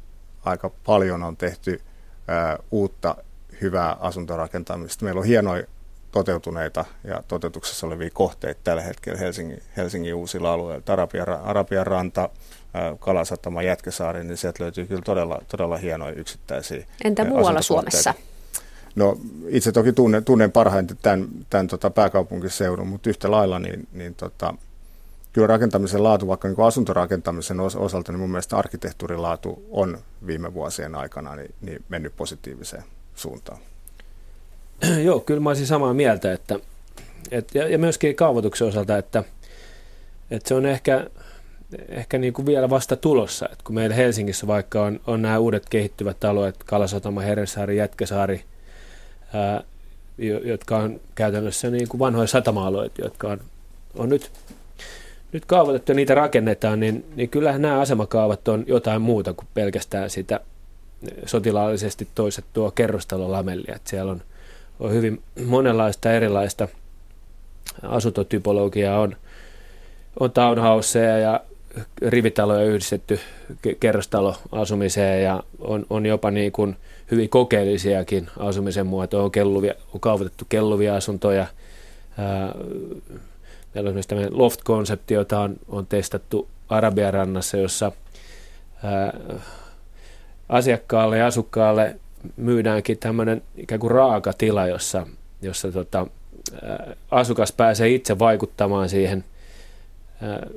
aika 0.45 0.71
paljon 0.87 1.23
on 1.23 1.37
tehty 1.37 1.81
ää, 2.29 2.59
uutta 2.71 3.17
hyvää 3.61 3.97
asuntorakentamista. 4.01 5.05
Meillä 5.05 5.19
on 5.19 5.27
hienoja 5.27 5.65
toteutuneita 6.13 6.85
ja 7.05 7.23
toteutuksessa 7.29 7.87
olevia 7.87 8.11
kohteita 8.13 8.61
tällä 8.65 8.83
hetkellä 8.83 9.19
Helsingin, 9.19 9.63
Helsingin 9.77 10.15
uusilla 10.15 10.53
alueilla. 10.53 10.85
Arabian, 10.89 11.29
Arabian 11.29 11.87
ranta, 11.87 12.29
Kalasatama, 12.99 13.63
Jätkäsaari, 13.63 14.25
niin 14.25 14.37
sieltä 14.37 14.63
löytyy 14.63 14.87
kyllä 14.87 15.03
todella, 15.03 15.43
todella 15.49 15.77
hienoja 15.77 16.15
yksittäisiä 16.15 16.87
Entä 17.05 17.25
muualla 17.25 17.63
Suomessa? 17.63 18.15
No 18.95 19.19
itse 19.49 19.73
toki 19.73 19.93
tunnen, 19.93 20.25
tunnen 20.25 20.53
parhaiten 20.53 20.97
tämän, 21.03 21.29
tämän 21.51 21.67
tota 21.67 21.91
pääkaupunkiseudun, 21.91 22.87
mutta 22.87 23.11
yhtä 23.11 23.31
lailla 23.31 23.59
niin, 23.59 23.89
niin 23.93 24.15
tota, 24.15 24.55
kyllä 25.37 25.47
rakentamisen 25.47 26.03
laatu, 26.03 26.29
vaikka 26.29 26.49
niin 26.49 26.61
asuntorakentamisen 26.67 27.61
osalta, 27.61 28.13
niin 28.13 28.21
mun 28.21 28.31
mielestä 28.31 28.57
arkkitehtuurin 28.57 29.23
laatu 29.23 29.67
on 29.71 29.99
viime 30.27 30.55
vuosien 30.55 30.95
aikana 30.95 31.37
niin, 31.37 31.55
niin 31.61 31.85
mennyt 31.89 32.17
positiiviseen 32.17 32.85
suuntaan. 33.15 33.59
Joo, 35.05 35.21
kyllä 35.21 35.41
mä 35.41 35.51
olisin 35.51 35.67
samaa 35.67 35.95
mieltä, 35.95 36.33
että, 36.33 36.59
että 37.31 37.59
ja, 37.59 37.69
ja 37.69 37.79
myöskin 37.79 38.17
kaavoituksen 38.17 38.69
osalta, 38.69 38.99
että, 38.99 39.25
että 40.31 40.49
se 40.49 40.55
on 40.55 40.67
ehkä, 40.67 41.11
ehkä 41.89 42.19
niin 42.19 42.33
kuin 42.33 42.47
vielä 42.47 42.71
vasta 42.71 42.97
tulossa. 42.97 43.49
Että 43.53 43.65
kun 43.65 43.75
meillä 43.75 43.97
Helsingissä 43.97 44.47
vaikka 44.47 44.83
on, 44.83 45.01
on 45.07 45.23
nämä 45.23 45.39
uudet 45.39 45.69
kehittyvät 45.69 46.25
alueet, 46.25 46.65
Kalasatama, 46.65 47.21
Herrensaari, 47.21 47.77
Jätkäsaari, 47.77 48.45
ää, 49.35 49.63
jotka 50.45 50.77
on 50.77 51.01
käytännössä 51.15 51.71
niin 51.71 51.89
kuin 51.89 51.99
vanhoja 51.99 52.27
satama-alueita, 52.27 53.03
jotka 53.03 53.29
on, 53.29 53.41
on 53.95 54.09
nyt, 54.09 54.31
nyt 55.37 55.45
kaavoitettu 55.45 55.93
ja 55.93 55.97
niitä 55.97 56.15
rakennetaan, 56.15 56.81
niin, 56.81 57.05
niin 57.17 57.29
kyllähän 57.29 57.63
nämä 57.63 57.81
asemakaavat 57.81 58.49
on 58.49 58.65
jotain 58.67 59.03
muuta 59.03 59.33
kuin 59.33 59.49
pelkästään 59.55 60.11
sitä 60.11 60.41
sotilaallisesti 61.27 62.09
toisettua 62.15 62.71
kerrostalolamellia. 62.71 63.75
Että 63.75 63.91
siellä 63.91 64.13
on– 64.13 64.23
on 64.81 64.93
hyvin 64.93 65.23
monenlaista 65.45 66.13
erilaista 66.13 66.69
asuntotypologiaa. 67.83 69.01
On, 69.01 69.17
on 70.21 70.33
townhouseja 70.33 71.19
ja 71.19 71.41
rivitaloja 72.03 72.65
yhdistetty 72.65 73.21
kerrostaloasumiseen 73.81 75.23
ja 75.23 75.43
on, 75.59 75.87
on 75.91 76.07
jopa 76.07 76.31
niin 76.31 76.53
kuin 76.53 76.77
hyvin 77.11 77.29
kokeellisiakin 77.29 78.29
asumisen 78.39 78.87
muotoja. 78.87 79.23
On, 79.23 79.31
kelluvia, 79.31 79.75
on 79.95 80.01
kaavoitettu 80.01 80.45
kelluvia 80.49 80.97
asuntoja. 80.97 81.47
Meillä 83.75 83.89
on 83.89 83.95
myös 83.95 84.07
tämmöinen 84.07 84.39
loft-konsepti, 84.39 85.15
jota 85.15 85.41
on, 85.41 85.57
on 85.69 85.87
testattu 85.87 86.49
Arabian 86.69 87.15
rannassa, 87.15 87.57
jossa 87.57 87.93
ää, 88.85 89.13
asiakkaalle 90.49 91.19
ja 91.19 91.27
asukkaalle 91.27 91.97
myydäänkin 92.37 92.99
tämmöinen 92.99 93.43
ikään 93.57 93.81
kuin 93.81 93.91
raaka 93.91 94.33
tila, 94.33 94.67
jossa, 94.67 95.07
jossa 95.43 95.73
tota, 95.73 96.07
asukas 97.11 97.53
pääsee 97.53 97.89
itse 97.89 98.19
vaikuttamaan 98.19 98.89
siihen 98.89 99.25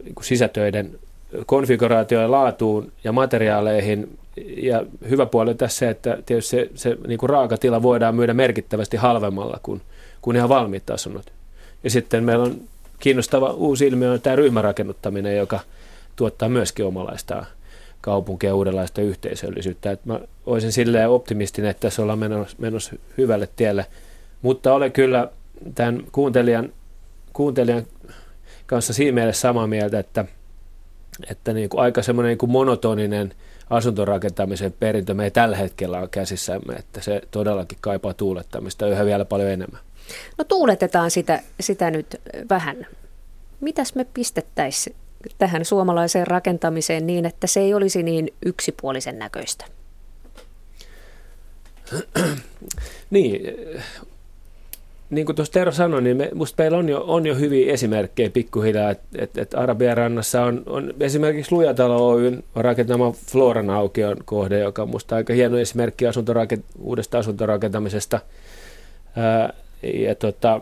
niin 0.04 0.16
sisätöiden 0.22 1.00
konfiguraatioon 1.46 2.24
ja 2.24 2.32
laatuun 2.32 2.92
ja 3.04 3.12
materiaaleihin. 3.12 4.18
Ja 4.58 4.86
hyvä 5.10 5.26
puoli 5.26 5.50
on 5.50 5.58
tässä 5.58 5.78
se, 5.78 5.90
että 5.90 6.18
tietysti 6.26 6.50
se, 6.50 6.70
se 6.76 6.98
niin 7.08 7.20
kuin 7.20 7.30
raakatila 7.30 7.82
voidaan 7.82 8.16
myydä 8.16 8.34
merkittävästi 8.34 8.98
halvemmalla 8.98 9.60
kuin, 9.64 9.82
kuin 10.22 10.38
ihan 10.38 10.50
valmiit 10.50 10.90
asunnot. 10.90 11.34
Ja 11.84 11.90
sitten 11.90 12.24
meillä 12.24 12.46
on 12.46 12.62
kiinnostava 13.00 13.50
uusi 13.50 13.88
ilmiö 13.88 14.12
on 14.12 14.22
tämä 14.22 14.36
ryhmärakennuttaminen, 14.36 15.38
joka 15.38 15.60
tuottaa 16.16 16.50
myöskin 16.50 16.86
omalaistaan 16.86 17.46
kaupunkia 18.02 18.56
uudenlaista 18.56 19.02
yhteisöllisyyttä. 19.02 19.92
Et 19.92 20.06
mä 20.06 20.20
olisin 20.46 20.72
silleen 20.72 21.10
optimistinen, 21.10 21.72
että 21.72 21.82
tässä 21.82 22.02
ollaan 22.02 22.20
menossa, 22.20 22.58
menossa 22.60 22.96
hyvälle 23.18 23.50
tielle, 23.56 23.86
mutta 24.42 24.74
olen 24.74 24.92
kyllä 24.92 25.30
tämän 25.76 26.04
kuuntelijan, 26.12 26.74
kuuntelijan 27.34 27.84
kanssa 28.66 28.94
siinä 28.94 29.16
mielessä 29.16 29.42
samaa 29.42 29.68
mieltä, 29.68 30.00
että, 30.00 30.26
että 31.30 31.54
niin 31.54 31.70
kuin 31.70 31.82
aika 31.82 32.02
semmoinen 32.02 32.38
niin 32.42 32.52
monotoninen 32.52 33.34
asuntorakentamisen 33.70 34.74
perintö 34.80 35.14
me 35.14 35.24
ei 35.24 35.32
tällä 35.32 35.58
hetkellä 35.58 36.00
ole 36.00 36.08
käsissämme, 36.08 36.74
että 36.74 37.02
se 37.02 37.22
todellakin 37.32 37.78
kaipaa 37.82 38.14
tuulettamista 38.14 38.88
yhä 38.88 39.06
vielä 39.06 39.26
paljon 39.26 39.50
enemmän. 39.50 39.82
No 40.38 40.44
tuuletetaan 40.44 41.12
sitä, 41.12 41.42
sitä 41.60 41.92
nyt 41.92 42.22
vähän. 42.50 42.88
Mitäs 43.60 43.96
me 43.96 44.06
pistettäisiin 44.14 44.96
tähän 45.38 45.66
suomalaiseen 45.66 46.28
rakentamiseen 46.28 47.08
niin, 47.08 47.26
että 47.26 47.48
se 47.48 47.60
ei 47.60 47.74
olisi 47.74 48.04
niin 48.04 48.34
yksipuolisen 48.46 49.20
näköistä? 49.20 49.66
niin, 53.10 53.42
niin 55.10 55.26
kuin 55.26 55.36
tuossa 55.36 55.54
Tero 55.54 55.72
sanoi, 55.72 56.02
niin 56.02 56.18
me, 56.18 56.30
musta 56.34 56.64
meillä 56.64 56.78
on 56.78 56.90
jo, 56.90 57.04
on 57.08 57.26
jo 57.26 57.36
hyviä 57.36 57.74
esimerkkejä 57.74 58.30
pikkuhiljaa, 58.30 58.92
että 58.92 59.08
et, 59.16 59.38
et 59.38 59.54
Arabian 59.54 59.98
rannassa 59.98 60.44
on, 60.44 60.64
on 60.66 60.94
esimerkiksi 61.00 61.52
Lujatalo 61.52 62.10
Oyn 62.10 62.44
rakentama 62.56 63.12
Floran 63.12 63.70
aukion 63.70 64.18
kohde, 64.26 64.60
joka 64.60 64.82
on 64.82 64.90
musta 64.90 65.16
aika 65.16 65.34
hieno 65.34 65.58
esimerkki 65.58 66.08
asuntorakent, 66.08 66.66
uudesta 66.80 67.18
asuntorakentamisesta. 67.18 68.20
Ää, 69.16 69.54
ja 69.84 70.16
tota, 70.16 70.62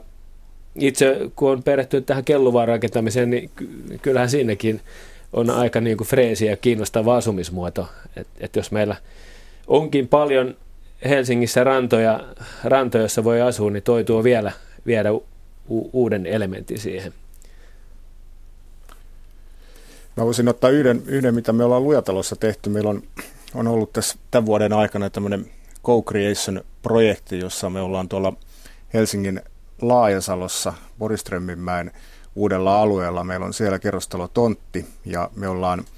itse 0.76 1.18
kun 1.36 1.52
on 1.52 1.64
perehtynyt 1.64 2.06
tähän 2.06 2.24
kelluvaan 2.24 2.68
rakentamiseen, 2.68 3.30
niin 3.30 3.52
kyllähän 4.02 4.30
siinäkin 4.30 4.82
on 5.34 5.50
aika 5.50 5.82
niin 5.82 5.98
kuin 5.98 6.08
freesi 6.08 6.46
ja 6.46 6.58
kiinnostava 6.58 7.18
asumismuoto. 7.18 7.88
Et, 8.16 8.28
et 8.40 8.56
jos 8.56 8.72
meillä 8.72 8.96
onkin 9.68 10.08
paljon 10.08 10.56
Helsingissä 11.06 11.64
rantoja, 11.64 12.20
rantoja, 12.64 13.04
jossa 13.04 13.24
voi 13.24 13.42
asua, 13.42 13.72
niin 13.72 13.84
toi 13.84 14.04
tuo 14.04 14.24
vielä 14.24 14.52
viedä 14.86 15.14
u- 15.14 15.90
uuden 15.94 16.26
elementin 16.26 16.80
siihen. 16.80 17.14
Mä 20.18 20.26
voisin 20.26 20.48
ottaa 20.48 20.70
yhden, 20.70 21.02
yhden, 21.06 21.36
mitä 21.36 21.54
me 21.54 21.64
ollaan 21.64 21.84
Lujatalossa 21.84 22.36
tehty. 22.36 22.70
Meillä 22.70 22.90
on, 22.90 23.04
on 23.56 23.68
ollut 23.68 23.94
tässä 23.94 24.18
tämän 24.32 24.46
vuoden 24.46 24.74
aikana 24.74 25.10
tämmöinen 25.10 25.46
Co-Creation-projekti, 25.84 27.40
jossa 27.40 27.70
me 27.70 27.82
ollaan 27.82 28.10
tuolla 28.10 28.34
Helsingin 28.94 29.42
Laajasalossa 29.82 30.74
Boriströmminmäen 31.00 31.92
uudella 32.36 32.82
alueella. 32.82 33.24
Meillä 33.24 33.46
on 33.46 33.54
siellä 33.54 33.80
kerrostalo 33.80 34.28
Tontti 34.28 34.86
ja 35.06 35.30
me 35.36 35.48
ollaan– 35.48 35.86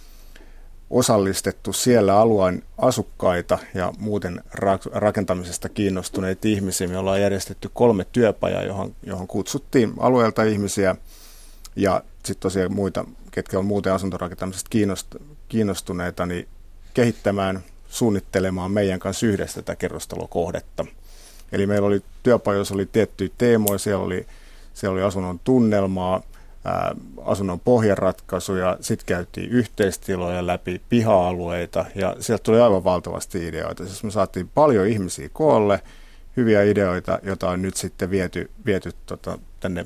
osallistettu 0.89 1.73
siellä 1.73 2.19
alueen 2.19 2.63
asukkaita 2.77 3.57
ja 3.73 3.93
muuten 3.99 4.43
rakentamisesta 4.91 5.69
kiinnostuneita 5.69 6.47
ihmisiä. 6.47 6.87
Me 6.87 6.97
ollaan 6.97 7.21
järjestetty 7.21 7.69
kolme 7.73 8.05
työpajaa, 8.11 8.63
johon, 8.63 8.95
johon 9.03 9.27
kutsuttiin 9.27 9.93
alueelta 9.99 10.43
ihmisiä 10.43 10.95
ja 11.75 12.03
sitten 12.25 12.41
tosiaan 12.41 12.73
muita, 12.73 13.05
ketkä 13.31 13.59
on 13.59 13.65
muuten 13.65 13.93
asuntorakentamisesta 13.93 14.69
kiinnostuneita, 15.49 16.25
niin 16.25 16.47
kehittämään, 16.93 17.63
suunnittelemaan 17.87 18.71
meidän 18.71 18.99
kanssa 18.99 19.25
yhdessä 19.25 19.61
tätä 19.61 19.75
kerrostalokohdetta. 19.75 20.85
Eli 21.51 21.67
meillä 21.67 21.87
oli 21.87 22.01
työpajoissa 22.23 22.73
oli 22.73 22.85
tiettyjä 22.85 23.29
teemoja, 23.37 23.77
siellä 23.77 24.05
oli, 24.05 24.27
siellä 24.73 24.93
oli 24.93 25.03
asunnon 25.03 25.39
tunnelmaa, 25.43 26.21
asunnon 27.25 27.59
pohjaratkaisuja, 27.59 28.77
sitten 28.81 29.05
käytiin 29.05 29.49
yhteistiloja 29.49 30.47
läpi, 30.47 30.81
piha-alueita 30.89 31.85
ja 31.95 32.15
sieltä 32.19 32.43
tuli 32.43 32.61
aivan 32.61 32.83
valtavasti 32.83 33.47
ideoita. 33.47 33.85
Siis 33.85 34.03
me 34.03 34.11
saatiin 34.11 34.47
paljon 34.47 34.87
ihmisiä 34.87 35.29
koolle, 35.33 35.81
hyviä 36.37 36.63
ideoita, 36.63 37.19
joita 37.23 37.49
on 37.49 37.61
nyt 37.61 37.75
sitten 37.75 38.11
viety, 38.11 38.51
viety 38.65 38.91
tota, 39.05 39.39
tänne 39.59 39.85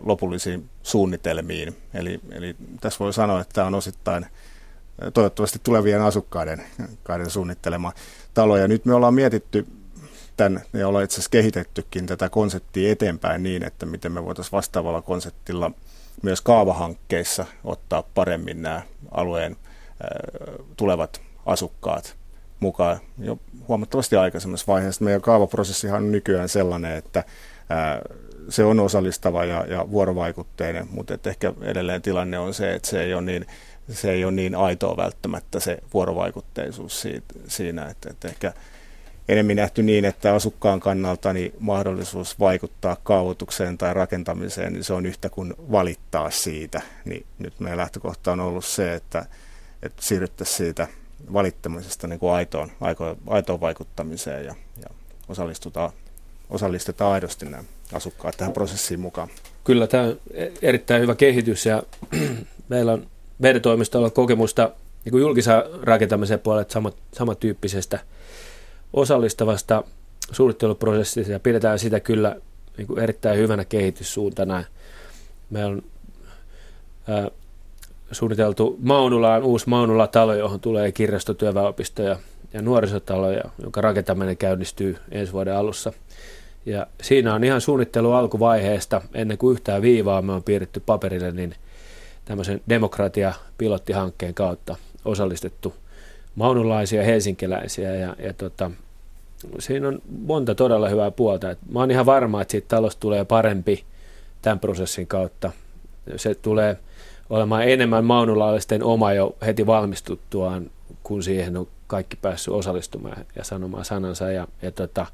lopullisiin 0.00 0.70
suunnitelmiin. 0.82 1.76
Eli, 1.94 2.20
eli 2.30 2.56
tässä 2.80 2.98
voi 2.98 3.12
sanoa, 3.12 3.40
että 3.40 3.54
tämä 3.54 3.66
on 3.66 3.74
osittain 3.74 4.26
toivottavasti 5.14 5.60
tulevien 5.62 6.02
asukkaiden 6.02 6.62
suunnittelema 7.28 7.92
talo. 8.34 8.56
Ja 8.56 8.68
nyt 8.68 8.84
me 8.84 8.94
ollaan 8.94 9.14
mietitty 9.14 9.66
tämän, 10.38 10.62
ja 10.72 10.88
ollaan 10.88 11.04
itse 11.04 11.14
asiassa 11.14 11.30
kehitettykin 11.30 12.06
tätä 12.06 12.28
konseptia 12.28 12.92
eteenpäin 12.92 13.42
niin, 13.42 13.64
että 13.64 13.86
miten 13.86 14.12
me 14.12 14.24
voitaisiin 14.24 14.52
vastaavalla 14.52 15.02
konseptilla– 15.02 15.70
myös 16.22 16.40
kaavahankkeissa 16.40 17.46
ottaa 17.64 18.02
paremmin 18.14 18.62
nämä 18.62 18.82
alueen 19.10 19.56
tulevat 20.76 21.20
asukkaat 21.46 22.16
mukaan 22.60 22.98
jo 23.18 23.38
huomattavasti 23.68 24.16
aikaisemmassa 24.16 24.72
vaiheessa. 24.72 25.04
Meidän 25.04 25.20
kaavaprosessihan 25.20 26.02
on 26.02 26.12
nykyään 26.12 26.48
sellainen, 26.48 26.96
että 26.96 27.24
se 28.48 28.64
on 28.64 28.80
osallistava 28.80 29.44
ja, 29.44 29.64
ja 29.68 29.90
vuorovaikutteinen, 29.90 30.88
mutta 30.90 31.14
että 31.14 31.30
ehkä 31.30 31.52
edelleen 31.62 32.02
tilanne 32.02 32.38
on 32.38 32.54
se, 32.54 32.74
että 32.74 32.88
se 32.88 33.02
ei 33.02 33.14
ole 33.14 33.22
niin, 33.22 33.46
se 33.90 34.10
ei 34.10 34.24
ole 34.24 34.32
niin 34.32 34.54
aitoa 34.54 34.96
välttämättä 34.96 35.60
se 35.60 35.78
vuorovaikutteisuus 35.94 37.00
siitä, 37.00 37.34
siinä, 37.48 37.88
että, 37.88 38.10
että 38.10 38.28
ehkä 38.28 38.52
enemmän 39.28 39.56
nähty 39.56 39.82
niin, 39.82 40.04
että 40.04 40.34
asukkaan 40.34 40.80
kannalta 40.80 41.32
niin 41.32 41.52
mahdollisuus 41.60 42.40
vaikuttaa 42.40 42.96
kaavoitukseen 43.02 43.78
tai 43.78 43.94
rakentamiseen, 43.94 44.72
niin 44.72 44.84
se 44.84 44.92
on 44.92 45.06
yhtä 45.06 45.28
kuin 45.28 45.54
valittaa 45.72 46.30
siitä. 46.30 46.82
Niin 47.04 47.26
nyt 47.38 47.60
meidän 47.60 47.78
lähtökohta 47.78 48.32
on 48.32 48.40
ollut 48.40 48.64
se, 48.64 48.94
että, 48.94 49.26
että 49.82 50.02
siirryttäisiin 50.02 50.56
siitä 50.56 50.88
valittamisesta 51.32 52.06
niin 52.06 52.18
kuin 52.18 52.32
aitoon, 52.32 52.70
aitoon 53.26 53.60
vaikuttamiseen 53.60 54.44
ja, 54.44 54.54
ja 54.82 54.88
osallistutaan, 55.28 55.90
osallistetaan 56.50 57.12
aidosti 57.12 57.44
nämä 57.44 57.64
asukkaat 57.92 58.36
tähän 58.36 58.52
prosessiin 58.52 59.00
mukaan. 59.00 59.28
Kyllä 59.64 59.86
tämä 59.86 60.02
on 60.04 60.20
erittäin 60.62 61.02
hyvä 61.02 61.14
kehitys 61.14 61.66
ja 61.66 61.82
meillä 62.68 62.92
on 62.92 63.06
meidän 63.38 63.62
toimistolla 63.62 64.10
kokemusta 64.10 64.72
niin 65.04 65.10
kuin 65.10 65.20
julkisen 65.20 65.54
rakentamisen 65.82 66.40
puolella 66.40 66.70
samat, 66.70 66.96
samantyyppisestä– 67.12 67.98
osallistavasta 68.92 69.84
suunnitteluprosessista 70.32 71.32
ja 71.32 71.40
pidetään 71.40 71.78
sitä 71.78 72.00
kyllä 72.00 72.36
niin 72.76 72.86
kuin 72.86 72.98
erittäin 72.98 73.38
hyvänä 73.38 73.64
kehityssuuntana. 73.64 74.64
Meillä 75.50 75.70
on 75.70 75.82
ää, 77.08 77.30
suunniteltu 78.12 78.78
Maunulaan 78.82 79.42
uusi 79.42 79.68
Maunula-talo, 79.68 80.34
johon 80.34 80.60
tulee 80.60 80.92
kirjastotyöväopisto 80.92 82.02
ja, 82.02 82.16
ja 82.52 82.62
nuorisotalo, 82.62 83.26
jonka 83.62 83.80
rakentaminen 83.80 84.36
käynnistyy 84.36 84.96
ensi 85.10 85.32
vuoden 85.32 85.56
alussa. 85.56 85.92
Ja 86.66 86.86
siinä 87.02 87.34
on 87.34 87.44
ihan 87.44 87.60
suunnittelu 87.60 88.12
alkuvaiheesta, 88.12 89.02
ennen 89.14 89.38
kuin 89.38 89.52
yhtään 89.52 89.82
viivaa 89.82 90.22
me 90.22 90.32
on 90.32 90.42
piirretty 90.42 90.80
paperille, 90.80 91.32
niin 91.32 91.54
tämmöisen 92.24 92.60
demokratia-pilottihankkeen 92.68 94.34
kautta 94.34 94.76
osallistettu– 95.04 95.74
maunulaisia 96.38 97.02
helsinkiläisiä 97.02 97.94
ja, 97.94 98.16
ja 98.18 98.32
tota, 98.32 98.70
siinä 99.58 99.88
on 99.88 100.02
monta 100.26 100.54
todella 100.54 100.88
hyvää 100.88 101.10
puolta. 101.10 101.50
Et 101.50 101.58
mä 101.72 101.80
oon 101.80 101.90
ihan 101.90 102.06
varma, 102.06 102.42
että 102.42 102.52
siitä 102.52 102.68
talosta 102.68 103.00
tulee 103.00 103.24
parempi 103.24 103.84
tämän 104.42 104.60
prosessin 104.60 105.06
kautta. 105.06 105.52
Se 106.16 106.34
tulee 106.34 106.78
olemaan 107.30 107.68
enemmän 107.68 108.04
maunulaisten 108.04 108.82
oma 108.82 109.12
jo 109.12 109.36
heti 109.46 109.66
valmistuttuaan, 109.66 110.70
kun 111.02 111.22
siihen 111.22 111.56
on 111.56 111.68
kaikki 111.86 112.16
päässyt 112.22 112.54
osallistumaan 112.54 113.24
ja 113.36 113.44
sanomaan 113.44 113.84
sanansa. 113.84 114.30
Ja, 114.30 114.48
ja, 114.62 114.70
tota, 114.70 115.06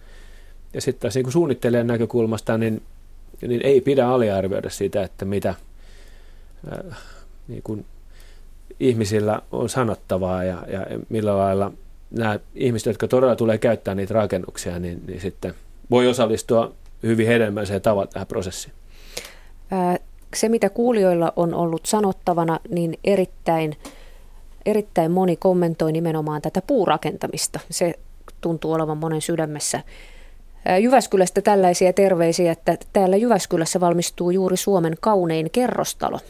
ja 0.74 0.80
sitten 0.80 1.00
taas 1.00 1.14
niin 1.14 1.32
suunnittelijan 1.32 1.86
näkökulmasta, 1.86 2.58
niin, 2.58 2.82
niin 3.48 3.60
ei 3.64 3.80
pidä 3.80 4.08
aliarvioida 4.08 4.70
sitä, 4.70 5.02
että 5.02 5.24
mitä 5.24 5.48
äh, 5.48 6.98
niin 7.48 7.62
kuin 7.62 7.86
ihmisillä 8.80 9.42
on 9.52 9.68
sanottavaa 9.68 10.44
ja, 10.44 10.58
ja 10.68 10.86
millä 11.08 11.38
lailla 11.38 11.72
nämä 12.10 12.38
ihmiset, 12.54 12.86
jotka 12.86 13.08
todella 13.08 13.36
tulee 13.36 13.58
käyttää 13.58 13.94
niitä 13.94 14.14
rakennuksia, 14.14 14.78
niin, 14.78 15.02
niin 15.06 15.20
sitten 15.20 15.54
voi 15.90 16.08
osallistua 16.08 16.72
hyvin 17.02 17.26
hedelmälliseen 17.26 17.82
tavalla 17.82 18.06
tähän 18.06 18.26
prosessiin. 18.26 18.74
Se, 20.34 20.48
mitä 20.48 20.70
kuulijoilla 20.70 21.32
on 21.36 21.54
ollut 21.54 21.86
sanottavana, 21.86 22.60
niin 22.68 22.98
erittäin, 23.04 23.76
erittäin 24.66 25.10
moni 25.10 25.36
kommentoi 25.36 25.92
nimenomaan 25.92 26.42
tätä 26.42 26.62
puurakentamista. 26.66 27.60
Se 27.70 27.94
tuntuu 28.40 28.72
olevan 28.72 28.98
monen 28.98 29.20
sydämessä. 29.20 29.80
Jyväskylästä 30.80 31.42
tällaisia 31.42 31.92
terveisiä, 31.92 32.52
että 32.52 32.76
täällä 32.92 33.16
Jyväskylässä 33.16 33.80
valmistuu 33.80 34.30
juuri 34.30 34.56
Suomen 34.56 34.94
kaunein 35.00 35.50
kerrostalo 35.50 36.20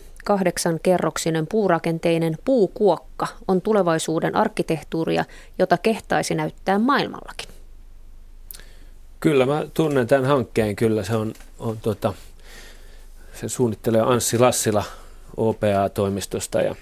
kerroksinen 0.83 1.47
puurakenteinen 1.47 2.35
puukuokka 2.45 3.27
on 3.49 3.61
tulevaisuuden 3.61 4.37
arkkitehtuuria, 4.37 5.25
jota 5.59 5.79
kehtaisi 5.79 6.35
näyttää 6.35 6.79
maailmallakin. 6.79 7.49
Kyllä, 9.21 9.47
mä 9.47 9.65
tunnen 9.75 10.07
tämän 10.07 10.25
hankkeen 10.25 10.77
kyllä. 10.77 11.03
Se 11.03 11.17
on, 11.17 11.33
on 11.59 11.79
tota, 11.83 12.15
se 13.41 13.49
suunnittelee 13.49 14.01
Anssi 14.01 14.39
Lassila 14.39 14.85
OPA-toimistosta 15.37 16.61
ja, 16.61 16.75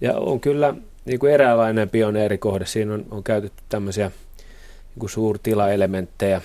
ja 0.00 0.16
on 0.16 0.40
kyllä 0.40 0.74
niin 1.04 1.18
kuin 1.18 1.32
eräänlainen 1.32 1.90
pioneerikohde. 1.90 2.66
Siinä 2.66 2.94
on, 2.94 3.04
on 3.10 3.24
käytetty 3.24 3.62
tämmöisiä 3.68 4.06
niin 4.06 4.98
kuin 4.98 5.10
suurtilaelementtejä, 5.10 6.42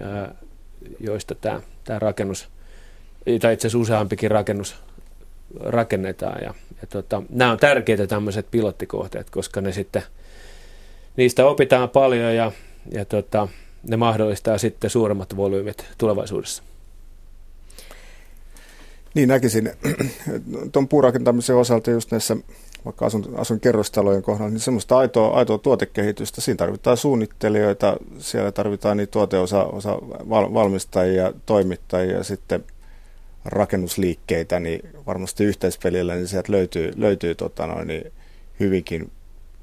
ää, 0.00 0.34
joista 1.00 1.34
tämä, 1.34 1.60
tämä 1.84 1.98
rakennus, 1.98 2.48
tai 3.40 3.54
itse 3.54 3.66
asiassa 3.66 3.78
useampikin 3.78 4.30
rakennus 4.30 4.76
rakennetaan. 5.60 6.42
Ja, 6.42 6.54
ja 6.80 6.86
tota, 6.88 7.22
nämä 7.28 7.52
on 7.52 7.58
tärkeitä 7.58 8.06
tämmöiset 8.06 8.46
pilottikohteet, 8.50 9.30
koska 9.30 9.60
ne 9.60 9.72
sitten 9.72 10.02
niistä 11.16 11.46
opitaan 11.46 11.88
paljon 11.88 12.34
ja, 12.34 12.52
ja 12.92 13.04
tota, 13.04 13.48
ne 13.88 13.96
mahdollistaa 13.96 14.58
sitten 14.58 14.90
suuremmat 14.90 15.36
volyymit 15.36 15.86
tulevaisuudessa. 15.98 16.62
Niin 19.14 19.28
näkisin, 19.28 19.72
tuon 20.72 20.88
puurakentamisen 20.88 21.56
osalta 21.56 21.90
just 21.90 22.10
näissä 22.10 22.36
vaikka 22.84 23.06
asun, 23.06 23.34
asun 23.36 23.60
kerrostalojen 23.60 24.22
kohdalla, 24.22 24.50
niin 24.50 24.60
semmoista 24.60 24.98
aitoa, 24.98 25.28
aitoa 25.28 25.58
tuotekehitystä. 25.58 26.40
Siinä 26.40 26.56
tarvitaan 26.56 26.96
suunnittelijoita, 26.96 27.96
siellä 28.18 28.52
tarvitaan 28.52 28.96
niin 28.96 29.08
tuoteosa 29.08 29.64
osa 29.64 29.98
valmistajia, 30.30 31.32
toimittajia 31.46 32.16
ja 32.16 32.24
sitten 32.24 32.64
rakennusliikkeitä, 33.44 34.60
niin 34.60 34.90
varmasti 35.06 35.44
yhteispelillä 35.44 36.14
niin 36.14 36.28
sieltä 36.28 36.52
löytyy, 36.52 36.92
löytyy 36.96 37.34
tota 37.34 37.66
noin, 37.66 37.88
niin 37.88 38.12
hyvinkin 38.60 39.10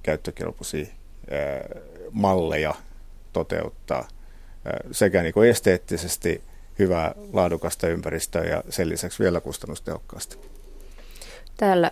käyttökelpoisia 0.03 0.85
ää, 1.31 1.81
malleja 2.11 2.75
toteuttaa 3.33 4.07
ää, 4.65 4.79
sekä 4.91 5.23
niin 5.23 5.43
esteettisesti 5.49 6.41
hyvää 6.79 7.15
laadukasta 7.33 7.87
ympäristöä 7.87 8.43
ja 8.43 8.63
sen 8.69 8.89
lisäksi 8.89 9.23
vielä 9.23 9.41
kustannustehokkaasti. 9.41 10.37
Täällä 11.57 11.91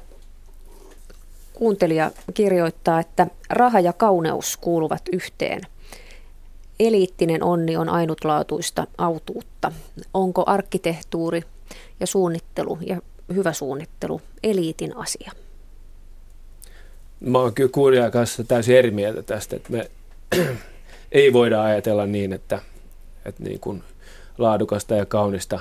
kuuntelija 1.53 2.11
kirjoittaa, 2.33 2.99
että 2.99 3.27
raha 3.49 3.79
ja 3.79 3.93
kauneus 3.93 4.57
kuuluvat 4.57 5.01
yhteen. 5.13 5.61
Eliittinen 6.79 7.43
onni 7.43 7.77
on 7.77 7.89
ainutlaatuista 7.89 8.87
autuutta. 8.97 9.71
Onko 10.13 10.43
arkkitehtuuri 10.45 11.41
ja 11.99 12.07
suunnittelu 12.07 12.77
ja 12.81 13.01
hyvä 13.33 13.53
suunnittelu 13.53 14.21
eliitin 14.43 14.97
asia? 14.97 15.31
Mä 17.19 17.39
oon 17.39 17.53
kyllä 17.53 17.69
kuulijan 17.73 18.11
kanssa 18.11 18.43
täysin 18.43 18.75
eri 18.75 18.91
mieltä 18.91 19.23
tästä, 19.23 19.55
että 19.55 19.71
me 19.71 19.91
ei 21.11 21.33
voida 21.33 21.63
ajatella 21.63 22.05
niin, 22.05 22.33
että, 22.33 22.59
että 23.25 23.43
niin 23.43 23.59
kuin 23.59 23.83
laadukasta 24.37 24.95
ja 24.95 25.05
kaunista 25.05 25.59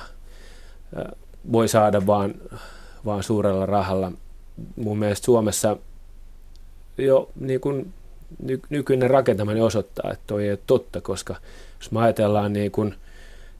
voi 1.52 1.68
saada 1.68 2.06
vaan, 2.06 2.34
vaan 3.04 3.22
suurella 3.22 3.66
rahalla. 3.66 4.12
Mun 4.76 4.98
mielestä 4.98 5.24
Suomessa 5.24 5.76
jo 6.98 7.30
niin 7.40 7.60
kuin 7.60 7.92
nykyinen 8.70 9.10
rakentaminen 9.10 9.62
osoittaa, 9.62 10.10
että 10.12 10.24
toi 10.26 10.44
ei 10.44 10.50
ole 10.50 10.58
totta, 10.66 11.00
koska 11.00 11.36
jos 11.80 11.90
me 11.90 12.00
ajatellaan 12.00 12.52
niin 12.52 12.70
kuin 12.70 12.94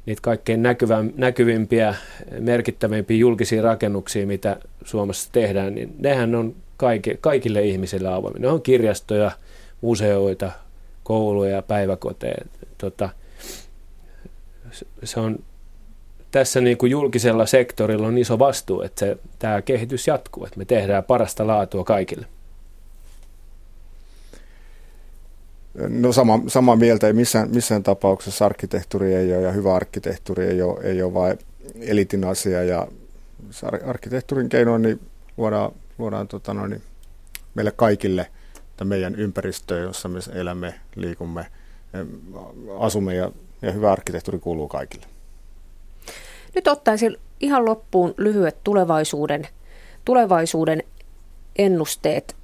niitä 0.07 0.23
kaikkein 0.23 0.63
näkyvä, 0.63 1.05
näkyvimpiä, 1.17 1.95
merkittävimpiä 2.39 3.17
julkisia 3.17 3.63
rakennuksia, 3.63 4.27
mitä 4.27 4.57
Suomessa 4.85 5.29
tehdään, 5.33 5.75
niin 5.75 5.95
nehän 5.99 6.35
on 6.35 6.55
kaikki, 6.77 7.19
kaikille 7.21 7.63
ihmisille 7.63 8.09
avoimia. 8.09 8.41
Ne 8.41 8.49
on 8.49 8.63
kirjastoja, 8.63 9.31
museoita, 9.81 10.53
kouluja, 11.03 11.63
päiväkoteja. 11.63 12.45
Tota, 12.79 13.09
se 15.05 15.21
on, 15.21 15.39
tässä 16.31 16.61
niin 16.61 16.79
kuin 16.79 16.91
julkisella 16.91 17.47
sektorilla 17.47 18.07
on 18.07 18.19
iso 18.19 18.39
vastuu, 18.39 18.83
että 18.83 19.01
se, 19.01 19.17
tämä 19.39 19.63
kehitys 19.63 20.07
jatkuu, 20.07 20.45
että 20.45 20.59
me 20.59 20.65
tehdään 20.65 21.05
parasta 21.05 21.47
laatua 21.47 21.85
kaikille. 21.85 22.27
No 25.75 26.13
sama, 26.13 26.41
sama 26.47 26.77
mieltä, 26.77 27.07
ei 27.07 27.13
missään, 27.13 27.51
missään 27.51 27.83
tapauksessa 27.83 28.47
arkkitehtuuri 28.47 29.15
ei 29.15 29.35
ole 29.35 29.43
ja 29.43 29.53
hyvä 29.53 29.75
arkkitehtuuri 29.75 30.47
ei 30.47 30.63
ole, 30.63 30.81
ei 30.83 31.03
ole 31.03 31.15
vain 31.15 31.39
elitin 31.81 32.25
asia 32.25 32.63
ja 32.63 32.89
arkkitehtuurin 33.87 34.49
keinoin 34.49 34.83
niin 34.83 35.01
luodaan, 35.37 35.73
luodaan 35.99 36.29
tota 36.29 36.55
noin, 36.55 36.71
niin 36.71 36.83
meille 37.55 37.73
kaikille 37.77 38.31
meidän 38.85 39.15
ympäristöä, 39.15 39.79
jossa 39.79 40.09
me 40.09 40.19
elämme, 40.33 40.75
liikumme, 40.97 41.47
asumme 42.79 43.15
ja, 43.15 43.33
ja 43.63 43.73
hyvä 43.73 43.93
arkkitehtuuri 43.93 44.39
kuuluu 44.39 44.69
kaikille. 44.69 45.07
Nyt 46.55 46.69
ottaisin 46.69 47.17
ihan 47.41 47.65
loppuun 47.65 48.15
lyhyet 48.17 48.57
tulevaisuuden, 48.65 49.49
tulevaisuuden 50.05 50.83
ennusteet. 51.57 52.37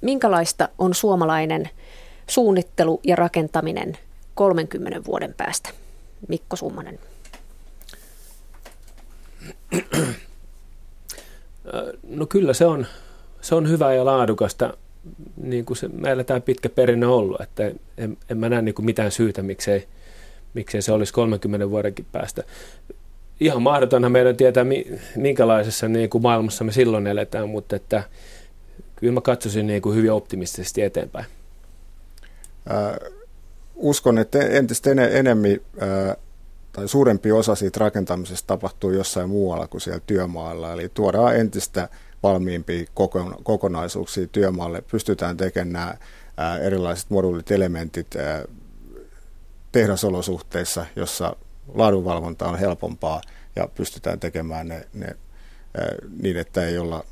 Minkälaista 0.00 0.68
on 0.78 0.94
suomalainen– 0.94 1.68
suunnittelu 2.28 3.00
ja 3.04 3.16
rakentaminen 3.16 3.98
30 4.34 5.04
vuoden 5.04 5.34
päästä? 5.36 5.70
Mikko 6.28 6.56
Summanen. 6.56 6.98
No 12.08 12.26
kyllä 12.26 12.52
se 12.52 12.66
on, 12.66 12.86
se 13.40 13.54
on 13.54 13.68
hyvää 13.68 13.94
ja 13.94 14.04
laadukasta. 14.04 14.76
Niin 15.36 15.64
kuin 15.64 15.76
se, 15.76 15.88
meillä 15.88 16.24
tämä 16.24 16.40
pitkä 16.40 16.68
perinne 16.68 17.06
on 17.06 17.12
ollut, 17.12 17.40
että 17.40 17.72
en, 17.98 18.16
en 18.30 18.38
mä 18.38 18.48
näe 18.48 18.62
niin 18.62 18.74
kuin 18.74 18.86
mitään 18.86 19.10
syytä, 19.10 19.42
miksei, 19.42 19.88
miksei 20.54 20.82
se 20.82 20.92
olisi 20.92 21.12
30 21.12 21.70
vuodenkin 21.70 22.06
päästä. 22.12 22.42
Ihan 23.40 23.62
mahdotonhan 23.62 24.12
meidän 24.12 24.36
tietää, 24.36 24.64
minkälaisessa 25.16 25.88
niin 25.88 26.10
kuin 26.10 26.22
maailmassa 26.22 26.64
me 26.64 26.72
silloin 26.72 27.06
eletään, 27.06 27.48
mutta 27.48 27.76
että 27.76 28.02
kyllä 28.96 29.12
mä 29.12 29.20
katsoisin 29.20 29.66
niin 29.66 29.82
kuin 29.82 29.96
hyvin 29.96 30.12
optimistisesti 30.12 30.82
eteenpäin 30.82 31.26
uskon, 33.74 34.18
että 34.18 34.38
entistä 34.38 34.90
enemmän 34.90 35.56
tai 36.72 36.88
suurempi 36.88 37.32
osa 37.32 37.54
siitä 37.54 37.80
rakentamisesta 37.80 38.46
tapahtuu 38.46 38.90
jossain 38.90 39.28
muualla 39.28 39.66
kuin 39.66 39.80
siellä 39.80 40.00
työmaalla. 40.06 40.72
Eli 40.72 40.90
tuodaan 40.94 41.36
entistä 41.36 41.88
valmiimpia 42.22 42.84
kokonaisuuksia 43.42 44.26
työmaalle. 44.26 44.82
Pystytään 44.90 45.36
tekemään 45.36 45.98
nämä 46.36 46.58
erilaiset 46.58 47.10
moduulit, 47.10 47.50
elementit 47.50 48.14
tehdasolosuhteissa, 49.72 50.86
jossa 50.96 51.36
laadunvalvonta 51.74 52.48
on 52.48 52.58
helpompaa 52.58 53.20
ja 53.56 53.68
pystytään 53.74 54.20
tekemään 54.20 54.68
ne, 54.68 54.88
ne 54.94 55.16
niin, 56.22 56.36
että 56.36 56.66
ei 56.66 56.78
olla 56.78 57.04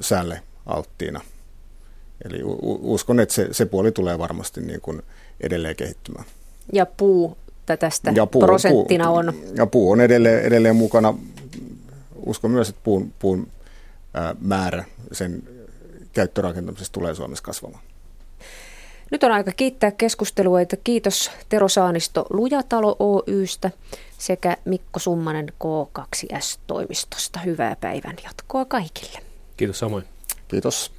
säälle 0.00 0.42
alttiina. 0.66 1.20
Eli 2.24 2.40
uskon, 2.64 3.20
että 3.20 3.34
se, 3.34 3.48
se 3.52 3.66
puoli 3.66 3.92
tulee 3.92 4.18
varmasti 4.18 4.60
niin 4.60 4.80
kuin 4.80 5.02
edelleen 5.40 5.76
kehittymään. 5.76 6.24
Ja 6.72 6.86
puu 6.86 7.36
tästä 7.76 8.12
ja 8.14 8.26
puu, 8.26 8.42
prosenttina 8.42 9.06
puu, 9.06 9.16
on? 9.16 9.32
Ja 9.54 9.66
puu 9.66 9.90
on 9.90 10.00
edelleen, 10.00 10.44
edelleen 10.44 10.76
mukana. 10.76 11.14
Uskon 12.26 12.50
myös, 12.50 12.68
että 12.68 12.80
puun, 12.84 13.12
puun 13.18 13.48
ää, 14.14 14.34
määrä 14.40 14.84
sen 15.12 15.42
käyttörakentamisessa 16.12 16.92
tulee 16.92 17.14
Suomessa 17.14 17.44
kasvamaan. 17.44 17.82
Nyt 19.10 19.24
on 19.24 19.32
aika 19.32 19.52
kiittää 19.52 19.90
keskustelua, 19.90 20.60
että 20.60 20.76
kiitos 20.76 21.30
Tero 21.48 21.68
Saanisto 21.68 22.26
Lujatalo 22.30 22.96
Oystä 22.98 23.70
sekä 24.18 24.56
Mikko 24.64 24.98
Summanen 24.98 25.52
K2S-toimistosta. 25.64 27.40
Hyvää 27.44 27.76
päivän 27.80 28.16
jatkoa 28.24 28.64
kaikille. 28.64 29.18
Kiitos 29.56 29.78
samoin. 29.78 30.04
Kiitos. 30.48 30.97